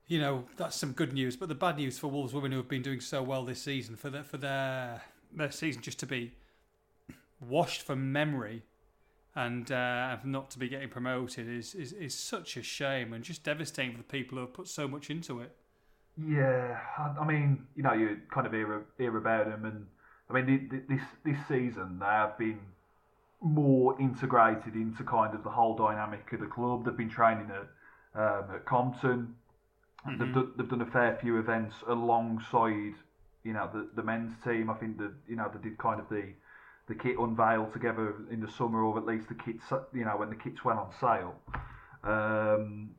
you 0.07 0.19
know 0.19 0.45
that's 0.57 0.75
some 0.75 0.93
good 0.93 1.13
news, 1.13 1.35
but 1.35 1.47
the 1.49 1.55
bad 1.55 1.77
news 1.77 1.99
for 1.99 2.07
Wolves 2.07 2.33
women 2.33 2.51
who 2.51 2.57
have 2.57 2.67
been 2.67 2.81
doing 2.81 3.01
so 3.01 3.21
well 3.21 3.43
this 3.45 3.61
season 3.61 3.95
for 3.95 4.09
their 4.09 4.23
for 4.23 4.37
their 4.37 5.03
their 5.31 5.51
season 5.51 5.81
just 5.81 5.99
to 5.99 6.05
be 6.05 6.33
washed 7.39 7.81
from 7.83 8.11
memory 8.11 8.63
and 9.35 9.71
uh, 9.71 10.17
not 10.23 10.49
to 10.49 10.57
be 10.57 10.67
getting 10.67 10.89
promoted 10.89 11.47
is, 11.47 11.75
is 11.75 11.93
is 11.93 12.15
such 12.15 12.57
a 12.57 12.63
shame 12.63 13.13
and 13.13 13.23
just 13.23 13.43
devastating 13.43 13.91
for 13.91 13.99
the 13.99 14.03
people 14.03 14.37
who 14.37 14.41
have 14.41 14.53
put 14.53 14.67
so 14.67 14.87
much 14.87 15.11
into 15.11 15.39
it. 15.39 15.55
Yeah, 16.17 16.79
I, 16.97 17.15
I 17.21 17.25
mean, 17.25 17.67
you 17.75 17.83
know, 17.83 17.93
you 17.93 18.21
kind 18.31 18.47
of 18.47 18.53
hear, 18.53 18.85
hear 18.97 19.15
about 19.17 19.47
them, 19.47 19.65
and 19.65 19.87
I 20.29 20.33
mean, 20.33 20.47
th- 20.47 20.69
th- 20.69 20.83
this 20.87 21.01
this 21.23 21.37
season 21.47 21.99
they 21.99 22.05
have 22.05 22.37
been 22.37 22.59
more 23.41 23.99
integrated 24.01 24.75
into 24.75 25.03
kind 25.03 25.35
of 25.35 25.43
the 25.43 25.51
whole 25.51 25.75
dynamic 25.75 26.31
of 26.33 26.39
the 26.39 26.47
club. 26.47 26.85
They've 26.85 26.97
been 26.97 27.09
training 27.09 27.51
at 27.51 28.19
um, 28.19 28.55
at 28.55 28.65
Compton. 28.65 29.35
They've, 30.05 30.31
done, 30.33 30.51
they've 30.57 30.69
done 30.69 30.81
a 30.81 30.85
fair 30.85 31.17
few 31.21 31.37
events 31.37 31.75
alongside, 31.87 32.93
you 33.43 33.53
know, 33.53 33.69
the, 33.73 33.89
the 33.95 34.03
men's 34.03 34.33
team. 34.43 34.69
I 34.69 34.75
think 34.75 34.97
that 34.99 35.13
you 35.27 35.35
know 35.35 35.51
they 35.53 35.59
did 35.59 35.77
kind 35.77 35.99
of 35.99 36.09
the 36.09 36.33
the 36.87 36.95
kit 36.95 37.17
unveil 37.19 37.67
together 37.67 38.15
in 38.31 38.41
the 38.41 38.49
summer, 38.49 38.81
or 38.83 38.97
at 38.97 39.05
least 39.05 39.27
the 39.29 39.35
kits, 39.35 39.65
you 39.93 40.05
know, 40.05 40.17
when 40.17 40.29
the 40.29 40.35
kits 40.35 40.63
went 40.65 40.79
on 40.79 40.91
sale. 40.99 41.35
Um, 42.03 42.96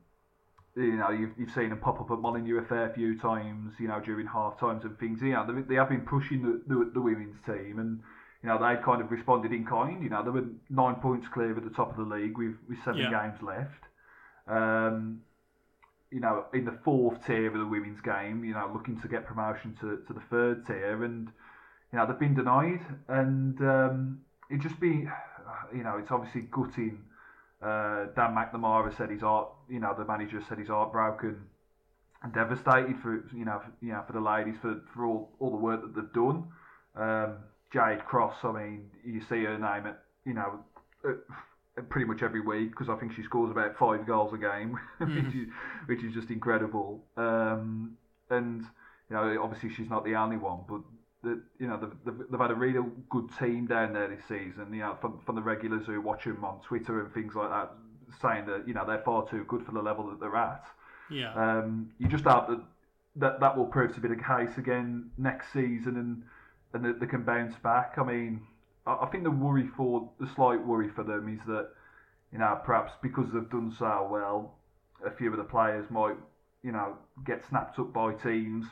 you 0.83 0.95
know, 0.97 1.09
you've, 1.09 1.31
you've 1.37 1.51
seen 1.51 1.69
them 1.69 1.79
pop 1.79 1.99
up 1.99 2.11
at 2.11 2.19
Molineux 2.19 2.57
a 2.57 2.61
fair 2.61 2.89
few 2.89 3.13
times, 3.19 3.73
you 3.79 3.87
know, 3.87 3.99
during 3.99 4.27
half 4.27 4.59
times 4.59 4.83
and 4.85 4.97
things. 4.97 5.21
You 5.21 5.31
know, 5.33 5.45
they, 5.45 5.61
they 5.61 5.75
have 5.75 5.89
been 5.89 6.01
pushing 6.01 6.41
the, 6.41 6.61
the, 6.67 6.89
the 6.93 7.01
women's 7.01 7.37
team 7.45 7.79
and, 7.79 7.99
you 8.41 8.49
know, 8.49 8.57
they've 8.57 8.81
kind 8.81 9.01
of 9.01 9.11
responded 9.11 9.51
in 9.51 9.65
kind. 9.65 10.01
You 10.01 10.09
know, 10.09 10.23
they 10.23 10.29
were 10.29 10.45
nine 10.69 10.95
points 10.95 11.27
clear 11.27 11.55
at 11.57 11.63
the 11.63 11.69
top 11.69 11.91
of 11.91 11.97
the 11.97 12.03
league 12.15 12.37
with, 12.37 12.55
with 12.67 12.77
seven 12.83 13.01
Yeah. 13.01 13.09
games 13.09 13.41
left. 13.41 13.85
Um, 14.47 15.19
you 16.11 16.19
know, 16.19 16.45
in 16.53 16.65
the 16.65 16.71
fourth 16.71 17.23
tier 17.25 17.47
of 17.47 17.53
the 17.59 17.65
women's 17.67 18.01
game, 18.01 18.43
you 18.43 18.53
know, 18.53 18.69
looking 18.73 18.97
to 19.01 19.07
get 19.07 19.25
promotion 19.25 19.75
to, 19.81 19.99
to 20.07 20.13
the 20.13 20.21
third 20.21 20.65
tier 20.65 21.03
and, 21.03 21.29
you 21.91 21.99
know, 21.99 22.05
they've 22.05 22.17
been 22.17 22.33
denied 22.33 22.81
and 23.07 23.61
um, 23.61 24.19
it 24.49 24.59
just 24.59 24.79
be, 24.79 25.07
you 25.73 25.83
know, 25.83 25.97
it's 25.97 26.11
obviously 26.11 26.41
gutting 26.41 27.03
uh, 27.61 28.05
Dan 28.15 28.35
McNamara 28.35 28.95
said 28.95 29.09
his 29.09 29.21
heart, 29.21 29.49
you 29.69 29.79
know, 29.79 29.93
the 29.97 30.05
manager 30.05 30.41
said 30.47 30.57
his 30.57 30.69
heart 30.69 30.91
broken 30.91 31.37
and 32.23 32.33
devastated 32.33 32.97
for 33.01 33.23
you 33.33 33.45
know, 33.45 33.61
for, 33.63 33.71
you 33.85 33.91
know, 33.91 34.03
for 34.05 34.13
the 34.13 34.19
ladies 34.19 34.55
for, 34.61 34.81
for 34.93 35.05
all, 35.05 35.29
all 35.39 35.51
the 35.51 35.57
work 35.57 35.81
that 35.81 35.95
they've 35.95 36.13
done. 36.13 36.45
Um, 36.95 37.37
Jade 37.71 38.05
Cross, 38.05 38.37
I 38.43 38.51
mean, 38.51 38.89
you 39.05 39.21
see 39.21 39.43
her 39.43 39.57
name 39.57 39.87
at 39.87 40.03
you 40.25 40.33
know, 40.33 40.59
at 41.05 41.89
pretty 41.89 42.05
much 42.05 42.21
every 42.23 42.41
week 42.41 42.71
because 42.71 42.89
I 42.89 42.95
think 42.95 43.13
she 43.13 43.23
scores 43.23 43.51
about 43.51 43.77
five 43.77 44.05
goals 44.05 44.33
a 44.33 44.37
game, 44.37 44.77
which, 44.99 45.35
is, 45.35 45.47
which 45.85 46.03
is 46.03 46.13
just 46.13 46.29
incredible. 46.29 47.03
Um, 47.15 47.97
and 48.29 48.61
you 49.09 49.15
know, 49.15 49.41
obviously 49.41 49.69
she's 49.73 49.89
not 49.89 50.03
the 50.03 50.15
only 50.15 50.37
one, 50.37 50.59
but 50.67 50.81
the, 51.23 51.41
you 51.59 51.67
know 51.67 51.77
they've, 51.77 51.95
they've, 52.05 52.27
they've 52.31 52.39
had 52.39 52.51
a 52.51 52.55
really 52.55 52.79
good 53.09 53.29
team 53.37 53.67
down 53.67 53.93
there 53.93 54.07
this 54.07 54.23
season. 54.27 54.67
You 54.71 54.79
know, 54.79 54.97
from, 55.01 55.19
from 55.25 55.35
the 55.35 55.41
regulars 55.41 55.85
who 55.85 55.99
watch 56.01 56.23
them 56.25 56.43
on 56.45 56.61
Twitter 56.61 57.01
and 57.01 57.13
things 57.13 57.35
like 57.35 57.49
that, 57.49 57.71
saying 58.21 58.45
that 58.47 58.67
you 58.67 58.73
know 58.73 58.85
they're 58.85 59.01
far 59.03 59.27
too 59.29 59.43
good 59.47 59.65
for 59.65 59.71
the 59.71 59.81
level 59.81 60.09
that 60.09 60.19
they're 60.19 60.35
at. 60.35 60.63
Yeah. 61.09 61.33
Um, 61.33 61.91
you 61.97 62.07
just 62.07 62.23
hope 62.23 62.47
that, 62.47 62.61
that 63.17 63.39
that 63.39 63.57
will 63.57 63.65
prove 63.65 63.93
to 63.95 64.01
be 64.01 64.07
the 64.07 64.15
case 64.15 64.57
again 64.57 65.11
next 65.17 65.51
season, 65.51 65.97
and 65.97 66.23
and 66.73 66.85
that 66.85 66.99
they 66.99 67.07
can 67.07 67.23
bounce 67.23 67.55
back. 67.63 67.95
I 67.97 68.03
mean, 68.03 68.41
I, 68.85 68.99
I 69.01 69.05
think 69.07 69.23
the 69.23 69.31
worry 69.31 69.67
for 69.75 70.09
the 70.19 70.27
slight 70.35 70.65
worry 70.65 70.89
for 70.89 71.03
them 71.03 71.27
is 71.27 71.45
that 71.47 71.69
you 72.31 72.37
know 72.39 72.59
perhaps 72.63 72.93
because 73.01 73.31
they've 73.33 73.49
done 73.49 73.73
so 73.77 74.07
well, 74.09 74.55
a 75.05 75.11
few 75.11 75.31
of 75.31 75.37
the 75.37 75.43
players 75.43 75.89
might 75.89 76.15
you 76.63 76.71
know 76.71 76.95
get 77.25 77.43
snapped 77.49 77.77
up 77.79 77.91
by 77.93 78.13
teams 78.13 78.65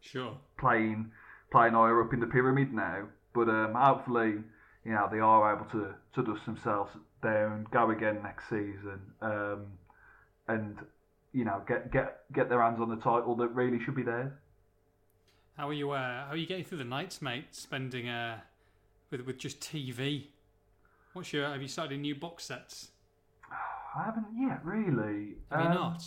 Sure. 0.00 0.36
playing 0.58 1.10
playing 1.52 1.74
higher 1.74 2.02
up 2.02 2.12
in 2.12 2.20
the 2.20 2.26
pyramid 2.26 2.72
now. 2.72 3.04
But 3.34 3.48
um, 3.48 3.74
hopefully, 3.74 4.34
you 4.84 4.92
know, 4.92 5.08
they 5.10 5.20
are 5.20 5.54
able 5.54 5.66
to, 5.70 5.94
to 6.14 6.22
dust 6.22 6.44
themselves 6.44 6.90
down, 7.22 7.66
go 7.70 7.90
again 7.90 8.20
next 8.22 8.48
season, 8.48 9.00
um, 9.20 9.66
and 10.48 10.76
you 11.32 11.44
know, 11.44 11.62
get 11.66 11.90
get 11.92 12.22
get 12.32 12.48
their 12.50 12.60
hands 12.60 12.80
on 12.80 12.90
the 12.90 12.96
title 12.96 13.36
that 13.36 13.48
really 13.48 13.82
should 13.84 13.94
be 13.94 14.02
theirs. 14.02 14.32
How 15.56 15.68
are 15.68 15.72
you? 15.72 15.90
Uh, 15.92 16.26
how 16.26 16.32
are 16.32 16.36
you 16.36 16.46
getting 16.46 16.64
through 16.64 16.78
the 16.78 16.84
nights, 16.84 17.22
mate? 17.22 17.46
Spending 17.52 18.08
uh, 18.08 18.40
with 19.10 19.20
with 19.22 19.38
just 19.38 19.60
TV. 19.60 20.26
What's 21.12 21.32
your? 21.32 21.48
Have 21.48 21.62
you 21.62 21.68
started 21.68 22.00
new 22.00 22.14
box 22.14 22.44
sets? 22.44 22.90
I 23.96 24.04
haven't 24.04 24.26
yet 24.38 24.64
really. 24.64 25.36
Have 25.50 25.60
you 25.60 25.66
Um, 25.68 25.74
not? 25.74 26.04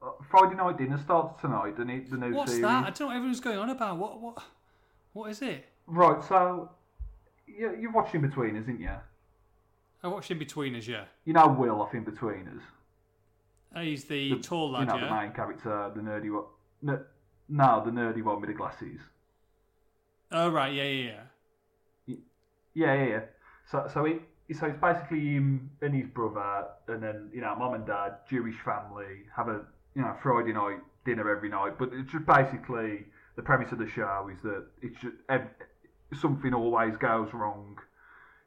Uh, 0.00 0.10
Friday 0.30 0.56
night 0.56 0.78
dinner 0.78 0.98
starts 0.98 1.40
tonight. 1.40 1.76
The 1.76 1.84
new, 1.84 2.04
the 2.04 2.16
new 2.16 2.34
What's 2.34 2.52
series. 2.52 2.62
that? 2.62 2.86
I 2.86 2.90
don't 2.90 3.00
know 3.00 3.06
what 3.06 3.16
everyone's 3.16 3.40
going 3.40 3.58
on 3.58 3.70
about. 3.70 3.98
What 3.98 4.20
what 4.20 4.42
what 5.12 5.30
is 5.30 5.42
it? 5.42 5.66
Right. 5.86 6.22
So 6.22 6.70
you, 7.46 7.76
you've 7.80 7.94
watched 7.94 8.14
In 8.14 8.22
Between, 8.22 8.56
isn't 8.56 8.80
you? 8.80 8.90
I 10.02 10.08
watched 10.08 10.30
Inbetweeners. 10.30 10.86
Yeah, 10.86 11.04
You 11.24 11.32
know 11.32 11.48
Will 11.48 11.80
off 11.82 11.92
Inbetweeners. 11.92 12.60
Uh, 13.74 13.80
he's 13.80 14.04
the, 14.04 14.38
tall 14.38 14.78
You 14.78 14.86
know 14.86 14.96
yeah. 14.96 15.08
the 15.08 15.14
main 15.14 15.32
character, 15.32 15.90
the 15.94 16.00
nerdy 16.00 16.32
one. 16.32 16.44
No, 16.80 17.00
no, 17.48 17.82
the 17.84 17.90
nerdy 17.90 18.22
one 18.22 18.40
with 18.40 18.48
the 18.48 18.54
glasses. 18.54 19.00
Oh 20.30 20.48
right, 20.50 20.72
yeah, 20.72 20.84
yeah, 20.84 21.12
yeah. 22.06 22.14
Yeah, 22.74 22.94
yeah, 22.94 23.06
yeah. 23.06 23.20
So, 23.70 23.90
so 23.92 24.04
it, 24.04 24.22
so 24.56 24.66
it's 24.66 24.80
basically 24.80 25.20
him 25.20 25.70
and 25.82 25.94
his 25.94 26.06
brother, 26.06 26.68
and 26.86 27.02
then 27.02 27.30
you 27.34 27.40
know, 27.40 27.54
mum 27.56 27.74
and 27.74 27.86
dad, 27.86 28.18
Jewish 28.30 28.56
family, 28.64 29.24
have 29.34 29.48
a 29.48 29.62
you 29.98 30.04
know 30.04 30.14
Friday 30.22 30.52
night 30.52 30.78
dinner 31.04 31.28
every 31.28 31.48
night. 31.48 31.76
But 31.76 31.90
it's 31.92 32.12
just 32.12 32.24
basically 32.24 33.06
the 33.34 33.42
premise 33.42 33.72
of 33.72 33.78
the 33.78 33.88
show 33.88 34.30
is 34.32 34.40
that 34.42 34.64
it's 34.80 34.98
just 35.00 35.16
ev- 35.28 35.50
something 36.18 36.54
always 36.54 36.96
goes 36.96 37.34
wrong. 37.34 37.78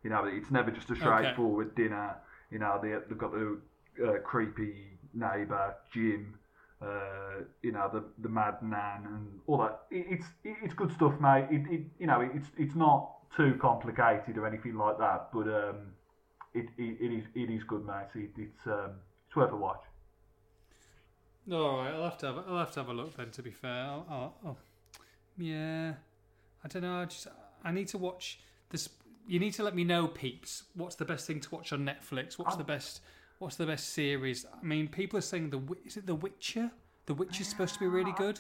You 0.02 0.10
know, 0.10 0.24
it's 0.26 0.50
never 0.50 0.72
just 0.72 0.90
a 0.90 0.96
straightforward 0.96 1.76
dinner. 1.76 2.16
You 2.52 2.60
know, 2.60 2.80
they, 2.82 2.96
they've 3.08 3.18
got 3.18 3.34
the 3.34 3.60
uh, 4.04 4.20
creepy 4.24 4.98
neighbour 5.14 5.76
Jim. 5.94 6.36
Uh, 6.82 7.44
you 7.62 7.72
know 7.72 7.88
the 7.94 8.04
the 8.24 8.30
mad 8.30 8.56
nan 8.64 9.06
and 9.06 9.40
all 9.46 9.58
that. 9.58 9.82
It, 9.92 10.06
it's 10.10 10.26
it, 10.44 10.56
it's 10.64 10.74
good 10.74 10.92
stuff, 10.92 11.14
mate. 11.20 11.48
It, 11.52 11.70
it 11.70 11.82
you 12.00 12.08
know 12.08 12.22
it's 12.22 12.48
it's 12.58 12.76
not 12.76 13.12
too 13.36 13.56
complicated 13.62 14.38
or 14.38 14.48
anything 14.48 14.76
like 14.76 14.98
that, 14.98 15.28
but 15.32 15.48
um, 15.48 15.94
it, 16.56 16.70
it, 16.80 16.98
it 17.00 17.12
is 17.20 17.26
it 17.36 17.52
is 17.52 17.64
good, 17.64 17.86
mate. 17.86 18.08
It, 18.16 18.32
it's 18.36 18.66
um, 18.66 18.94
it's 19.28 19.36
worth 19.36 19.52
a 19.52 19.56
watch. 19.56 19.84
All 21.50 21.78
right, 21.78 21.94
I'll 21.94 22.04
have 22.04 22.18
to 22.20 22.26
have 22.28 22.38
a, 22.38 22.44
I'll 22.48 22.58
have 22.60 22.72
to 22.74 22.80
have 22.82 22.90
a 22.90 22.94
look 22.94 23.16
then. 23.18 23.32
To 23.32 23.42
be 23.42 23.52
fair, 23.52 23.72
I'll, 23.72 24.06
I'll, 24.10 24.36
I'll, 24.46 24.58
yeah, 25.38 25.94
I 26.64 26.68
don't 26.68 26.84
know. 26.84 26.96
I 27.02 27.06
just 27.06 27.28
I 27.64 27.72
need 27.72 27.88
to 27.90 27.98
watch 27.98 28.40
this. 28.70 28.90
You 29.28 29.40
need 29.40 29.54
to 29.56 29.64
let 29.64 29.76
me 29.76 29.84
know, 29.84 30.08
peeps. 30.08 30.64
What's 30.76 30.96
the 30.96 31.06
best 31.06 31.26
thing 31.26 31.40
to 31.40 31.50
watch 31.56 31.74
on 31.74 31.80
Netflix? 31.86 32.38
What's 32.38 32.56
the 32.56 32.64
best? 32.64 33.02
What's 33.40 33.56
the 33.56 33.66
best 33.66 33.90
series? 33.90 34.46
I 34.46 34.64
mean, 34.64 34.88
people 34.88 35.18
are 35.18 35.22
saying 35.24 35.50
the 35.50 35.62
is 35.86 35.98
it 35.98 36.06
The 36.06 36.16
Witcher? 36.16 36.72
The 37.08 37.16
Witcher's 37.16 37.48
supposed 37.48 37.74
to 37.74 37.80
be 37.80 37.88
really 37.88 38.14
good. 38.14 38.40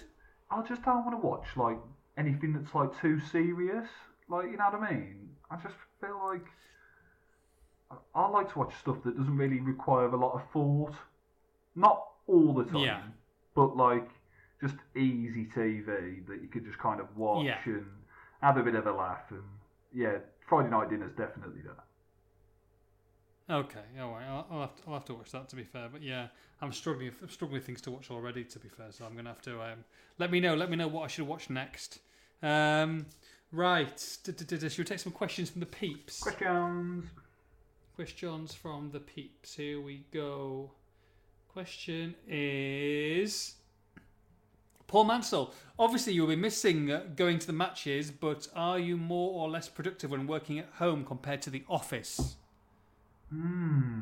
I 0.51 0.61
just 0.61 0.83
don't 0.83 1.03
want 1.05 1.19
to 1.19 1.27
watch 1.27 1.47
like 1.55 1.77
anything 2.17 2.53
that's 2.53 2.75
like 2.75 2.99
too 3.01 3.19
serious. 3.31 3.87
Like 4.29 4.45
you 4.45 4.57
know 4.57 4.65
what 4.71 4.81
I 4.81 4.91
mean? 4.91 5.29
I 5.49 5.55
just 5.55 5.75
feel 5.99 6.21
like 6.31 6.45
I- 7.89 8.19
I 8.19 8.27
like 8.29 8.51
to 8.53 8.59
watch 8.59 8.73
stuff 8.79 8.97
that 9.03 9.17
doesn't 9.17 9.35
really 9.37 9.59
require 9.59 10.05
a 10.07 10.17
lot 10.17 10.33
of 10.35 10.43
thought. 10.51 10.93
Not 11.75 12.10
all 12.31 12.53
the 12.53 12.63
time, 12.65 12.81
Yeah. 12.83 13.01
but 13.55 13.75
like 13.75 14.07
just 14.61 14.75
easy 14.95 15.47
TV 15.55 16.25
that 16.27 16.41
you 16.41 16.47
could 16.51 16.65
just 16.65 16.77
kind 16.79 16.99
of 16.99 17.15
watch 17.17 17.45
Yeah. 17.45 17.57
and 17.65 17.85
have 18.41 18.57
a 18.57 18.63
bit 18.63 18.75
of 18.75 18.85
a 18.87 18.91
laugh. 18.91 19.29
And 19.31 19.43
yeah, 19.93 20.17
Friday 20.47 20.69
night 20.69 20.89
dinner's 20.89 21.15
definitely 21.17 21.61
that. 21.61 21.83
Okay, 23.53 23.83
all 23.99 24.11
right. 24.11 24.25
I'll, 24.25 24.47
I'll, 24.49 24.61
have 24.61 24.75
to, 24.75 24.81
I'll 24.87 24.93
have 24.93 25.05
to 25.05 25.13
watch 25.15 25.31
that. 25.31 25.49
To 25.49 25.55
be 25.55 25.63
fair, 25.63 25.89
but 25.91 26.01
yeah, 26.01 26.27
I'm 26.61 26.71
struggling. 26.71 27.11
I'm 27.21 27.29
struggling 27.29 27.59
with 27.59 27.65
things 27.65 27.81
to 27.81 27.91
watch 27.91 28.09
already. 28.09 28.45
To 28.45 28.59
be 28.59 28.69
fair, 28.69 28.91
so 28.91 29.03
I'm 29.05 29.15
gonna 29.15 29.29
have 29.29 29.41
to 29.41 29.61
um, 29.61 29.83
let 30.19 30.31
me 30.31 30.39
know. 30.39 30.55
Let 30.55 30.69
me 30.69 30.77
know 30.77 30.87
what 30.87 31.03
I 31.03 31.07
should 31.07 31.27
watch 31.27 31.49
next. 31.49 31.99
Um, 32.41 33.07
right. 33.51 33.99
Should 34.25 34.77
we 34.77 34.83
take 34.85 34.99
some 34.99 35.11
questions 35.11 35.49
from 35.49 35.59
the 35.59 35.65
peeps? 35.65 36.21
Questions. 36.21 37.05
Questions 37.95 38.53
from 38.53 38.91
the 38.91 38.99
peeps. 39.01 39.55
Here 39.55 39.81
we 39.81 40.05
go. 40.13 40.71
Question 41.53 42.15
is 42.29 43.55
Paul 44.87 45.03
Mansell. 45.03 45.53
Obviously, 45.77 46.13
you'll 46.13 46.27
be 46.27 46.37
missing 46.37 46.89
uh, 46.89 47.03
going 47.17 47.39
to 47.39 47.47
the 47.47 47.51
matches, 47.51 48.09
but 48.09 48.47
are 48.55 48.79
you 48.79 48.95
more 48.95 49.33
or 49.33 49.49
less 49.49 49.67
productive 49.67 50.11
when 50.11 50.27
working 50.27 50.59
at 50.59 50.69
home 50.75 51.03
compared 51.03 51.41
to 51.41 51.49
the 51.49 51.65
office? 51.67 52.37
Hmm. 53.29 53.99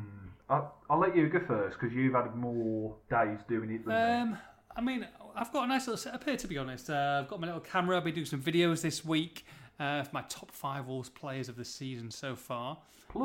I'll, 0.48 0.76
I'll 0.88 1.00
let 1.00 1.16
you 1.16 1.28
go 1.28 1.40
first 1.40 1.76
because 1.80 1.92
you've 1.92 2.14
had 2.14 2.36
more 2.36 2.94
days 3.10 3.40
doing 3.48 3.72
it 3.72 3.84
than 3.84 3.94
me. 3.94 4.32
Um, 4.32 4.38
I 4.76 4.80
mean, 4.80 5.08
I've 5.34 5.52
got 5.52 5.64
a 5.64 5.66
nice 5.66 5.88
little 5.88 5.98
setup 5.98 6.22
here, 6.22 6.36
to 6.36 6.46
be 6.46 6.56
honest. 6.56 6.88
Uh, 6.88 7.22
I've 7.22 7.28
got 7.28 7.40
my 7.40 7.48
little 7.48 7.62
camera. 7.62 7.96
I've 7.96 8.04
been 8.04 8.14
doing 8.14 8.26
some 8.26 8.42
videos 8.42 8.80
this 8.80 9.04
week 9.04 9.44
uh, 9.80 10.02
for 10.02 10.10
my 10.12 10.22
top 10.28 10.52
five 10.52 10.86
Wolves 10.86 11.08
players 11.08 11.48
of 11.48 11.56
the 11.56 11.64
season 11.64 12.10
so 12.10 12.36
far. 12.36 12.78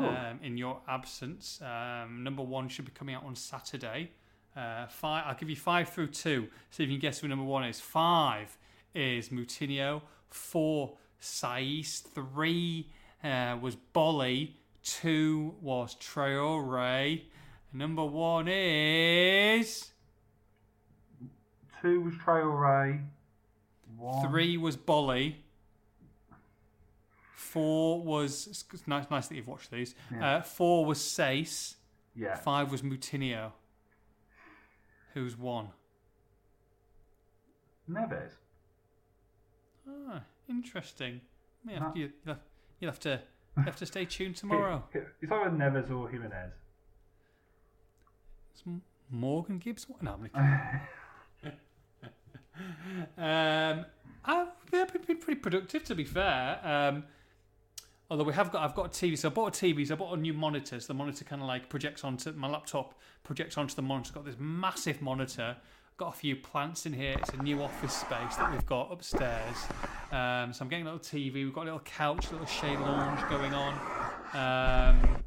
Um, 0.08 0.40
in 0.42 0.56
your 0.56 0.80
absence, 0.88 1.60
um, 1.62 2.24
number 2.24 2.42
one 2.42 2.68
should 2.68 2.86
be 2.86 2.90
coming 2.90 3.14
out 3.14 3.24
on 3.24 3.36
Saturday. 3.36 4.10
Uh, 4.56 4.86
five. 4.86 5.24
I'll 5.26 5.36
give 5.36 5.50
you 5.50 5.54
five 5.54 5.90
through 5.90 6.08
two. 6.08 6.48
See 6.70 6.82
if 6.82 6.88
you 6.88 6.96
can 6.96 7.00
guess 7.00 7.20
who 7.20 7.28
number 7.28 7.44
one 7.44 7.64
is. 7.64 7.78
Five 7.78 8.56
is 8.94 9.28
Moutinho. 9.28 10.02
Four, 10.30 10.96
Saiss. 11.20 12.02
Three 12.02 12.90
uh, 13.22 13.58
was 13.60 13.76
Boly. 13.94 14.54
Two 14.82 15.54
was 15.60 15.94
Traore. 15.96 17.22
Number 17.72 18.04
one 18.04 18.48
is. 18.48 19.90
Two 21.82 22.00
was 22.00 22.14
Traore. 22.14 23.02
One. 23.98 24.28
Three 24.28 24.56
was 24.56 24.76
Boly. 24.76 25.34
Four 27.36 28.02
was 28.02 28.46
it's 28.72 28.86
nice, 28.88 29.04
nice 29.10 29.28
that 29.28 29.34
you've 29.34 29.46
watched 29.46 29.70
these. 29.70 29.94
Yeah. 30.10 30.36
Uh, 30.38 30.40
four 30.42 30.86
was 30.86 30.98
Saiss. 30.98 31.74
Yeah. 32.14 32.34
Five 32.34 32.72
was 32.72 32.80
Moutinho. 32.80 33.52
Who's 35.12 35.36
one? 35.36 35.68
Neves. 37.90 38.30
Ah, 39.86 40.22
interesting. 40.48 41.20
Yeah, 41.68 41.78
Huh. 41.80 41.90
you, 41.94 42.10
you'll, 42.24 42.34
have, 42.34 42.40
you'll 42.80 42.90
have 42.90 43.00
to 43.00 43.20
you'll 43.54 43.66
have 43.66 43.76
to 43.76 43.86
stay 43.86 44.06
tuned 44.06 44.36
tomorrow. 44.42 44.82
It's 44.94 45.30
either 45.30 45.50
Neves 45.50 45.90
or 45.90 46.08
Jimenez. 46.08 46.52
It's 48.54 48.62
Morgan 49.10 49.58
Gibbs. 49.58 49.86
No, 50.00 50.12
I'm 50.12 50.20
only 50.20 50.30
Um, 53.18 53.84
I've 54.24 54.48
been 55.06 55.18
pretty 55.18 55.34
productive 55.40 55.84
to 55.84 55.94
be 55.94 56.04
fair. 56.04 56.60
Um, 56.64 57.04
although 58.10 58.24
we 58.24 58.32
have 58.32 58.52
got, 58.52 58.62
I've 58.62 58.74
got 58.74 58.86
a 58.86 58.88
TV. 58.88 59.18
So 59.18 59.28
I 59.28 59.32
bought 59.32 59.60
a 59.60 59.66
TV. 59.66 59.86
So 59.86 59.94
I 59.94 59.96
bought 59.96 60.16
a 60.16 60.20
new 60.20 60.34
monitor. 60.34 60.78
So 60.80 60.88
the 60.88 60.94
monitor 60.94 61.24
kind 61.24 61.42
of 61.42 61.48
like 61.48 61.68
projects 61.68 62.04
onto 62.04 62.32
my 62.32 62.48
laptop, 62.48 62.94
projects 63.24 63.58
onto 63.58 63.74
the 63.74 63.82
monitor. 63.82 64.12
Got 64.14 64.24
this 64.24 64.36
massive 64.38 65.02
monitor. 65.02 65.56
Got 65.96 66.14
a 66.14 66.16
few 66.16 66.36
plants 66.36 66.84
in 66.84 66.92
here. 66.92 67.16
It's 67.18 67.30
a 67.30 67.42
new 67.42 67.62
office 67.62 67.94
space 67.94 68.36
that 68.36 68.52
we've 68.52 68.66
got 68.66 68.92
upstairs. 68.92 69.56
Um, 70.12 70.52
so 70.52 70.62
I'm 70.62 70.68
getting 70.68 70.86
a 70.86 70.92
little 70.92 70.98
TV. 70.98 71.34
We've 71.34 71.54
got 71.54 71.62
a 71.62 71.64
little 71.64 71.80
couch, 71.80 72.28
a 72.28 72.32
little 72.32 72.46
shade 72.46 72.78
lounge 72.78 73.26
going 73.30 73.54
on. 73.54 73.74
Um, 74.34 75.24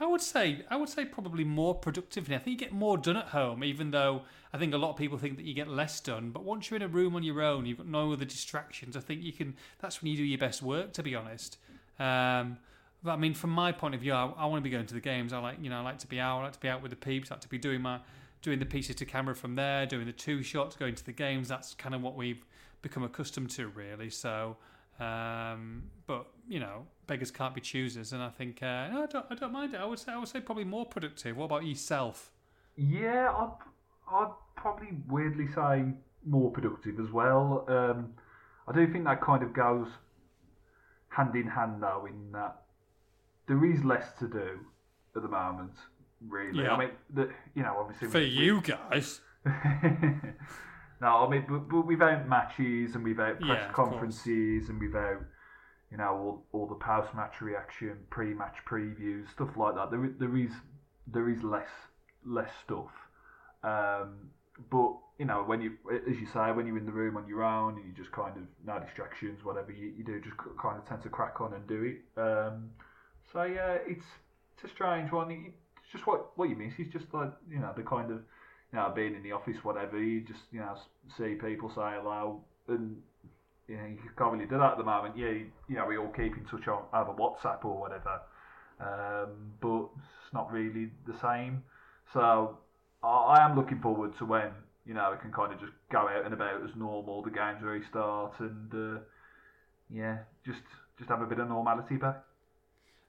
I 0.00 0.06
would 0.06 0.22
say 0.22 0.64
I 0.70 0.76
would 0.76 0.88
say 0.88 1.04
probably 1.04 1.44
more 1.44 1.74
productively. 1.74 2.34
I 2.34 2.38
think 2.38 2.60
you 2.60 2.66
get 2.66 2.72
more 2.72 2.96
done 2.96 3.18
at 3.18 3.26
home, 3.26 3.62
even 3.62 3.90
though 3.90 4.22
I 4.52 4.58
think 4.58 4.72
a 4.72 4.78
lot 4.78 4.90
of 4.90 4.96
people 4.96 5.18
think 5.18 5.36
that 5.36 5.44
you 5.44 5.52
get 5.52 5.68
less 5.68 6.00
done. 6.00 6.30
But 6.30 6.42
once 6.42 6.70
you're 6.70 6.76
in 6.76 6.82
a 6.82 6.88
room 6.88 7.14
on 7.14 7.22
your 7.22 7.42
own, 7.42 7.66
you've 7.66 7.78
got 7.78 7.86
no 7.86 8.12
other 8.12 8.24
distractions. 8.24 8.96
I 8.96 9.00
think 9.00 9.22
you 9.22 9.32
can. 9.32 9.54
That's 9.78 10.00
when 10.00 10.10
you 10.10 10.16
do 10.16 10.24
your 10.24 10.38
best 10.38 10.62
work, 10.62 10.94
to 10.94 11.02
be 11.02 11.14
honest. 11.14 11.58
Um, 11.98 12.56
but 13.02 13.12
I 13.12 13.16
mean, 13.16 13.34
from 13.34 13.50
my 13.50 13.72
point 13.72 13.94
of 13.94 14.00
view, 14.00 14.14
I, 14.14 14.32
I 14.36 14.46
want 14.46 14.62
to 14.62 14.64
be 14.64 14.70
going 14.70 14.86
to 14.86 14.94
the 14.94 15.00
games. 15.00 15.34
I 15.34 15.38
like, 15.38 15.58
you 15.60 15.68
know, 15.68 15.78
I 15.78 15.82
like 15.82 15.98
to 15.98 16.06
be 16.06 16.18
out. 16.18 16.40
I 16.40 16.44
like 16.44 16.52
to 16.52 16.60
be 16.60 16.68
out 16.68 16.82
with 16.82 16.90
the 16.90 16.96
peeps. 16.96 17.30
I 17.30 17.34
like 17.34 17.42
to 17.42 17.48
be 17.48 17.58
doing 17.58 17.82
my 17.82 18.00
doing 18.42 18.58
the 18.58 18.66
pieces 18.66 18.96
to 18.96 19.04
camera 19.04 19.34
from 19.34 19.54
there, 19.54 19.84
doing 19.84 20.06
the 20.06 20.12
two 20.12 20.42
shots, 20.42 20.76
going 20.76 20.94
to 20.94 21.04
the 21.04 21.12
games. 21.12 21.48
That's 21.48 21.74
kind 21.74 21.94
of 21.94 22.00
what 22.00 22.16
we've 22.16 22.42
become 22.80 23.02
accustomed 23.02 23.50
to, 23.50 23.68
really. 23.68 24.08
So, 24.08 24.56
um, 24.98 25.84
but 26.06 26.26
you 26.48 26.58
know, 26.60 26.86
beggars 27.06 27.30
can't 27.30 27.54
be 27.54 27.60
choosers, 27.60 28.12
and 28.12 28.22
I 28.22 28.28
think 28.30 28.62
uh, 28.62 28.88
no, 28.88 29.02
I 29.04 29.06
don't, 29.06 29.26
I 29.30 29.34
don't 29.34 29.52
mind 29.52 29.74
it. 29.74 29.80
I 29.80 29.84
would 29.84 29.98
say, 29.98 30.12
I 30.12 30.18
would 30.18 30.28
say 30.28 30.40
probably 30.40 30.64
more 30.64 30.86
productive. 30.86 31.36
What 31.36 31.46
about 31.46 31.64
yourself? 31.64 32.32
Yeah, 32.76 33.30
I'd, 33.30 33.52
I'd 34.12 34.32
probably 34.56 34.88
weirdly 35.08 35.46
say 35.54 35.84
more 36.26 36.50
productive 36.50 36.98
as 37.00 37.10
well. 37.12 37.64
Um, 37.68 38.14
I 38.68 38.72
do 38.72 38.90
think 38.92 39.04
that 39.04 39.20
kind 39.22 39.42
of 39.42 39.52
goes 39.52 39.86
hand 41.08 41.34
in 41.34 41.46
hand 41.46 41.82
though, 41.82 42.06
in 42.08 42.32
that 42.32 42.62
there 43.48 43.64
is 43.64 43.82
less 43.84 44.12
to 44.18 44.28
do 44.28 44.58
at 45.16 45.22
the 45.22 45.28
moment. 45.28 45.72
Really, 46.28 46.62
Yeah. 46.64 46.74
I 46.74 46.78
mean, 46.78 46.90
the, 47.14 47.30
you 47.54 47.62
know, 47.62 47.76
obviously 47.78 48.08
For 48.08 48.18
we- 48.18 48.24
you 48.26 48.60
guys, 48.60 49.20
no, 51.00 51.26
I 51.26 51.28
mean, 51.30 51.46
but, 51.48 51.68
but 51.68 51.86
without 51.86 52.28
matches 52.28 52.94
and 52.94 53.04
without 53.04 53.40
press 53.40 53.60
Yeah, 53.60 53.72
conferences 53.72 54.68
and 54.68 54.80
without, 54.80 55.22
you 55.90 55.96
know, 55.96 56.10
all, 56.12 56.44
all 56.52 56.66
the 56.66 56.74
post-match 56.74 57.40
reaction, 57.40 58.06
pre-match 58.10 58.56
previews, 58.66 59.30
stuff 59.30 59.56
like 59.56 59.74
that. 59.74 59.90
There, 59.90 60.10
there 60.18 60.36
is 60.36 60.52
there 61.06 61.28
is 61.28 61.42
less 61.42 61.68
less 62.24 62.50
stuff. 62.64 62.90
Um, 63.62 64.30
but 64.70 64.92
you 65.18 65.26
know, 65.26 65.42
when 65.42 65.60
you, 65.60 65.72
as 66.08 66.18
you 66.18 66.26
say, 66.26 66.50
when 66.52 66.66
you're 66.66 66.78
in 66.78 66.86
the 66.86 66.92
room 66.92 67.16
on 67.16 67.26
your 67.26 67.42
own 67.42 67.76
and 67.76 67.86
you 67.86 67.92
just 67.92 68.12
kind 68.12 68.36
of 68.36 68.44
no 68.64 68.78
distractions, 68.78 69.44
whatever 69.44 69.72
you, 69.72 69.92
you 69.96 70.04
do, 70.04 70.20
just 70.20 70.36
kind 70.60 70.78
of 70.78 70.84
tend 70.86 71.02
to 71.02 71.08
crack 71.08 71.40
on 71.40 71.54
and 71.54 71.66
do 71.66 71.82
it. 71.82 72.20
Um, 72.20 72.70
so 73.32 73.42
yeah, 73.44 73.78
it's 73.86 74.04
it's 74.54 74.64
a 74.64 74.68
strange 74.74 75.12
one. 75.12 75.30
It's 75.82 75.92
just 75.92 76.06
what 76.06 76.36
what 76.36 76.48
you 76.48 76.56
miss 76.56 76.74
is 76.78 76.88
just 76.92 77.12
like 77.12 77.32
you 77.50 77.58
know 77.58 77.72
the 77.76 77.82
kind 77.82 78.10
of 78.10 78.20
you 78.72 78.78
know 78.78 78.92
being 78.94 79.14
in 79.14 79.22
the 79.22 79.32
office, 79.32 79.56
whatever. 79.62 80.02
You 80.02 80.20
just 80.20 80.40
you 80.52 80.60
know 80.60 80.76
see 81.16 81.34
people 81.34 81.68
say 81.70 81.96
hello, 81.98 82.40
and 82.68 82.96
you 83.68 83.76
know 83.76 83.86
you 83.86 83.98
can't 84.16 84.32
really 84.32 84.46
do 84.46 84.58
that 84.58 84.72
at 84.72 84.78
the 84.78 84.84
moment. 84.84 85.16
Yeah, 85.16 85.30
you, 85.30 85.46
you 85.68 85.76
know 85.76 85.86
we 85.86 85.98
all 85.98 86.08
keep 86.08 86.36
in 86.36 86.44
touch 86.44 86.68
on 86.68 86.84
over 86.92 87.12
WhatsApp 87.12 87.64
or 87.64 87.78
whatever, 87.78 88.20
um, 88.80 89.52
but 89.60 89.86
it's 89.98 90.32
not 90.32 90.50
really 90.50 90.90
the 91.06 91.14
same. 91.20 91.62
So 92.12 92.58
I, 93.02 93.08
I 93.08 93.44
am 93.44 93.56
looking 93.56 93.80
forward 93.80 94.16
to 94.18 94.24
when 94.24 94.50
you 94.86 94.94
know 94.94 95.10
we 95.12 95.20
can 95.20 95.32
kind 95.32 95.52
of 95.52 95.60
just 95.60 95.72
go 95.90 96.08
out 96.08 96.24
and 96.24 96.34
about 96.34 96.62
as 96.62 96.70
normal. 96.76 97.22
The 97.22 97.30
games 97.30 97.62
restart 97.62 98.34
and 98.40 98.74
uh, 98.74 99.00
yeah, 99.88 100.18
just 100.46 100.62
just 100.98 101.10
have 101.10 101.22
a 101.22 101.26
bit 101.26 101.38
of 101.38 101.48
normality 101.48 101.96
back. 101.96 102.22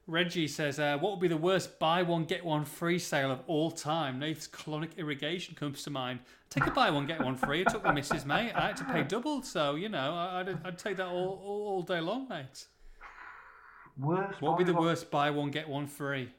Reggie 0.06 0.48
says, 0.48 0.78
uh, 0.80 0.98
"What 0.98 1.12
would 1.12 1.20
be 1.20 1.28
the 1.28 1.36
worst 1.36 1.78
buy 1.78 2.02
one 2.02 2.24
get 2.24 2.44
one 2.44 2.64
free 2.64 2.98
sale 2.98 3.30
of 3.30 3.40
all 3.46 3.70
time?" 3.70 4.18
Nath's 4.18 4.48
colonic 4.48 4.96
irrigation 4.96 5.54
comes 5.54 5.82
to 5.84 5.90
mind. 5.90 6.20
Take 6.50 6.66
a 6.66 6.70
buy 6.72 6.90
one 6.90 7.06
get 7.06 7.20
one 7.22 7.36
free. 7.36 7.60
I 7.66 7.70
took 7.70 7.82
the 7.84 7.92
missus, 7.92 8.24
mate. 8.26 8.52
I 8.54 8.68
had 8.68 8.76
to 8.78 8.84
pay 8.84 9.04
double, 9.04 9.42
so 9.42 9.74
you 9.76 9.88
know 9.88 10.12
I'd, 10.14 10.48
I'd 10.64 10.78
take 10.78 10.96
that 10.96 11.06
all, 11.06 11.40
all, 11.44 11.66
all 11.68 11.82
day 11.82 12.00
long, 12.00 12.28
mate. 12.28 12.66
Worst. 13.96 14.40
What 14.42 14.58
would 14.58 14.58
be 14.58 14.64
the 14.64 14.74
one- 14.76 14.84
worst 14.84 15.10
buy 15.10 15.30
one 15.30 15.50
get 15.50 15.68
one 15.68 15.86
free? 15.86 16.30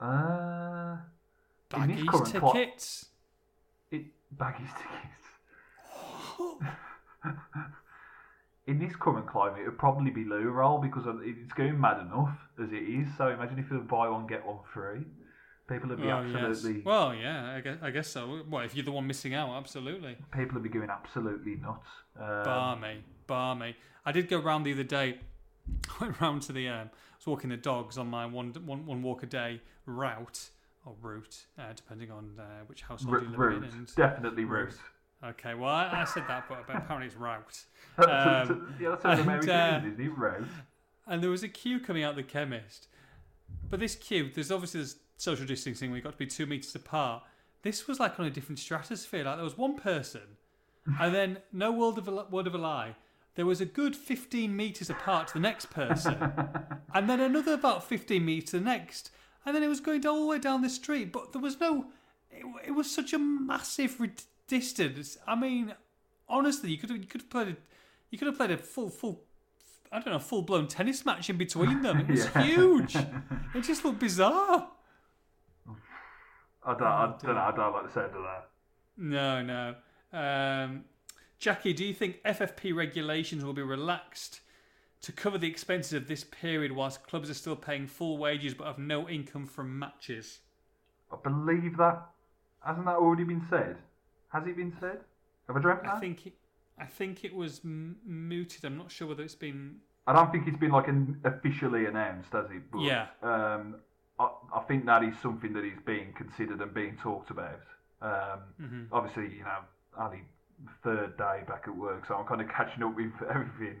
Uh, 0.00 0.96
Baggies 1.70 2.30
tickets. 2.32 3.06
it 3.90 4.04
baggies 4.36 4.68
tickets. 4.76 5.24
In 8.66 8.78
this 8.78 8.96
current 8.96 9.26
climate, 9.26 9.60
it 9.60 9.66
would 9.66 9.78
probably 9.78 10.10
be 10.10 10.24
loo 10.24 10.48
roll 10.50 10.78
because 10.78 11.04
it's 11.22 11.52
going 11.52 11.78
mad 11.78 12.00
enough 12.00 12.34
as 12.62 12.72
it 12.72 12.76
is. 12.76 13.06
So 13.18 13.28
imagine 13.28 13.58
if 13.58 13.70
you 13.70 13.78
buy 13.80 14.08
one 14.08 14.26
get 14.26 14.44
one 14.46 14.60
free, 14.72 15.04
people 15.68 15.90
would 15.90 16.00
be 16.00 16.10
Oh, 16.10 16.22
yes. 16.22 16.36
absolutely 16.42 16.80
Well, 16.82 17.14
yeah, 17.14 17.56
I 17.56 17.60
guess, 17.60 17.78
I 17.82 17.90
guess 17.90 18.08
so. 18.08 18.42
Well, 18.48 18.62
if 18.64 18.74
you're 18.74 18.84
the 18.84 18.92
one 18.92 19.06
missing 19.06 19.34
out, 19.34 19.50
absolutely. 19.54 20.16
people 20.32 20.54
would 20.54 20.62
be 20.62 20.70
going 20.70 20.88
absolutely 20.88 21.56
nuts. 21.56 21.86
Um, 22.18 22.44
Barmy, 22.44 23.04
barmy. 23.26 23.76
I 24.06 24.12
did 24.12 24.28
go 24.28 24.38
round 24.38 24.64
the 24.64 24.72
other 24.72 24.82
day. 24.82 25.18
I 25.88 25.92
went 26.04 26.20
round 26.20 26.42
to 26.42 26.52
the. 26.52 26.68
Um, 26.68 26.88
I 26.92 27.16
was 27.18 27.26
walking 27.26 27.50
the 27.50 27.56
dogs 27.58 27.98
on 27.98 28.08
my 28.08 28.24
one 28.26 28.52
one, 28.64 28.86
one 28.86 29.02
walk 29.02 29.22
a 29.22 29.26
day 29.26 29.60
route 29.86 30.48
or 30.86 30.94
route, 31.02 31.44
uh, 31.58 31.72
depending 31.74 32.10
on 32.10 32.32
uh, 32.38 32.42
which 32.66 32.82
household 32.82 33.14
r- 33.16 33.22
you 33.22 33.28
live 33.30 33.38
root, 33.38 33.62
in. 33.64 33.70
And 33.70 33.94
definitely 33.94 34.44
route. 34.44 34.66
root. 34.68 34.78
Okay, 35.24 35.54
well, 35.54 35.70
I, 35.70 36.02
I 36.02 36.04
said 36.04 36.24
that, 36.28 36.48
but 36.48 36.60
apparently 36.68 37.06
it's 37.06 37.16
route. 37.16 37.64
Um, 37.96 38.74
yeah, 38.80 38.88
that's 38.88 39.04
an 39.04 39.10
and, 39.12 39.20
American, 39.20 39.50
uh, 39.50 39.82
isn't 39.86 40.00
it? 40.00 40.18
Route. 40.18 40.48
and 41.06 41.22
there 41.22 41.30
was 41.30 41.44
a 41.44 41.48
queue 41.48 41.78
coming 41.78 42.02
out 42.02 42.10
of 42.10 42.16
the 42.16 42.24
chemist. 42.24 42.88
But 43.70 43.78
this 43.78 43.94
queue, 43.94 44.32
there's 44.34 44.50
obviously 44.50 44.80
this 44.80 44.96
social 45.16 45.46
distancing 45.46 45.90
where 45.90 45.98
you've 45.98 46.04
got 46.04 46.10
to 46.10 46.18
be 46.18 46.26
two 46.26 46.44
meters 46.44 46.74
apart. 46.74 47.22
This 47.62 47.86
was 47.86 48.00
like 48.00 48.18
on 48.18 48.26
a 48.26 48.30
different 48.30 48.58
stratosphere. 48.58 49.22
Like 49.22 49.36
there 49.36 49.44
was 49.44 49.56
one 49.56 49.76
person, 49.76 50.22
and 50.98 51.14
then 51.14 51.38
no 51.52 51.70
word 51.70 51.98
of 51.98 52.08
a, 52.08 52.24
word 52.24 52.48
of 52.48 52.54
a 52.56 52.58
lie. 52.58 52.96
There 53.36 53.46
was 53.46 53.60
a 53.60 53.64
good 53.64 53.94
15 53.94 54.56
meters 54.56 54.90
apart 54.90 55.28
to 55.28 55.34
the 55.34 55.40
next 55.40 55.70
person, 55.70 56.16
and 56.92 57.08
then 57.08 57.20
another 57.20 57.52
about 57.52 57.84
15 57.84 58.24
meters 58.24 58.50
to 58.50 58.58
the 58.58 58.64
next, 58.64 59.12
and 59.46 59.54
then 59.54 59.62
it 59.62 59.68
was 59.68 59.78
going 59.78 60.04
all 60.04 60.22
the 60.22 60.26
way 60.26 60.40
down 60.40 60.62
the 60.62 60.68
street. 60.68 61.12
But 61.12 61.32
there 61.32 61.42
was 61.42 61.60
no. 61.60 61.86
It, 62.28 62.44
it 62.66 62.70
was 62.72 62.90
such 62.90 63.12
a 63.12 63.18
massive 63.18 64.00
distance. 64.46 65.18
I 65.26 65.34
mean, 65.34 65.74
honestly, 66.28 66.70
you 66.70 66.78
could 66.78 66.90
have 66.90 66.98
you 66.98 67.06
could 67.06 67.22
have 67.22 67.30
played 67.30 67.48
a, 67.48 67.56
you 68.10 68.18
could 68.18 68.26
have 68.26 68.36
played 68.36 68.50
a 68.50 68.56
full 68.58 68.88
full 68.90 69.22
I 69.92 70.00
don't 70.00 70.12
know 70.12 70.18
full 70.18 70.42
blown 70.42 70.66
tennis 70.68 71.04
match 71.04 71.30
in 71.30 71.36
between 71.36 71.82
them. 71.82 72.00
It 72.00 72.08
was 72.10 72.24
Yeah. 72.34 72.42
huge. 72.42 72.96
It 73.54 73.62
just 73.62 73.84
looked 73.84 74.00
bizarre. 74.00 74.68
I 76.66 76.72
don't, 76.72 76.82
Oh, 76.82 76.84
I, 76.86 77.14
don't 77.22 77.34
know. 77.34 77.40
I 77.40 77.52
don't 77.54 77.72
like 77.72 77.86
the 77.86 77.92
sound 77.92 78.16
of 78.16 78.22
that. 78.22 78.48
No, 78.96 79.42
no. 79.42 79.74
Um, 80.12 80.84
Jackie, 81.38 81.72
do 81.72 81.84
you 81.84 81.92
think 81.94 82.22
FFP 82.24 82.74
regulations 82.74 83.44
will 83.44 83.52
be 83.52 83.62
relaxed 83.62 84.40
to 85.02 85.12
cover 85.12 85.36
the 85.36 85.46
expenses 85.48 85.92
of 85.92 86.08
this 86.08 86.24
period 86.24 86.72
whilst 86.72 87.06
clubs 87.06 87.28
are 87.28 87.34
still 87.34 87.54
paying 87.56 87.86
full 87.86 88.16
wages 88.16 88.54
but 88.54 88.66
have 88.66 88.78
no 88.78 89.08
income 89.08 89.46
from 89.46 89.78
matches? 89.78 90.40
I 91.12 91.16
believe 91.22 91.76
that 91.76 92.02
hasn't 92.64 92.86
that 92.86 92.96
already 92.96 93.24
been 93.24 93.46
said? 93.50 93.76
Has 94.34 94.46
it 94.46 94.56
been 94.56 94.74
said? 94.80 94.98
Have 95.46 95.56
I 95.56 95.60
dreamt 95.60 95.84
that? 95.84 95.94
I 95.94 96.00
think 96.00 96.26
it, 96.26 96.32
I 96.78 96.84
think 96.86 97.24
it 97.24 97.34
was 97.34 97.60
m- 97.64 97.96
mooted. 98.04 98.64
I'm 98.64 98.76
not 98.76 98.90
sure 98.90 99.06
whether 99.08 99.22
it's 99.22 99.34
been. 99.34 99.76
I 100.06 100.12
don't 100.12 100.30
think 100.32 100.46
it's 100.48 100.58
been 100.58 100.72
like 100.72 100.88
an 100.88 101.20
officially 101.24 101.86
announced, 101.86 102.32
has 102.32 102.46
it? 102.50 102.70
But, 102.70 102.80
Yeah. 102.82 103.06
Um, 103.22 103.76
I, 104.18 104.28
I 104.54 104.60
think 104.68 104.84
that 104.86 105.02
is 105.04 105.14
something 105.22 105.52
that 105.54 105.64
is 105.64 105.78
being 105.86 106.12
considered 106.14 106.60
and 106.60 106.74
being 106.74 106.96
talked 107.02 107.30
about. 107.30 107.60
Um, 108.02 108.40
Mhm. 108.60 108.88
Obviously, 108.92 109.34
you 109.36 109.44
know, 109.44 109.58
only 109.98 110.22
third 110.82 111.16
day 111.16 111.42
back 111.46 111.64
at 111.66 111.76
work, 111.76 112.04
so 112.06 112.16
I'm 112.16 112.26
kind 112.26 112.40
of 112.40 112.48
catching 112.48 112.82
up 112.82 112.94
with 112.96 113.12
everything 113.30 113.80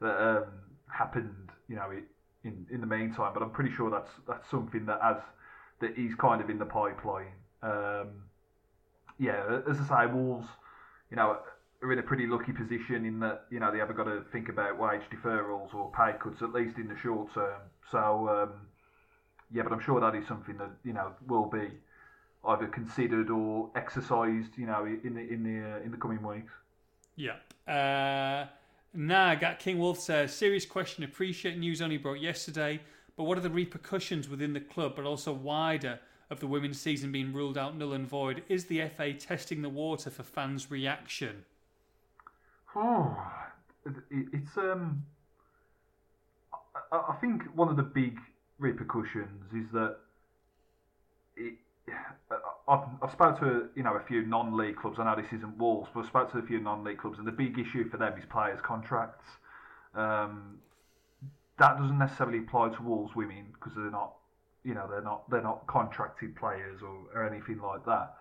that 0.00 0.16
um, 0.20 0.44
happened, 0.88 1.50
you 1.68 1.76
know, 1.76 1.90
i- 1.90 2.02
in 2.44 2.66
in 2.70 2.80
the 2.82 2.86
meantime. 2.86 3.32
But 3.32 3.42
I'm 3.42 3.50
pretty 3.50 3.72
sure 3.72 3.90
that's 3.90 4.10
that's 4.28 4.48
something 4.50 4.84
that 4.86 5.00
as 5.02 5.16
that 5.80 5.96
is 5.98 6.14
kind 6.14 6.40
of 6.42 6.50
in 6.50 6.58
the 6.58 6.66
pipeline. 6.66 7.32
Um, 7.62 8.08
yeah, 9.18 9.60
as 9.68 9.78
I 9.80 10.06
say, 10.06 10.12
Wolves, 10.12 10.48
you 11.10 11.16
know, 11.16 11.38
are 11.82 11.92
in 11.92 11.98
a 11.98 12.02
pretty 12.02 12.26
lucky 12.26 12.52
position 12.52 13.04
in 13.04 13.20
that 13.20 13.44
you 13.50 13.60
know 13.60 13.70
they 13.70 13.78
haven't 13.78 13.96
got 13.96 14.04
to 14.04 14.22
think 14.32 14.48
about 14.48 14.78
wage 14.78 15.02
deferrals 15.12 15.74
or 15.74 15.90
pay 15.92 16.16
cuts 16.18 16.42
at 16.42 16.52
least 16.52 16.78
in 16.78 16.88
the 16.88 16.96
short 16.96 17.32
term. 17.34 17.60
So 17.90 18.28
um, 18.28 18.60
yeah, 19.52 19.62
but 19.62 19.72
I'm 19.72 19.80
sure 19.80 20.00
that 20.00 20.14
is 20.14 20.26
something 20.26 20.56
that 20.58 20.70
you 20.84 20.92
know 20.92 21.12
will 21.26 21.46
be 21.46 21.68
either 22.46 22.66
considered 22.66 23.30
or 23.30 23.70
exercised, 23.74 24.56
you 24.56 24.66
know, 24.66 24.84
in 24.84 25.14
the 25.14 25.20
in 25.20 25.42
the 25.42 25.76
uh, 25.76 25.84
in 25.84 25.90
the 25.90 25.96
coming 25.96 26.22
weeks. 26.22 26.52
Yeah. 27.16 27.36
Uh, 27.66 28.46
Nag 28.92 29.42
at 29.42 29.58
King 29.58 29.78
Wolf 29.78 29.98
says, 29.98 30.32
serious 30.32 30.64
question. 30.64 31.02
Appreciate 31.04 31.58
news 31.58 31.82
only 31.82 31.96
brought 31.96 32.20
yesterday, 32.20 32.80
but 33.16 33.24
what 33.24 33.36
are 33.36 33.40
the 33.40 33.50
repercussions 33.50 34.28
within 34.28 34.52
the 34.52 34.60
club, 34.60 34.94
but 34.94 35.04
also 35.04 35.32
wider, 35.32 35.98
of 36.30 36.40
the 36.40 36.46
women's 36.46 36.80
season 36.80 37.12
being 37.12 37.32
ruled 37.32 37.58
out 37.58 37.76
null 37.76 37.92
and 37.92 38.06
void? 38.06 38.42
Is 38.48 38.66
the 38.66 38.86
FA 38.88 39.12
testing 39.14 39.62
the 39.62 39.68
water 39.68 40.10
for 40.10 40.22
fans' 40.22 40.70
reaction? 40.70 41.44
Oh, 42.76 43.16
it's 44.10 44.56
um. 44.56 45.04
I, 46.90 47.16
think 47.20 47.42
one 47.54 47.68
of 47.68 47.76
the 47.76 47.82
big 47.82 48.18
repercussions 48.58 49.52
is 49.52 49.70
that 49.72 49.96
it. 51.36 51.54
I've, 52.66 52.80
I've 53.02 53.38
to 53.40 53.68
you 53.74 53.82
know 53.82 53.94
a 53.94 54.02
few 54.06 54.22
non-league 54.22 54.76
clubs. 54.76 54.98
I 54.98 55.04
know 55.04 55.20
this 55.20 55.32
isn't 55.32 55.58
Wolves, 55.58 55.90
but 55.94 56.00
I've 56.00 56.06
spoke 56.06 56.32
to 56.32 56.38
a 56.38 56.42
few 56.42 56.60
non-league 56.60 56.98
clubs, 56.98 57.18
and 57.18 57.26
the 57.26 57.32
big 57.32 57.58
issue 57.58 57.88
for 57.90 57.98
them 57.98 58.14
is 58.18 58.24
players' 58.30 58.60
contracts. 58.62 59.26
Um, 59.94 60.58
that 61.58 61.78
doesn't 61.78 61.98
necessarily 61.98 62.38
apply 62.38 62.70
to 62.70 62.82
Wolves 62.82 63.14
women 63.14 63.46
because 63.52 63.74
they're 63.76 63.90
not, 63.90 64.14
you 64.64 64.74
know, 64.74 64.86
they're 64.90 65.02
not 65.02 65.28
they're 65.30 65.42
not 65.42 65.66
contracted 65.66 66.34
players 66.36 66.80
or, 66.82 67.04
or 67.14 67.26
anything 67.26 67.60
like 67.60 67.84
that. 67.84 68.14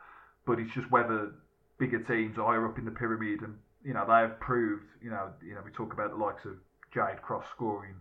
But 0.46 0.60
it's 0.60 0.74
just 0.74 0.92
whether 0.92 1.32
bigger 1.80 2.00
teams 2.00 2.38
are 2.38 2.46
higher 2.46 2.68
up 2.68 2.78
in 2.78 2.86
the 2.86 2.92
pyramid 2.92 3.42
and 3.42 3.56
you 3.84 3.94
know 3.94 4.06
they 4.08 4.14
have 4.14 4.40
proved 4.40 4.86
you 5.02 5.10
know 5.10 5.30
you 5.46 5.54
know 5.54 5.62
we 5.66 5.72
talk 5.72 5.94
about 5.94 6.12
the 6.12 6.16
likes 6.16 6.46
of 6.46 6.54
Jade 6.94 7.22
Cross 7.22 7.46
scoring 7.56 7.96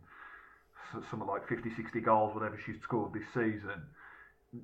something 1.11 1.27
like 1.27 1.49
50 1.49 1.71
60 1.75 2.01
goals 2.01 2.35
whatever 2.35 2.59
she's 2.65 2.77
scored 2.83 3.13
this 3.15 3.27
season 3.33 3.83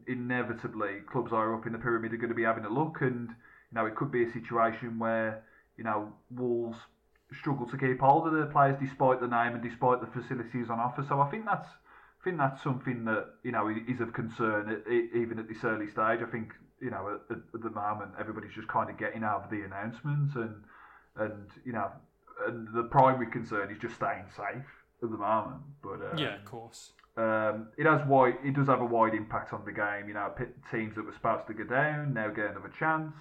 inevitably 0.07 1.01
clubs 1.11 1.31
higher 1.31 1.55
up 1.55 1.66
in 1.66 1.72
the 1.72 1.79
pyramid 1.79 2.12
are 2.12 2.18
going 2.18 2.29
to 2.29 2.35
be 2.35 2.45
having 2.45 2.64
a 2.64 2.70
look 2.70 2.99
and 3.01 3.31
you 3.31 3.74
know 3.74 3.87
it 3.87 3.97
could 3.97 4.12
be 4.12 4.24
a 4.24 4.33
situation 4.33 4.99
where 4.99 5.43
you 5.76 5.85
know 5.85 6.12
Wolves 6.31 6.79
struggle 7.41 7.66
to 7.66 7.79
keep 7.79 8.01
hold 8.01 8.26
of 8.26 8.35
their 8.35 8.47
players 8.47 8.76
despite 8.81 9.20
the 9.20 9.26
name 9.26 9.55
and 9.55 9.62
despite 9.62 10.01
the 10.01 10.20
facilities 10.20 10.68
on 10.70 10.79
offer 10.79 11.05
so 11.09 11.20
I 11.20 11.31
think 11.31 11.47
that's 11.47 11.68
I 12.21 12.25
think 12.25 12.39
that's 12.39 12.62
something 12.62 13.05
that 13.05 13.27
you 13.43 13.53
know 13.53 13.69
is 13.69 14.01
of 14.01 14.12
concern 14.12 14.83
even 15.14 15.39
at 15.39 15.49
this 15.49 15.64
early 15.64 15.87
stage. 15.87 16.21
I 16.23 16.31
think 16.31 16.53
you 16.81 16.91
know 16.91 17.19
at, 17.31 17.37
at 17.55 17.62
the 17.62 17.71
moment 17.71 18.12
everybody's 18.19 18.53
just 18.53 18.69
kind 18.69 18.91
of 18.91 18.97
getting 18.99 19.23
out 19.23 19.45
of 19.45 19.51
the 19.51 19.62
announcements 19.62 20.35
and 20.35 20.62
and 21.16 21.49
you 21.64 21.73
know 21.73 21.91
and 22.47 22.69
the 22.75 22.83
primary 22.85 23.27
concern 23.31 23.71
is 23.71 23.79
just 23.79 23.95
staying 23.95 24.27
safe 24.37 24.66
at 25.03 25.11
the 25.11 25.16
moment. 25.16 25.62
But 25.83 26.03
um, 26.12 26.19
yeah, 26.19 26.37
of 26.37 26.45
course. 26.45 26.91
um, 27.16 27.69
it 27.77 27.87
has 27.87 28.01
wide. 28.07 28.35
It 28.45 28.55
does 28.55 28.66
have 28.66 28.81
a 28.81 28.85
wide 28.85 29.14
impact 29.14 29.53
on 29.53 29.64
the 29.64 29.73
game. 29.73 30.09
You 30.09 30.14
know, 30.14 30.33
p- 30.37 30.45
teams 30.71 30.95
that 30.97 31.05
were 31.05 31.12
supposed 31.12 31.47
to 31.47 31.55
go 31.55 31.64
down 31.64 32.14
now 32.14 32.31
get 32.31 32.47
another 32.47 32.71
chance. 32.77 33.12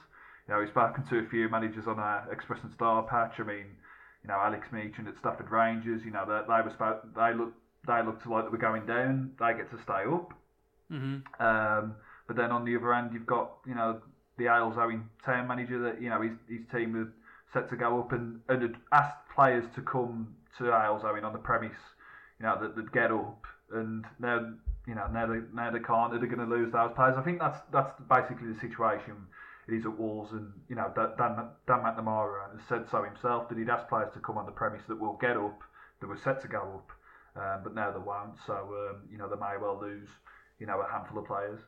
You 0.47 0.53
know, 0.53 0.61
he's 0.61 0.69
spoken 0.69 1.03
to 1.05 1.19
a 1.19 1.23
few 1.23 1.49
managers 1.49 1.87
on 1.87 1.99
our 1.99 2.31
Express 2.31 2.63
and 2.63 2.71
Star 2.71 3.03
patch. 3.03 3.39
I 3.39 3.43
mean, 3.43 3.75
you 4.23 4.27
know, 4.27 4.35
Alex 4.35 4.71
Meacham 4.71 5.07
at 5.07 5.17
Stafford 5.17 5.51
Rangers. 5.51 6.01
You 6.05 6.11
know, 6.11 6.25
they, 6.25 6.41
they 6.47 6.61
were 6.61 6.69
supposed, 6.69 6.99
they 7.15 7.33
look 7.33 7.53
they 7.87 8.03
look 8.03 8.21
to 8.23 8.29
like 8.29 8.45
they 8.45 8.51
were 8.51 8.57
going 8.57 8.85
down. 8.85 9.31
They 9.39 9.53
get 9.53 9.69
to 9.71 9.77
stay 9.81 10.03
up. 10.05 10.33
hmm 10.89 11.17
Um, 11.39 11.95
but 12.27 12.35
then 12.35 12.51
on 12.51 12.65
the 12.65 12.75
other 12.75 12.93
end, 12.93 13.13
you've 13.13 13.25
got 13.25 13.51
you 13.65 13.75
know 13.75 14.01
the 14.37 14.45
Halesowen 14.45 15.03
town 15.25 15.47
manager 15.47 15.79
that 15.79 16.01
you 16.01 16.09
know 16.09 16.21
his, 16.21 16.33
his 16.47 16.61
team 16.71 16.93
were 16.93 17.07
set 17.53 17.69
to 17.69 17.75
go 17.75 17.99
up 17.99 18.11
and, 18.11 18.39
and 18.49 18.61
had 18.61 18.75
asked 18.91 19.17
players 19.33 19.65
to 19.75 19.81
come 19.81 20.35
to 20.57 20.65
Halesowen 20.65 21.23
on 21.23 21.33
the 21.33 21.39
premise, 21.39 21.77
you 22.39 22.45
know 22.45 22.57
that 22.59 22.75
they'd 22.75 22.91
get 22.91 23.11
up, 23.11 23.45
and 23.71 24.05
now 24.19 24.53
you 24.85 24.95
know 24.95 25.07
now 25.11 25.25
they 25.25 25.39
now 25.53 25.71
they 25.71 25.79
can't. 25.79 26.11
They're 26.11 26.19
going 26.29 26.47
to 26.47 26.55
lose 26.55 26.71
those 26.71 26.91
players. 26.95 27.15
I 27.17 27.21
think 27.21 27.39
that's 27.39 27.59
that's 27.71 27.93
basically 28.09 28.51
the 28.53 28.59
situation. 28.59 29.27
It 29.67 29.73
is 29.73 29.85
at 29.85 29.97
Wolves, 29.97 30.31
and 30.31 30.53
you 30.69 30.75
know 30.75 30.91
Dan 30.95 31.09
Dan, 31.17 31.49
Dan 31.67 31.79
McNamara 31.79 32.51
has 32.51 32.61
said 32.67 32.85
so 32.89 33.03
himself 33.03 33.49
that 33.49 33.57
he'd 33.57 33.69
asked 33.69 33.89
players 33.89 34.13
to 34.13 34.19
come 34.19 34.37
on 34.37 34.45
the 34.45 34.51
premise 34.51 34.81
that 34.87 34.99
we'll 34.99 35.17
get 35.19 35.37
up, 35.37 35.61
that 35.99 36.07
were 36.07 36.17
set 36.23 36.41
to 36.41 36.47
go 36.47 36.61
up, 36.81 36.91
um, 37.37 37.61
but 37.63 37.75
now 37.75 37.91
they 37.91 37.99
won't. 37.99 38.33
So 38.45 38.53
um, 38.53 39.01
you 39.11 39.17
know 39.17 39.29
they 39.29 39.35
may 39.35 39.57
well 39.61 39.79
lose, 39.79 40.09
you 40.59 40.65
know, 40.67 40.81
a 40.81 40.91
handful 40.91 41.19
of 41.19 41.25
players. 41.25 41.59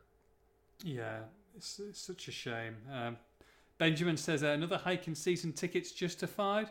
Yeah, 0.84 1.20
it's, 1.56 1.80
it's 1.80 2.02
such 2.02 2.28
a 2.28 2.32
shame. 2.32 2.78
Um, 2.92 3.18
Benjamin 3.78 4.18
says 4.18 4.44
uh, 4.44 4.48
another 4.48 4.78
hike 4.78 5.08
in 5.08 5.16
season 5.16 5.54
tickets 5.54 5.92
justified. 5.92 6.68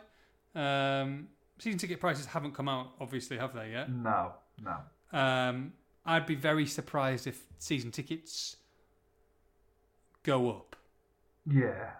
Um, 0.55 1.27
season 1.57 1.79
ticket 1.79 1.99
prices 1.99 2.25
haven't 2.25 2.53
come 2.53 2.69
out, 2.69 2.91
obviously, 2.99 3.37
have 3.37 3.53
they 3.53 3.71
yet? 3.71 3.91
No, 3.91 4.33
no. 4.63 5.17
Um, 5.17 5.73
I'd 6.05 6.25
be 6.25 6.35
very 6.35 6.65
surprised 6.65 7.27
if 7.27 7.43
season 7.57 7.91
tickets 7.91 8.57
go 10.23 10.49
up. 10.49 10.75
Yeah. 11.45 11.91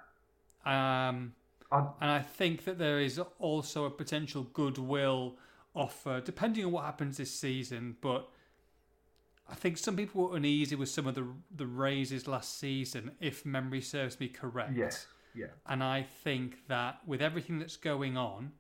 Um, 0.66 1.34
I, 1.72 1.80
and 2.02 2.12
I 2.12 2.20
think 2.22 2.66
that 2.66 2.78
there 2.78 3.00
is 3.00 3.20
also 3.40 3.86
a 3.86 3.92
potential 3.92 4.44
goodwill 4.54 5.38
offer, 5.76 6.22
depending 6.22 6.66
on 6.66 6.72
what 6.72 6.86
happens 6.86 7.18
this 7.18 7.32
season. 7.32 7.96
But 8.02 8.30
I 9.50 9.56
think 9.56 9.78
some 9.78 9.96
people 9.96 10.30
were 10.30 10.38
uneasy 10.38 10.76
with 10.76 10.90
some 10.90 11.08
of 11.08 11.16
the 11.16 11.28
the 11.56 11.68
raises 11.68 12.28
last 12.28 12.60
season, 12.60 13.12
if 13.20 13.46
memory 13.46 13.82
serves 13.82 14.20
me 14.20 14.28
correct. 14.28 14.74
yes. 14.76 15.08
Yeah. 15.36 15.48
And 15.68 15.84
I 15.84 16.02
think 16.24 16.68
that 16.68 17.00
with 17.06 17.22
everything 17.22 17.60
that's 17.60 17.78
going 17.78 18.18
on, 18.18 18.52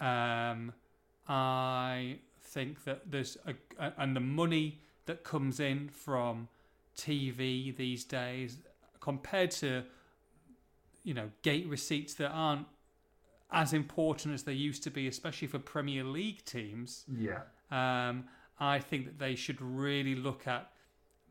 um, 0.00 0.72
I 1.28 2.18
think 2.42 2.84
that 2.84 3.10
there's 3.10 3.36
a, 3.46 3.54
a 3.78 3.92
and 3.98 4.16
the 4.16 4.20
money 4.20 4.80
that 5.06 5.24
comes 5.24 5.60
in 5.60 5.88
from 5.88 6.48
TV 6.96 7.74
these 7.76 8.04
days 8.04 8.58
compared 9.00 9.50
to 9.50 9.84
you 11.04 11.14
know 11.14 11.30
gate 11.42 11.66
receipts 11.68 12.14
that 12.14 12.30
aren't 12.30 12.66
as 13.52 13.72
important 13.72 14.34
as 14.34 14.44
they 14.44 14.52
used 14.52 14.82
to 14.84 14.90
be, 14.90 15.06
especially 15.08 15.48
for 15.48 15.58
Premier 15.58 16.04
League 16.04 16.44
teams. 16.44 17.04
Yeah. 17.12 17.40
Um, 17.70 18.24
I 18.58 18.78
think 18.78 19.06
that 19.06 19.18
they 19.18 19.34
should 19.34 19.60
really 19.60 20.14
look 20.14 20.46
at 20.46 20.70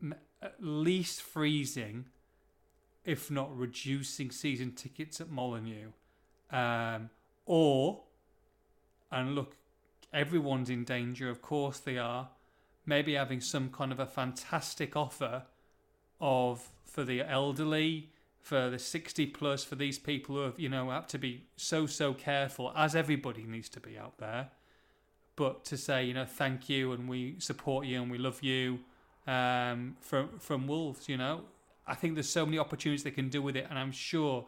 m- 0.02 0.14
at 0.42 0.56
least 0.58 1.22
freezing 1.22 2.06
if 3.04 3.30
not 3.30 3.56
reducing 3.56 4.30
season 4.30 4.72
tickets 4.72 5.20
at 5.20 5.30
Molineux, 5.30 5.90
um, 6.50 7.10
or 7.46 8.02
and 9.10 9.34
look, 9.34 9.56
everyone's 10.12 10.70
in 10.70 10.84
danger. 10.84 11.30
Of 11.30 11.42
course 11.42 11.78
they 11.78 11.98
are. 11.98 12.28
Maybe 12.86 13.14
having 13.14 13.40
some 13.40 13.70
kind 13.70 13.92
of 13.92 13.98
a 14.00 14.06
fantastic 14.06 14.96
offer 14.96 15.44
of 16.20 16.68
for 16.84 17.04
the 17.04 17.22
elderly, 17.22 18.10
for 18.42 18.70
the 18.70 18.78
sixty 18.78 19.26
plus, 19.26 19.64
for 19.64 19.74
these 19.74 19.98
people 19.98 20.36
who 20.36 20.42
have 20.42 20.58
you 20.58 20.68
know 20.68 20.90
have 20.90 21.06
to 21.08 21.18
be 21.18 21.44
so 21.56 21.86
so 21.86 22.14
careful, 22.14 22.72
as 22.76 22.94
everybody 22.94 23.44
needs 23.44 23.68
to 23.70 23.80
be 23.80 23.98
out 23.98 24.18
there. 24.18 24.48
But 25.36 25.64
to 25.66 25.76
say 25.76 26.04
you 26.04 26.14
know 26.14 26.26
thank 26.26 26.68
you 26.68 26.92
and 26.92 27.08
we 27.08 27.36
support 27.38 27.86
you 27.86 28.00
and 28.02 28.10
we 28.10 28.18
love 28.18 28.42
you 28.42 28.80
um, 29.26 29.96
from 30.00 30.38
from 30.38 30.66
Wolves, 30.66 31.08
you 31.08 31.16
know, 31.16 31.42
I 31.86 31.94
think 31.94 32.14
there's 32.14 32.28
so 32.28 32.44
many 32.44 32.58
opportunities 32.58 33.04
they 33.04 33.10
can 33.10 33.28
do 33.28 33.42
with 33.42 33.56
it, 33.56 33.66
and 33.68 33.78
I'm 33.78 33.92
sure 33.92 34.46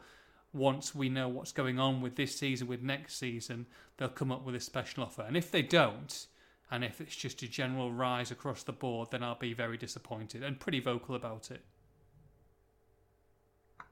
once 0.52 0.94
we 0.94 1.08
know 1.08 1.28
what's 1.28 1.52
going 1.52 1.78
on 1.78 2.00
with 2.00 2.16
this 2.16 2.36
season, 2.36 2.66
with 2.66 2.82
next 2.82 3.16
season, 3.16 3.66
they'll 3.96 4.08
come 4.08 4.30
up 4.30 4.44
with 4.44 4.54
a 4.54 4.60
special 4.60 5.02
offer. 5.04 5.22
And 5.22 5.36
if 5.36 5.50
they 5.50 5.62
don't, 5.62 6.26
and 6.70 6.84
if 6.84 7.00
it's 7.00 7.16
just 7.16 7.42
a 7.42 7.48
general 7.48 7.92
rise 7.92 8.30
across 8.30 8.62
the 8.62 8.72
board, 8.72 9.10
then 9.10 9.22
I'll 9.22 9.34
be 9.34 9.54
very 9.54 9.76
disappointed 9.76 10.42
and 10.42 10.60
pretty 10.60 10.80
vocal 10.80 11.14
about 11.14 11.50
it. 11.50 11.62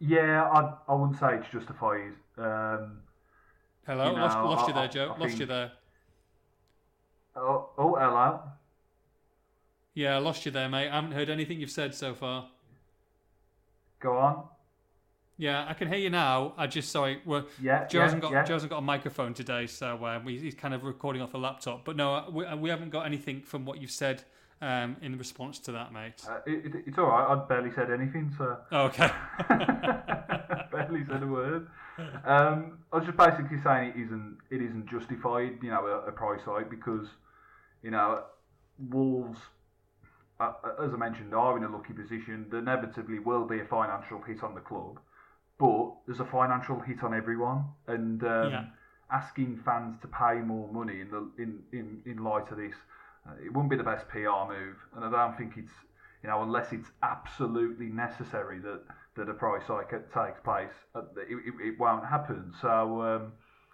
Yeah, 0.01 0.45
I, 0.45 0.75
I 0.89 0.95
wouldn't 0.95 1.19
say 1.19 1.35
it's 1.37 1.49
justified. 1.53 2.13
Um, 2.39 3.01
Hello, 3.87 4.11
You 4.13 4.19
lost, 4.19 4.37
know, 4.39 4.45
lost 4.45 4.69
you 4.69 4.75
I- 4.75 4.79
there, 4.81 4.89
Joe. 4.89 5.15
I 5.17 5.19
lost 5.19 5.39
you 5.39 5.47
there. 5.47 5.73
oh, 7.37 7.69
oh, 7.77 7.95
hello. 7.97 8.41
Yeah, 9.95 10.15
I 10.17 10.19
lost 10.19 10.47
you 10.47 10.53
there, 10.53 10.69
mate. 10.69 10.89
I 10.89 10.95
haven't 10.95 11.13
heard 11.13 11.29
anything 11.29 11.61
you've 11.61 11.71
said 11.71 11.95
so 11.95 12.15
far. 12.15 12.49
Go 14.01 14.17
on. 14.17 14.45
Yeah, 15.37 15.67
I 15.69 15.75
can 15.75 15.89
hear 15.89 15.99
you 15.99 16.11
now. 16.11 16.55
I 16.57 16.67
just 16.67 16.91
sorry. 16.91 17.21
Well, 17.25 17.47
Yeah, 17.61 17.87
Joe 17.87 17.99
yeah, 17.99 18.05
hasn't 18.05 18.23
got 18.23 18.33
yeah. 18.33 18.45
Joe 18.45 18.55
hasn't 18.55 18.71
got 18.71 18.79
a 18.79 18.83
microphone 18.83 19.35
today, 19.35 19.67
so 19.67 20.03
uh, 20.05 20.21
we, 20.25 20.39
he's 20.39 20.55
kind 20.55 20.75
of 20.75 20.85
recording 20.85 21.23
off 21.23 21.35
a 21.35 21.39
laptop. 21.39 21.85
But 21.85 21.97
no, 21.97 22.15
uh, 22.15 22.31
we, 22.31 22.45
uh, 22.45 22.57
we 22.57 22.71
haven't 22.71 22.91
got 22.91 23.07
anything 23.07 23.41
from 23.43 23.65
what 23.65 23.81
you've 23.81 23.91
said 23.91 24.23
um, 24.61 24.97
in 25.03 25.17
response 25.19 25.59
to 25.61 25.73
that, 25.73 25.93
mate. 25.93 26.23
Uh, 26.29 26.39
it, 26.47 26.67
it, 26.67 26.73
it's 26.87 26.99
all 26.99 27.07
right. 27.07 27.27
I 27.27 27.35
barely 27.49 27.71
said 27.75 27.91
anything, 27.91 28.33
so 28.37 28.59
Oh, 28.73 28.85
okay. 28.87 29.11
barely 30.73 31.05
said 31.09 31.23
a 31.23 31.27
word. 31.27 31.69
Um, 32.25 32.79
I 32.93 32.97
was 32.97 33.07
just 33.07 33.17
basically 33.17 33.59
saying 33.63 33.93
it 33.97 34.01
isn't 34.07 34.39
it 34.51 34.63
isn't 34.63 34.87
justified, 34.89 35.59
you 35.63 35.71
know, 35.71 35.87
a, 35.87 36.09
a 36.09 36.13
price 36.13 36.41
hike 36.45 36.71
because, 36.71 37.07
you 37.83 37.91
know, 37.91 38.25
Wolves, 38.91 39.39
uh, 40.39 40.53
as 40.83 40.93
I 40.93 40.97
mentioned, 40.97 41.35
are 41.35 41.57
in 41.57 41.65
a 41.65 41.69
lucky 41.69 41.93
position. 41.93 42.47
There 42.51 42.61
inevitably 42.61 43.19
will 43.19 43.45
be 43.47 43.61
a 43.61 43.65
financial 43.65 44.21
hit 44.23 44.43
on 44.43 44.55
the 44.55 44.61
club, 44.61 44.99
but 45.59 45.93
there's 46.07 46.21
a 46.21 46.25
financial 46.25 46.81
hit 46.81 47.03
on 47.03 47.15
everyone, 47.15 47.65
and 47.87 48.23
um, 48.25 48.51
Yeah. 48.51 48.65
asking 49.13 49.61
fans 49.65 49.97
to 50.03 50.09
pay 50.09 50.35
more 50.41 50.73
money 50.73 51.01
in 51.01 51.11
the 51.11 51.31
in 51.43 51.63
in, 51.73 52.03
in 52.07 52.25
light 52.25 52.51
of 52.51 52.57
this, 52.57 52.75
uh, 52.75 52.81
it 53.45 53.49
wouldn't 53.53 53.71
be 53.71 53.77
the 53.77 53.85
best 53.85 54.09
PR 54.09 54.47
move, 54.49 54.77
and 54.95 55.05
I 55.05 55.11
don't 55.11 55.37
think 55.37 55.55
it's 55.57 55.73
you 56.23 56.29
know 56.29 56.43
unless 56.43 56.73
it's 56.73 56.91
absolutely 57.03 57.87
necessary 57.87 58.59
that 58.61 58.83
that 59.17 59.29
a 59.29 59.35
price 59.35 59.65
hike 59.67 59.91
takes 59.91 60.41
place, 60.45 60.73
uh, 60.95 61.03
it, 61.17 61.37
it, 61.47 61.69
it 61.69 61.79
won't 61.79 62.05
happen. 62.07 62.53
So 62.61 63.03
um, 63.03 63.33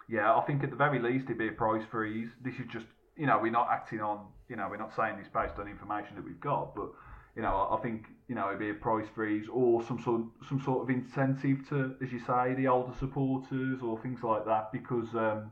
yeah, 0.09 0.35
I 0.35 0.41
think 0.41 0.63
at 0.63 0.69
the 0.69 0.75
very 0.75 0.99
least 0.99 1.25
it'd 1.25 1.37
be 1.37 1.47
a 1.47 1.51
price 1.51 1.83
freeze. 1.89 2.29
This 2.43 2.55
is 2.55 2.65
just 2.71 2.85
you 3.15 3.25
know 3.25 3.39
we're 3.41 3.51
not 3.51 3.67
acting 3.71 4.01
on 4.01 4.27
you 4.49 4.55
know 4.55 4.67
we're 4.69 4.77
not 4.77 4.95
saying 4.95 5.17
this 5.17 5.27
based 5.33 5.59
on 5.59 5.67
information 5.67 6.15
that 6.15 6.25
we've 6.25 6.39
got, 6.39 6.75
but 6.75 6.89
you 7.35 7.41
know 7.41 7.55
I 7.55 7.77
I 7.77 7.81
think 7.81 8.07
you 8.27 8.35
know 8.35 8.47
it'd 8.47 8.59
be 8.59 8.69
a 8.69 8.73
price 8.73 9.07
freeze 9.13 9.47
or 9.51 9.83
some 9.83 10.01
sort 10.01 10.21
some 10.47 10.61
sort 10.61 10.83
of 10.83 10.89
incentive 10.89 11.67
to, 11.69 11.95
as 12.01 12.11
you 12.11 12.19
say, 12.19 12.53
the 12.55 12.67
older 12.67 12.93
supporters 12.97 13.81
or 13.81 13.99
things 14.01 14.23
like 14.23 14.45
that 14.45 14.71
because. 14.71 15.13
Um, 15.13 15.51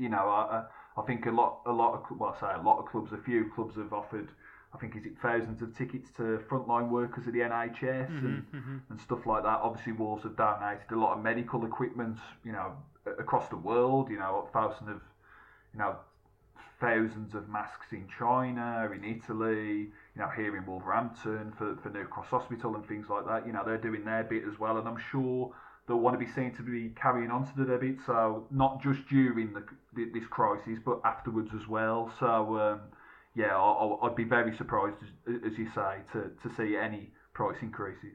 you 0.00 0.08
know, 0.08 0.30
I, 0.30 0.64
I 0.96 1.02
think 1.02 1.26
a 1.26 1.30
lot, 1.30 1.60
a 1.66 1.72
lot 1.72 1.94
of, 1.94 2.18
well, 2.18 2.34
I 2.36 2.40
say 2.40 2.52
a 2.54 2.62
lot 2.62 2.78
of 2.78 2.86
clubs, 2.86 3.12
a 3.12 3.18
few 3.18 3.50
clubs 3.54 3.76
have 3.76 3.92
offered, 3.92 4.28
I 4.74 4.78
think, 4.78 4.96
is 4.96 5.06
it 5.06 5.12
thousands 5.22 5.62
of 5.62 5.76
tickets 5.76 6.10
to 6.16 6.40
frontline 6.50 6.88
workers 6.88 7.26
at 7.26 7.32
the 7.32 7.40
NHS 7.40 8.08
and, 8.08 8.42
mm-hmm, 8.42 8.56
mm-hmm. 8.56 8.76
and 8.90 9.00
stuff 9.00 9.26
like 9.26 9.42
that. 9.44 9.60
Obviously, 9.62 9.92
Wolves 9.92 10.24
have 10.24 10.36
donated 10.36 10.90
a 10.90 10.98
lot 10.98 11.16
of 11.16 11.22
medical 11.22 11.64
equipment, 11.64 12.18
you 12.44 12.52
know, 12.52 12.72
across 13.18 13.48
the 13.48 13.56
world. 13.56 14.10
You 14.10 14.18
know, 14.18 14.48
thousands 14.52 14.90
of, 14.90 15.00
you 15.72 15.78
know, 15.78 15.96
thousands 16.80 17.34
of 17.34 17.48
masks 17.48 17.92
in 17.92 18.08
China, 18.18 18.90
in 18.92 19.04
Italy, 19.04 19.90
you 20.14 20.22
know, 20.22 20.28
here 20.34 20.56
in 20.56 20.66
Wolverhampton 20.66 21.52
for, 21.56 21.76
for 21.82 21.90
New 21.90 22.04
Cross 22.04 22.28
Hospital 22.28 22.74
and 22.74 22.86
things 22.86 23.08
like 23.08 23.26
that. 23.26 23.46
You 23.46 23.52
know, 23.52 23.62
they're 23.64 23.78
doing 23.78 24.04
their 24.04 24.24
bit 24.24 24.44
as 24.50 24.58
well, 24.58 24.78
and 24.78 24.88
I'm 24.88 25.00
sure 25.10 25.52
they'll 25.90 25.98
want 25.98 26.18
to 26.18 26.24
be 26.24 26.30
seen 26.32 26.54
to 26.54 26.62
be 26.62 26.90
carrying 26.90 27.32
on 27.32 27.44
to 27.44 27.64
the 27.64 27.76
bit. 27.76 27.96
So 28.06 28.46
not 28.52 28.80
just 28.80 29.00
during 29.08 29.52
the, 29.52 29.64
th- 29.96 30.12
this 30.14 30.24
crisis, 30.30 30.78
but 30.84 31.00
afterwards 31.04 31.50
as 31.52 31.66
well. 31.66 32.12
So 32.20 32.56
um, 32.58 32.80
yeah, 33.34 33.56
I, 33.56 34.06
I'd 34.06 34.14
be 34.14 34.24
very 34.24 34.56
surprised, 34.56 34.96
as, 35.26 35.34
as 35.52 35.58
you 35.58 35.68
say, 35.74 35.96
to, 36.12 36.30
to 36.42 36.54
see 36.56 36.76
any 36.76 37.10
price 37.34 37.56
increases. 37.60 38.14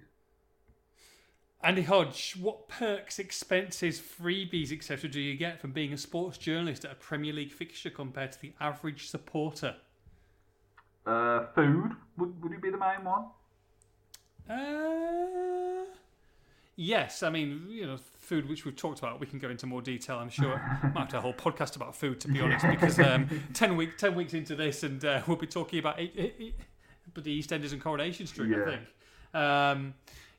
Andy 1.64 1.82
Hodge, 1.82 2.38
what 2.40 2.70
perks, 2.70 3.20
expenses, 3.20 4.00
freebies, 4.00 4.72
etc., 4.72 5.10
do 5.10 5.20
you 5.20 5.36
get 5.36 5.60
from 5.60 5.72
being 5.72 5.92
a 5.92 5.98
sports 5.98 6.38
journalist 6.38 6.86
at 6.86 6.92
a 6.92 6.96
Premier 6.96 7.34
League 7.34 7.52
fixture 7.52 7.90
compared 7.90 8.32
to 8.34 8.42
the 8.42 8.54
average 8.62 9.10
supporter? 9.10 9.76
Uh, 11.06 11.48
food 11.56 11.92
would, 12.18 12.42
would 12.42 12.52
it 12.54 12.62
be 12.62 12.70
the 12.70 12.78
main 12.78 13.04
one? 13.04 13.26
Uh, 14.48 15.55
yes, 16.76 17.24
I 17.24 17.30
mean, 17.30 17.66
you 17.70 17.86
know, 17.86 17.98
food, 18.18 18.48
which 18.50 18.66
we've 18.66 18.76
talked 18.76 19.00
about, 19.00 19.20
we 19.20 19.28
can 19.28 19.40
go 19.40 19.50
into 19.50 19.66
more 19.66 19.82
detail. 19.82 20.18
I'm 20.18 20.30
sure. 20.30 20.56
Might 20.94 21.00
have 21.02 21.08
to 21.10 21.18
a 21.18 21.22
whole 21.22 21.34
podcast 21.34 21.76
about 21.76 21.96
food, 21.96 22.20
to 22.22 22.28
be 22.28 22.42
honest, 22.42 22.66
because 22.68 23.00
um, 23.00 23.30
ten 23.54 23.76
week, 23.76 23.98
ten 23.98 24.16
weeks 24.16 24.34
into 24.34 24.56
this, 24.56 24.84
and 24.84 25.04
uh, 25.06 25.22
we'll 25.28 25.38
be 25.38 25.48
talking 25.48 25.80
about 25.80 26.00
eight, 26.00 26.14
eight, 26.18 26.36
eight, 26.40 26.56
but 27.14 27.24
the 27.24 27.40
EastEnders 27.42 27.72
and 27.72 27.82
Coronation 27.82 28.28
Street, 28.28 28.54
I 28.54 28.58
Yeah. 28.60 28.66
think. 28.66 28.82
Um, 29.34 29.94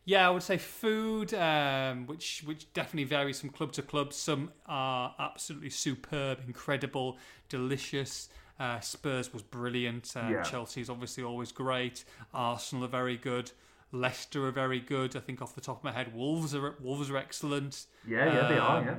yeah, 0.05 0.26
I 0.26 0.30
would 0.30 0.43
say 0.45 0.57
food, 0.57 1.34
um, 1.34 2.07
which 2.07 2.43
which 2.47 2.72
definitely 2.72 3.05
varies 3.05 3.41
from 3.41 3.51
club 3.51 3.72
to 3.72 3.82
club. 3.82 4.12
Some 4.12 4.53
are 4.66 5.14
absolutely 5.18 5.70
superb, 5.70 6.39
incredible, 6.47 7.18
delicious. 7.49 8.28
Uh, 8.59 8.80
Spurs 8.80 9.32
was 9.32 9.43
brilliant. 9.43 10.12
Uh, 10.16 10.28
Yeah. 10.30 10.43
Chelsea 10.43 10.80
is 10.80 10.89
obviously 10.89 11.24
always 11.24 11.51
great. 11.53 12.05
Arsenal 12.32 12.84
are 12.84 12.89
very 12.89 13.16
good. 13.16 13.51
Leicester 13.93 14.47
are 14.47 14.51
very 14.51 14.80
good. 14.80 15.16
I 15.16 15.20
think 15.20 15.41
off 15.41 15.55
the 15.55 15.61
top 15.61 15.78
of 15.78 15.84
my 15.84 15.93
head, 15.93 16.14
Wolves 16.14 16.55
are 16.55 16.74
Wolves 16.80 17.11
are 17.11 17.16
excellent. 17.16 17.87
Yeah, 18.07 18.26
yeah, 18.32 18.49
they 18.49 18.59
are. 18.59 18.78
Um, 18.78 18.84
Yeah. 18.87 18.99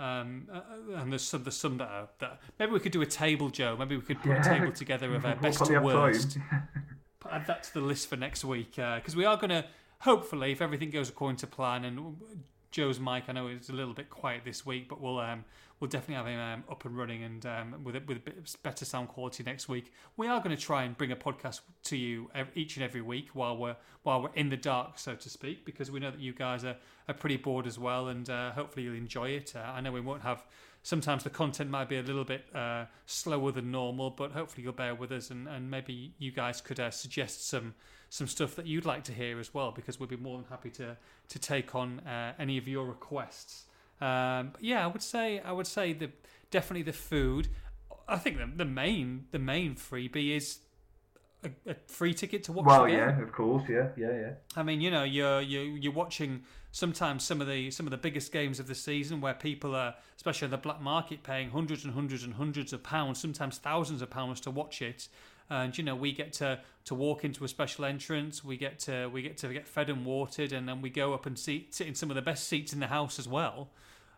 Um, 0.00 0.48
uh, 0.52 0.60
and 1.00 1.10
there's 1.12 1.22
some, 1.24 1.42
there's 1.42 1.56
some 1.56 1.78
that 1.78 1.88
are 1.88 2.08
that 2.20 2.40
maybe 2.58 2.70
we 2.72 2.78
could 2.80 2.92
do 2.92 3.02
a 3.02 3.06
table, 3.06 3.50
Joe. 3.50 3.76
Maybe 3.76 3.96
we 3.96 4.02
could 4.02 4.20
put 4.20 4.28
Yeah. 4.30 4.40
a 4.40 4.58
table 4.58 4.72
together 4.72 5.12
of 5.14 5.24
our 5.26 5.34
best 5.36 5.64
to 5.64 5.78
worst. 5.80 6.38
Add 7.30 7.46
that 7.48 7.64
to 7.64 7.74
the 7.74 7.80
list 7.80 8.08
for 8.08 8.16
next 8.16 8.44
week 8.44 8.76
because 8.76 9.16
we 9.16 9.24
are 9.24 9.36
going 9.36 9.50
to 9.50 9.64
hopefully, 10.00 10.52
if 10.52 10.62
everything 10.62 10.90
goes 10.90 11.08
according 11.08 11.36
to 11.38 11.46
plan, 11.48 11.84
and 11.84 12.16
Joe's 12.70 13.00
mic 13.00 13.24
I 13.28 13.32
know 13.32 13.48
is 13.48 13.68
a 13.68 13.72
little 13.72 13.92
bit 13.92 14.08
quiet 14.08 14.42
this 14.44 14.64
week, 14.64 14.88
but 14.88 15.00
we'll 15.00 15.18
um, 15.18 15.44
we'll 15.80 15.88
definitely 15.88 16.16
have 16.16 16.26
him 16.26 16.40
um, 16.40 16.64
up 16.70 16.84
and 16.84 16.96
running 16.96 17.22
and 17.22 17.46
um, 17.46 17.84
with 17.84 17.96
a, 17.96 18.02
with 18.06 18.16
a 18.16 18.20
bit 18.20 18.56
better 18.62 18.84
sound 18.84 19.08
quality 19.08 19.42
next 19.42 19.68
week. 19.68 19.92
We 20.16 20.26
are 20.26 20.40
going 20.40 20.56
to 20.56 20.62
try 20.62 20.84
and 20.84 20.96
bring 20.96 21.12
a 21.12 21.16
podcast 21.16 21.60
to 21.84 21.96
you 21.96 22.30
each 22.54 22.76
and 22.76 22.84
every 22.84 23.02
week 23.02 23.28
while 23.34 23.56
we're 23.56 23.76
while 24.02 24.22
we're 24.22 24.34
in 24.34 24.48
the 24.48 24.56
dark, 24.56 24.98
so 24.98 25.14
to 25.14 25.28
speak, 25.28 25.64
because 25.64 25.90
we 25.90 26.00
know 26.00 26.10
that 26.10 26.20
you 26.20 26.32
guys 26.32 26.64
are, 26.64 26.76
are 27.08 27.14
pretty 27.14 27.36
bored 27.36 27.66
as 27.66 27.78
well, 27.78 28.08
and 28.08 28.30
uh, 28.30 28.52
hopefully 28.52 28.84
you'll 28.84 28.94
enjoy 28.94 29.28
it. 29.30 29.54
Uh, 29.54 29.60
I 29.60 29.80
know 29.80 29.92
we 29.92 30.00
won't 30.00 30.22
have. 30.22 30.44
Sometimes 30.82 31.24
the 31.24 31.30
content 31.30 31.68
might 31.68 31.88
be 31.88 31.98
a 31.98 32.02
little 32.02 32.24
bit 32.24 32.44
uh, 32.54 32.86
slower 33.04 33.52
than 33.52 33.70
normal, 33.70 34.10
but 34.10 34.32
hopefully 34.32 34.62
you'll 34.62 34.72
bear 34.72 34.94
with 34.94 35.12
us, 35.12 35.30
and, 35.30 35.48
and 35.48 35.70
maybe 35.70 36.14
you 36.18 36.30
guys 36.30 36.60
could 36.60 36.80
uh, 36.80 36.90
suggest 36.90 37.46
some 37.46 37.74
some 38.10 38.26
stuff 38.26 38.54
that 38.56 38.66
you'd 38.66 38.86
like 38.86 39.04
to 39.04 39.12
hear 39.12 39.38
as 39.38 39.52
well, 39.52 39.70
because 39.70 40.00
we'd 40.00 40.08
be 40.08 40.16
more 40.16 40.38
than 40.38 40.46
happy 40.48 40.70
to 40.70 40.96
to 41.28 41.38
take 41.38 41.74
on 41.74 42.00
uh, 42.00 42.32
any 42.38 42.56
of 42.56 42.66
your 42.66 42.86
requests. 42.86 43.66
Um, 44.00 44.50
but 44.52 44.62
yeah, 44.62 44.84
I 44.84 44.86
would 44.86 45.02
say 45.02 45.40
I 45.40 45.52
would 45.52 45.66
say 45.66 45.92
the 45.92 46.10
definitely 46.50 46.82
the 46.82 46.92
food. 46.92 47.48
I 48.06 48.16
think 48.16 48.38
the, 48.38 48.50
the 48.56 48.64
main 48.64 49.26
the 49.30 49.38
main 49.38 49.74
freebie 49.74 50.36
is 50.36 50.58
a, 51.44 51.50
a 51.70 51.74
free 51.86 52.14
ticket 52.14 52.44
to 52.44 52.52
watch. 52.52 52.66
Well, 52.66 52.84
the 52.84 52.90
game. 52.90 52.98
yeah, 52.98 53.22
of 53.22 53.32
course, 53.32 53.64
yeah, 53.68 53.88
yeah, 53.96 54.12
yeah. 54.12 54.30
I 54.56 54.62
mean, 54.62 54.80
you 54.80 54.90
know, 54.90 55.04
you're 55.04 55.40
you're 55.40 55.64
you're 55.64 55.92
watching 55.92 56.44
sometimes 56.70 57.24
some 57.24 57.40
of 57.40 57.48
the 57.48 57.70
some 57.70 57.86
of 57.86 57.90
the 57.90 57.96
biggest 57.98 58.32
games 58.32 58.60
of 58.60 58.66
the 58.66 58.74
season 58.74 59.20
where 59.20 59.34
people 59.34 59.74
are, 59.74 59.94
especially 60.16 60.46
on 60.46 60.50
the 60.50 60.58
black 60.58 60.80
market, 60.80 61.22
paying 61.22 61.50
hundreds 61.50 61.84
and 61.84 61.94
hundreds 61.94 62.24
and 62.24 62.34
hundreds 62.34 62.72
of 62.72 62.82
pounds, 62.82 63.20
sometimes 63.20 63.58
thousands 63.58 64.02
of 64.02 64.10
pounds 64.10 64.40
to 64.40 64.50
watch 64.50 64.82
it. 64.82 65.08
And 65.50 65.76
you 65.76 65.84
know, 65.84 65.96
we 65.96 66.12
get 66.12 66.32
to 66.34 66.60
to 66.84 66.94
walk 66.94 67.24
into 67.24 67.44
a 67.44 67.48
special 67.48 67.84
entrance. 67.84 68.44
We 68.44 68.56
get 68.56 68.78
to 68.80 69.08
we 69.08 69.22
get 69.22 69.38
to 69.38 69.52
get 69.52 69.66
fed 69.66 69.88
and 69.90 70.04
watered, 70.04 70.52
and 70.52 70.68
then 70.68 70.82
we 70.82 70.90
go 70.90 71.14
up 71.14 71.26
and 71.26 71.38
sit 71.38 71.80
in 71.80 71.94
some 71.94 72.10
of 72.10 72.16
the 72.16 72.22
best 72.22 72.48
seats 72.48 72.72
in 72.72 72.80
the 72.80 72.86
house 72.86 73.18
as 73.18 73.28
well. 73.28 73.70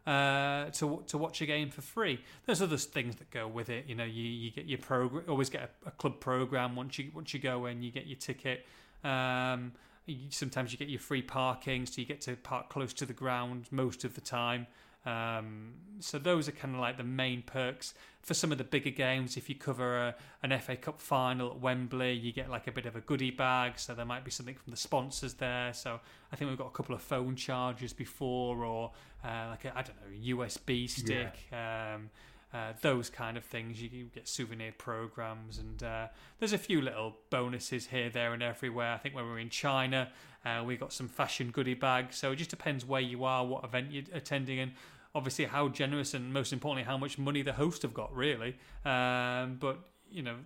Uh, 0.07 0.71
to 0.71 1.05
to 1.07 1.19
watch 1.19 1.43
a 1.43 1.47
game 1.47 1.71
for 1.71 1.83
free. 1.83 2.21
There's 2.47 2.63
other 2.63 2.79
things 2.79 3.17
that 3.17 3.31
go 3.31 3.47
with 3.47 3.69
it. 3.69 3.87
You 3.87 3.95
know, 3.95 4.05
you, 4.05 4.25
you 4.25 4.51
get 4.51 4.65
your 4.65 4.79
program. 4.79 5.25
Always 5.29 5.51
get 5.51 5.71
a, 5.85 5.89
a 5.89 5.91
club 5.93 6.21
program 6.21 6.75
once 6.75 6.99
you 6.99 7.11
once 7.15 7.35
you 7.35 7.41
go 7.41 7.67
in. 7.67 7.83
You 7.83 7.91
get 7.91 8.07
your 8.07 8.17
ticket. 8.17 8.67
Um, 9.05 9.73
you, 10.07 10.31
sometimes 10.31 10.73
you 10.73 10.79
get 10.79 10.89
your 10.89 11.01
free 11.01 11.23
parking, 11.23 11.87
so 11.87 12.01
you 12.01 12.07
get 12.07 12.23
to 12.23 12.35
park 12.37 12.71
close 12.71 12.93
to 12.95 13.07
the 13.07 13.13
ground 13.13 13.67
most 13.71 14.05
of 14.05 14.15
the 14.15 14.21
time. 14.21 14.67
Um, 15.07 15.73
so 16.01 16.19
those 16.19 16.49
are 16.49 16.53
kind 16.53 16.75
of 16.75 16.81
like 16.81 16.97
the 16.97 17.05
main 17.05 17.43
perks 17.43 17.95
for 18.23 18.35
some 18.35 18.53
of 18.53 18.59
the 18.59 18.65
bigger 18.65 18.91
games. 18.91 19.37
If 19.37 19.49
you 19.49 19.55
cover 19.55 19.97
a, 19.97 20.15
an 20.43 20.59
FA 20.61 20.77
Cup 20.77 21.01
final 21.01 21.51
at 21.51 21.61
Wembley, 21.61 22.13
you 22.13 22.33
get 22.33 22.51
like 22.51 22.67
a 22.67 22.73
bit 22.73 22.87
of 22.87 22.97
a 22.97 23.01
goodie 23.01 23.31
bag. 23.31 23.79
So 23.79 23.95
there 23.95 24.05
might 24.05 24.25
be 24.25 24.31
something 24.31 24.55
from 24.55 24.71
the 24.71 24.77
sponsors 24.77 25.35
there. 25.35 25.73
So 25.73 26.01
I 26.33 26.37
think 26.37 26.51
we've 26.51 26.59
got 26.59 26.67
a 26.67 26.73
couple 26.77 26.95
of 26.95 27.03
phone 27.03 27.37
chargers 27.37 27.93
before, 27.93 28.65
or 28.65 28.93
uh, 29.25 29.49
like 29.51 29.65
a, 29.65 29.77
I 29.77 29.83
don't 29.83 29.97
know 29.97 30.37
USB 30.37 30.89
stick. 30.89 31.49
Um, 31.53 32.11
uh, 32.53 32.73
those 32.81 33.11
kind 33.11 33.37
of 33.37 33.45
things. 33.45 33.81
You, 33.81 33.89
you 33.93 34.05
get 34.15 34.27
souvenir 34.27 34.73
programs, 34.77 35.59
and 35.59 35.83
uh, 35.83 36.07
there's 36.39 36.53
a 36.53 36.59
few 36.59 36.81
little 36.81 37.17
bonuses 37.31 37.87
here, 37.87 38.11
there, 38.11 38.33
and 38.33 38.43
everywhere. 38.43 38.93
I 38.93 38.99
think 38.99 39.15
when 39.15 39.25
we 39.25 39.31
were 39.31 39.39
in 39.39 39.51
China, 39.51 40.09
uh, 40.45 40.63
we 40.65 40.77
got 40.77 40.93
some 40.93 41.09
fashion 41.09 41.51
goodie 41.51 41.75
bags. 41.75 42.17
So 42.17 42.33
it 42.33 42.37
just 42.37 42.51
depends 42.51 42.85
where 42.85 43.01
you 43.01 43.25
are, 43.25 43.45
what 43.47 43.65
event 43.65 43.93
you're 43.93 44.05
attending, 44.13 44.59
and 44.59 44.73
obviously 45.15 45.45
how 45.45 45.69
generous 45.69 46.15
and 46.15 46.33
most 46.33 46.53
importantly 46.53 46.85
how 46.85 46.99
much 46.99 47.19
money 47.19 47.43
the 47.43 47.53
host 47.53 47.83
have 47.83 47.95
got, 47.95 48.15
really. 48.15 48.57
Um, 48.85 49.57
but 49.61 49.79
you 50.11 50.23
know. 50.23 50.37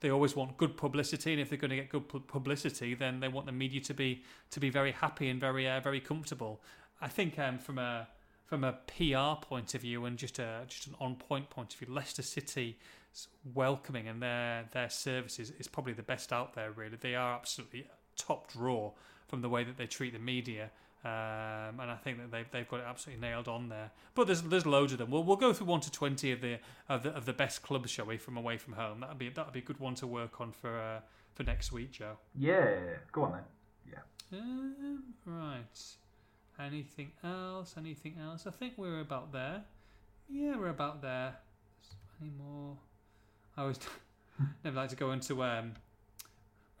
They 0.00 0.10
always 0.10 0.36
want 0.36 0.56
good 0.56 0.76
publicity, 0.76 1.32
and 1.32 1.40
if 1.40 1.48
they're 1.48 1.58
going 1.58 1.70
to 1.70 1.76
get 1.76 1.88
good 1.88 2.08
pu- 2.08 2.20
publicity, 2.20 2.94
then 2.94 3.18
they 3.18 3.26
want 3.26 3.46
the 3.46 3.52
media 3.52 3.80
to 3.80 3.94
be 3.94 4.22
to 4.52 4.60
be 4.60 4.70
very 4.70 4.92
happy 4.92 5.28
and 5.28 5.40
very 5.40 5.68
uh, 5.68 5.80
very 5.80 5.98
comfortable. 5.98 6.60
I 7.00 7.08
think 7.08 7.36
um, 7.36 7.58
from 7.58 7.78
a 7.78 8.06
from 8.48 8.64
a 8.64 8.72
PR 8.86 9.44
point 9.46 9.74
of 9.74 9.82
view 9.82 10.06
and 10.06 10.16
just 10.16 10.38
a 10.38 10.62
just 10.66 10.86
an 10.86 10.94
on 10.98 11.16
point 11.16 11.50
point 11.50 11.74
of 11.74 11.78
view, 11.78 11.94
Leicester 11.94 12.22
City 12.22 12.78
welcoming 13.54 14.08
and 14.08 14.22
their 14.22 14.64
their 14.72 14.88
services 14.88 15.52
is 15.58 15.68
probably 15.68 15.92
the 15.92 16.02
best 16.02 16.32
out 16.32 16.54
there. 16.54 16.72
Really, 16.72 16.96
they 16.98 17.14
are 17.14 17.34
absolutely 17.34 17.86
top 18.16 18.50
draw 18.50 18.92
from 19.28 19.42
the 19.42 19.48
way 19.48 19.64
that 19.64 19.76
they 19.76 19.86
treat 19.86 20.14
the 20.14 20.18
media. 20.18 20.70
Um, 21.04 21.78
and 21.78 21.90
I 21.92 21.96
think 22.02 22.18
that 22.18 22.32
they've, 22.32 22.50
they've 22.50 22.68
got 22.68 22.80
it 22.80 22.86
absolutely 22.88 23.20
nailed 23.20 23.46
on 23.46 23.68
there. 23.68 23.92
But 24.14 24.26
there's 24.26 24.42
there's 24.42 24.66
loads 24.66 24.92
of 24.92 24.98
them. 24.98 25.10
We'll, 25.10 25.22
we'll 25.22 25.36
go 25.36 25.52
through 25.52 25.66
one 25.66 25.80
to 25.80 25.92
twenty 25.92 26.32
of 26.32 26.40
the 26.40 26.58
of 26.88 27.02
the, 27.02 27.10
of 27.10 27.26
the 27.26 27.34
best 27.34 27.62
clubs, 27.62 27.90
shall 27.90 28.06
we, 28.06 28.16
from 28.16 28.36
away 28.36 28.56
from 28.56 28.72
home. 28.72 29.00
That'd 29.00 29.18
be 29.18 29.28
that'd 29.28 29.52
be 29.52 29.60
a 29.60 29.62
good 29.62 29.78
one 29.78 29.94
to 29.96 30.06
work 30.06 30.40
on 30.40 30.52
for 30.52 30.76
uh, 30.76 31.00
for 31.34 31.44
next 31.44 31.70
week, 31.70 31.92
Joe. 31.92 32.16
Yeah, 32.34 32.78
go 33.12 33.24
on 33.24 33.32
then. 33.32 33.42
Yeah. 34.32 34.38
Um, 34.38 35.02
right. 35.26 35.82
Anything 36.60 37.12
else? 37.22 37.74
Anything 37.78 38.16
else? 38.20 38.46
I 38.46 38.50
think 38.50 38.74
we're 38.76 39.00
about 39.00 39.32
there. 39.32 39.62
Yeah, 40.28 40.56
we're 40.56 40.68
about 40.70 41.00
there. 41.02 41.36
Any 42.20 42.30
more? 42.36 42.76
I 43.56 43.62
always 43.62 43.78
never 44.64 44.76
like 44.76 44.90
to 44.90 44.96
go 44.96 45.12
into 45.12 45.42
um, 45.44 45.74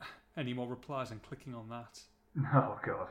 any 0.36 0.52
more 0.52 0.66
replies 0.68 1.10
and 1.10 1.22
clicking 1.22 1.54
on 1.54 1.68
that. 1.68 2.00
Oh 2.54 2.78
God. 2.84 3.08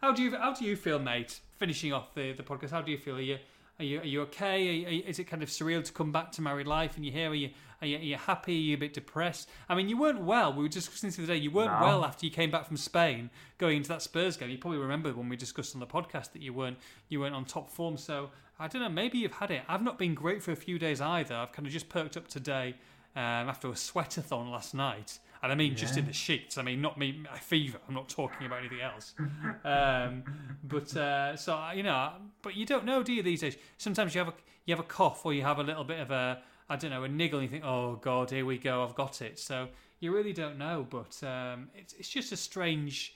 How 0.00 0.12
do 0.12 0.22
you 0.22 0.36
how 0.36 0.52
do 0.52 0.64
you 0.64 0.76
feel, 0.76 0.98
mate? 0.98 1.40
Finishing 1.58 1.92
off 1.92 2.14
the, 2.14 2.32
the 2.32 2.42
podcast, 2.42 2.70
how 2.70 2.82
do 2.82 2.90
you 2.90 2.98
feel? 2.98 3.16
Are 3.16 3.20
you 3.20 3.38
are 3.78 3.84
you 3.84 4.00
are 4.00 4.04
you 4.06 4.22
okay? 4.22 4.68
Are 4.68 4.72
you, 4.72 4.86
are 4.86 4.90
you- 4.90 5.02
is 5.06 5.18
it 5.18 5.24
kind 5.24 5.42
of 5.42 5.48
surreal 5.48 5.82
to 5.84 5.92
come 5.92 6.12
back 6.12 6.32
to 6.32 6.42
married 6.42 6.66
life 6.66 6.96
and 6.96 7.04
you're 7.04 7.14
here? 7.14 7.30
Are 7.30 7.34
you 7.34 7.50
are 7.82 7.86
you, 7.86 7.96
are 7.98 8.02
you 8.02 8.16
happy? 8.16 8.52
Are 8.52 8.60
you 8.70 8.74
a 8.74 8.78
bit 8.78 8.94
depressed? 8.94 9.48
I 9.68 9.74
mean, 9.74 9.88
you 9.88 9.98
weren't 9.98 10.20
well. 10.22 10.52
We 10.54 10.62
were 10.62 10.68
discussing 10.68 11.08
this 11.08 11.16
the 11.16 11.24
other 11.24 11.34
day. 11.34 11.38
You 11.40 11.50
weren't 11.50 11.72
No. 11.80 11.86
well 11.86 12.04
after 12.04 12.24
you 12.24 12.32
came 12.32 12.50
back 12.50 12.66
from 12.66 12.76
Spain, 12.78 13.30
going 13.58 13.78
into 13.78 13.88
that 13.90 14.00
Spurs 14.00 14.36
game. 14.36 14.48
You 14.48 14.58
probably 14.58 14.78
remember 14.78 15.12
when 15.12 15.28
we 15.28 15.36
discussed 15.36 15.74
on 15.74 15.80
the 15.80 15.86
podcast 15.86 16.32
that 16.32 16.40
you 16.42 16.52
weren't 16.52 16.78
you 17.08 17.20
weren't 17.20 17.34
on 17.34 17.44
top 17.44 17.70
form. 17.70 17.96
So 17.96 18.30
I 18.58 18.68
don't 18.68 18.80
know. 18.80 18.88
Maybe 18.88 19.18
you've 19.18 19.32
had 19.32 19.50
it. 19.50 19.62
I've 19.68 19.82
not 19.82 19.98
been 19.98 20.14
great 20.14 20.42
for 20.42 20.52
a 20.52 20.56
few 20.56 20.78
days 20.78 21.00
either. 21.00 21.34
I've 21.34 21.52
kind 21.52 21.66
of 21.66 21.72
just 21.72 21.88
perked 21.88 22.16
up 22.16 22.28
today 22.28 22.76
um, 23.16 23.48
after 23.48 23.68
a 23.68 23.72
sweatathon 23.72 24.50
last 24.50 24.74
night. 24.74 25.18
And 25.44 25.52
I 25.52 25.56
mean, 25.56 25.76
just 25.76 25.98
in 25.98 26.06
the 26.06 26.12
sheets. 26.14 26.56
I 26.56 26.62
mean, 26.62 26.80
not 26.80 26.96
me, 26.96 27.22
a 27.30 27.36
fever. 27.36 27.78
I'm 27.86 27.92
not 27.94 28.08
talking 28.08 28.46
about 28.46 28.60
anything 28.60 28.80
else. 28.80 29.14
Um, 29.62 30.24
but 30.64 30.96
uh, 30.96 31.36
so 31.36 31.62
you 31.74 31.82
know, 31.82 32.12
but 32.40 32.56
you 32.56 32.64
don't 32.64 32.86
know, 32.86 33.02
do 33.02 33.12
you? 33.12 33.22
These 33.22 33.42
days, 33.42 33.56
sometimes 33.76 34.14
you 34.14 34.20
have 34.20 34.28
a 34.28 34.34
you 34.64 34.74
have 34.74 34.82
a 34.82 34.88
cough 34.88 35.26
or 35.26 35.34
you 35.34 35.42
have 35.42 35.58
a 35.58 35.62
little 35.62 35.84
bit 35.84 36.00
of 36.00 36.10
a 36.10 36.40
I 36.70 36.76
don't 36.76 36.90
know 36.90 37.04
a 37.04 37.08
niggle, 37.08 37.40
and 37.40 37.48
you 37.48 37.50
think, 37.50 37.64
oh 37.64 37.96
god, 37.96 38.30
here 38.30 38.46
we 38.46 38.56
go, 38.56 38.82
I've 38.82 38.94
got 38.94 39.20
it. 39.20 39.38
So 39.38 39.68
you 40.00 40.14
really 40.14 40.32
don't 40.32 40.56
know, 40.56 40.86
but 40.88 41.22
um, 41.22 41.68
it's 41.74 41.92
it's 41.92 42.08
just 42.08 42.32
a 42.32 42.38
strange, 42.38 43.14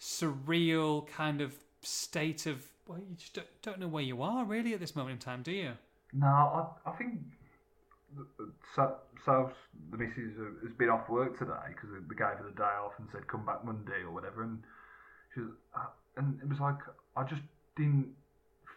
surreal 0.00 1.06
kind 1.06 1.40
of 1.40 1.54
state 1.82 2.46
of 2.46 2.64
well, 2.88 2.98
you 2.98 3.14
just 3.16 3.34
don't, 3.34 3.46
don't 3.62 3.78
know 3.78 3.88
where 3.88 4.02
you 4.02 4.22
are 4.22 4.44
really 4.44 4.74
at 4.74 4.80
this 4.80 4.96
moment 4.96 5.12
in 5.12 5.18
time, 5.18 5.42
do 5.42 5.52
you? 5.52 5.72
No, 6.12 6.26
I, 6.26 6.90
I 6.90 6.92
think 6.94 7.20
so. 8.74 8.96
So 9.24 9.50
the 9.90 9.98
missus 9.98 10.36
has 10.62 10.72
been 10.78 10.88
off 10.88 11.08
work 11.08 11.38
today 11.38 11.68
because 11.68 11.90
they 11.90 12.14
gave 12.14 12.38
her 12.38 12.46
the 12.48 12.56
day 12.56 12.62
off 12.62 12.92
and 12.98 13.08
said 13.12 13.26
come 13.26 13.44
back 13.44 13.64
Monday 13.64 14.02
or 14.04 14.12
whatever, 14.12 14.42
and 14.42 14.62
she 15.34 15.40
was, 15.40 15.50
uh, 15.76 15.90
and 16.16 16.40
it 16.40 16.48
was 16.48 16.60
like 16.60 16.78
I 17.16 17.24
just 17.24 17.42
didn't 17.76 18.08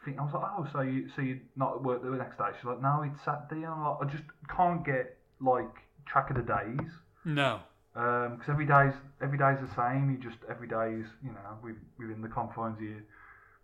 think. 0.04 0.20
I 0.20 0.24
was 0.24 0.34
like, 0.34 0.44
oh, 0.58 0.68
so 0.72 0.82
you 0.82 1.10
so 1.16 1.22
you 1.22 1.40
not 1.56 1.76
at 1.76 1.84
work 1.84 2.02
the 2.02 2.10
next 2.10 2.38
day? 2.38 2.50
She's 2.58 2.66
like, 2.66 2.82
no, 2.82 3.04
it's 3.04 3.24
Saturday. 3.24 3.64
And 3.64 3.74
I'm 3.74 3.84
like, 3.84 3.98
I 4.02 4.06
just 4.12 4.24
can't 4.50 4.86
get 4.86 5.18
like 5.40 5.72
track 6.06 6.30
of 6.30 6.38
the 6.38 6.44
days. 6.44 6.92
No. 7.24 7.62
because 7.94 8.50
every 8.50 8.66
day's 8.66 8.94
every 9.22 9.38
day's 9.38 9.60
the 9.62 9.74
same. 9.76 10.10
You 10.12 10.18
just 10.18 10.42
every 10.50 10.68
day's 10.68 11.06
you 11.24 11.32
know 11.32 11.60
within 11.98 12.22
the 12.22 12.30
confines 12.30 12.78
of 12.78 12.84
your 12.84 13.04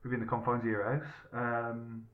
within 0.03 0.19
the 0.19 0.25
confines 0.25 0.61
of 0.61 0.69
your 0.69 0.83
house. 0.83 1.13
Um, 1.33 2.05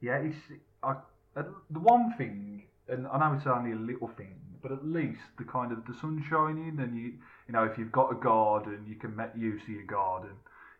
yeah, 0.00 0.16
it's 0.16 0.36
I, 0.82 0.96
uh, 1.36 1.44
the 1.70 1.78
one 1.78 2.14
thing, 2.18 2.64
and 2.88 3.06
I 3.06 3.18
know 3.18 3.36
it's 3.36 3.46
only 3.46 3.72
a 3.72 3.76
little 3.76 4.08
thing, 4.08 4.36
but 4.62 4.72
at 4.72 4.84
least 4.84 5.20
the 5.38 5.44
kind 5.44 5.72
of 5.72 5.84
the 5.86 5.94
sun 6.00 6.24
shining, 6.28 6.78
and 6.80 6.96
you 6.96 7.14
you 7.46 7.52
know 7.52 7.64
if 7.64 7.78
you've 7.78 7.92
got 7.92 8.10
a 8.12 8.14
garden, 8.16 8.84
you 8.86 8.96
can 8.96 9.14
make 9.16 9.30
use 9.36 9.62
of 9.62 9.68
your 9.68 9.84
garden. 9.84 10.32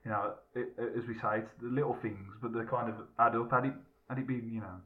You 0.04 0.10
know, 0.10 0.34
it, 0.54 0.72
it- 0.78 0.92
as 0.98 1.06
we 1.06 1.14
say, 1.14 1.38
it's 1.38 1.50
the 1.60 1.68
little 1.68 1.94
things, 2.02 2.28
but 2.42 2.52
they 2.52 2.64
kind 2.64 2.88
of 2.88 2.96
add 3.18 3.36
up. 3.36 3.50
Had 3.50 3.66
it 3.66 3.74
had 4.08 4.18
it 4.18 4.26
been 4.26 4.50
you 4.52 4.60
know 4.60 4.80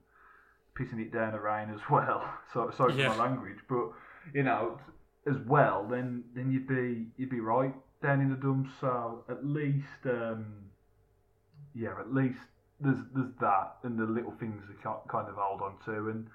pissing 0.79 1.01
it 1.01 1.11
down 1.13 1.33
the 1.33 1.41
rain 1.41 1.71
as 1.75 1.81
well. 1.91 2.23
So 2.53 2.71
sorry 2.77 2.95
Yeah. 2.95 3.11
for 3.11 3.17
my 3.17 3.25
language, 3.29 3.59
but 3.69 3.89
you 4.35 4.43
know 4.43 4.79
as 5.27 5.37
well, 5.47 5.87
then 5.91 6.25
then 6.35 6.51
you'd 6.53 6.69
be 6.69 7.07
you'd 7.17 7.31
be 7.31 7.41
right 7.41 7.75
down 8.03 8.21
in 8.21 8.29
the 8.31 8.37
dumps. 8.37 8.71
So 8.81 9.25
at 9.29 9.45
least, 9.45 10.05
um, 10.05 10.45
yeah, 11.75 11.99
at 11.99 12.13
least 12.13 12.39
there's 12.81 12.99
there's 13.15 13.33
that 13.41 13.77
and 13.85 13.99
the 13.99 14.05
little 14.05 14.33
things 14.39 14.63
that 14.69 14.83
kind 15.09 15.29
of 15.29 15.35
hold 15.37 15.63
on 15.63 15.75
to, 15.87 16.09
and 16.11 16.27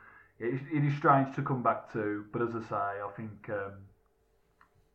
it, 0.42 0.54
is- 0.56 0.68
it 0.74 0.84
is 0.84 0.98
strange 0.98 1.36
to 1.36 1.42
come 1.42 1.62
back 1.62 1.92
to. 1.94 2.26
But 2.32 2.42
as 2.42 2.56
I 2.56 2.62
say, 2.62 2.76
I 2.76 3.10
think 3.16 3.50
um, 3.50 3.74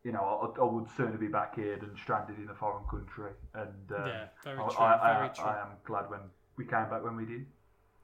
you 0.04 0.12
know 0.12 0.20
I, 0.58 0.60
I 0.60 0.64
would 0.64 0.88
sooner 0.96 1.16
be 1.16 1.28
back 1.28 1.54
here 1.56 1.76
than 1.78 1.96
stranded 1.96 2.38
in 2.38 2.48
a 2.48 2.54
foreign 2.54 2.84
country, 2.88 3.32
and 3.54 3.92
uh, 3.92 4.06
Yeah, 4.06 4.24
very 4.44 4.58
I, 4.58 4.68
true, 4.68 4.78
I, 4.78 5.10
I, 5.10 5.18
very 5.18 5.34
true. 5.34 5.44
I 5.44 5.60
am 5.62 5.68
glad 5.84 6.10
when 6.10 6.20
we 6.56 6.64
came 6.64 6.88
back 6.90 7.04
when 7.04 7.16
we 7.16 7.24
did. 7.24 7.46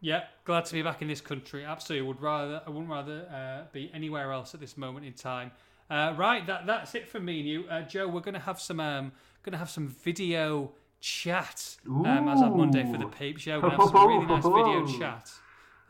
Yeah, 0.01 0.25
glad 0.45 0.65
to 0.67 0.73
be 0.73 0.83
back 0.83 1.03
in 1.03 1.09
this 1.09 1.21
country. 1.21 1.65
Absolutely, 1.65 2.07
would 2.07 2.21
rather 2.21 2.63
I 2.67 2.71
wouldn't 2.71 2.91
rather 2.91 3.27
uh, 3.33 3.73
be 3.73 3.91
anywhere 3.93 4.33
else 4.33 4.55
at 4.55 4.61
this 4.61 4.77
moment 4.77 5.05
in 5.07 5.13
time. 5.13 5.53
Uh, 5.91 6.15
right, 6.17 6.47
that 6.47 6.67
that's 6.67 6.95
it 6.95 7.09
for 7.09 7.21
me 7.21 7.41
and 7.41 7.49
you, 7.49 7.65
uh, 7.69 7.83
Joe. 7.83 8.09
We're 8.09 8.21
going 8.21 8.35
to 8.35 8.41
have 8.41 8.61
some 8.61 8.81
um, 8.81 9.13
to 9.45 9.57
have 9.57 9.71
some 9.71 9.89
video 9.89 10.73
chat 11.01 11.77
um, 11.89 12.29
as 12.29 12.41
of 12.41 12.55
Monday 12.55 12.85
for 12.91 12.99
the. 12.99 13.07
Peeps 13.07 13.43
Show. 13.43 13.61
We're 13.61 13.71
going 13.71 13.73
to 13.73 13.79
have 13.79 13.91
some 13.91 14.09
really 14.09 14.27
nice 14.27 14.45
video 14.45 14.87
chat 14.99 15.31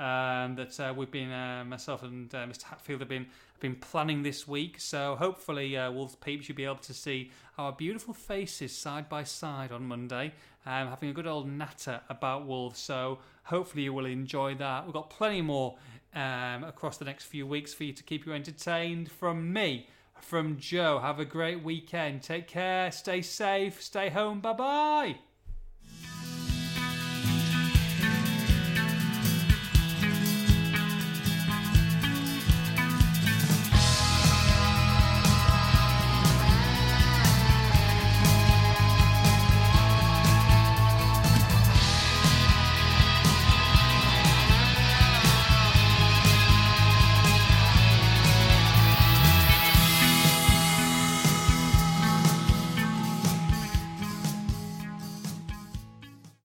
um, 0.02 0.56
that 0.56 0.78
uh, 0.80 0.92
we've 0.96 1.10
been 1.10 1.30
uh, 1.30 1.64
myself 1.64 2.02
and 2.02 2.34
uh, 2.34 2.38
Mr. 2.46 2.64
Hatfield 2.64 3.00
have 3.00 3.08
been 3.08 3.24
have 3.24 3.60
been 3.60 3.76
planning 3.76 4.22
this 4.22 4.48
week. 4.48 4.80
So 4.80 5.14
hopefully, 5.16 5.76
uh, 5.76 5.92
Wolves 5.92 6.16
Peeps, 6.16 6.48
you'll 6.48 6.56
be 6.56 6.64
able 6.64 6.76
to 6.76 6.94
see 6.94 7.30
our 7.56 7.72
beautiful 7.72 8.12
faces 8.12 8.76
side 8.76 9.08
by 9.08 9.22
side 9.22 9.70
on 9.70 9.84
Monday, 9.84 10.32
um, 10.66 10.88
having 10.88 11.10
a 11.10 11.12
good 11.12 11.28
old 11.28 11.48
natter 11.48 12.00
about 12.08 12.46
Wolves. 12.46 12.80
So 12.80 13.20
hopefully, 13.44 13.84
you 13.84 13.92
will 13.92 14.06
enjoy 14.06 14.56
that. 14.56 14.84
We've 14.84 14.94
got 14.94 15.08
plenty 15.08 15.42
more 15.42 15.76
um, 16.14 16.64
across 16.64 16.98
the 16.98 17.04
next 17.04 17.26
few 17.26 17.46
weeks 17.46 17.72
for 17.72 17.84
you 17.84 17.92
to 17.92 18.02
keep 18.02 18.26
you 18.26 18.32
entertained. 18.32 19.10
From 19.10 19.52
me, 19.52 19.88
from 20.20 20.58
Joe, 20.58 20.98
have 20.98 21.20
a 21.20 21.24
great 21.24 21.62
weekend. 21.62 22.22
Take 22.22 22.48
care, 22.48 22.90
stay 22.90 23.22
safe, 23.22 23.80
stay 23.80 24.08
home. 24.08 24.40
Bye 24.40 24.52
bye. 24.52 25.31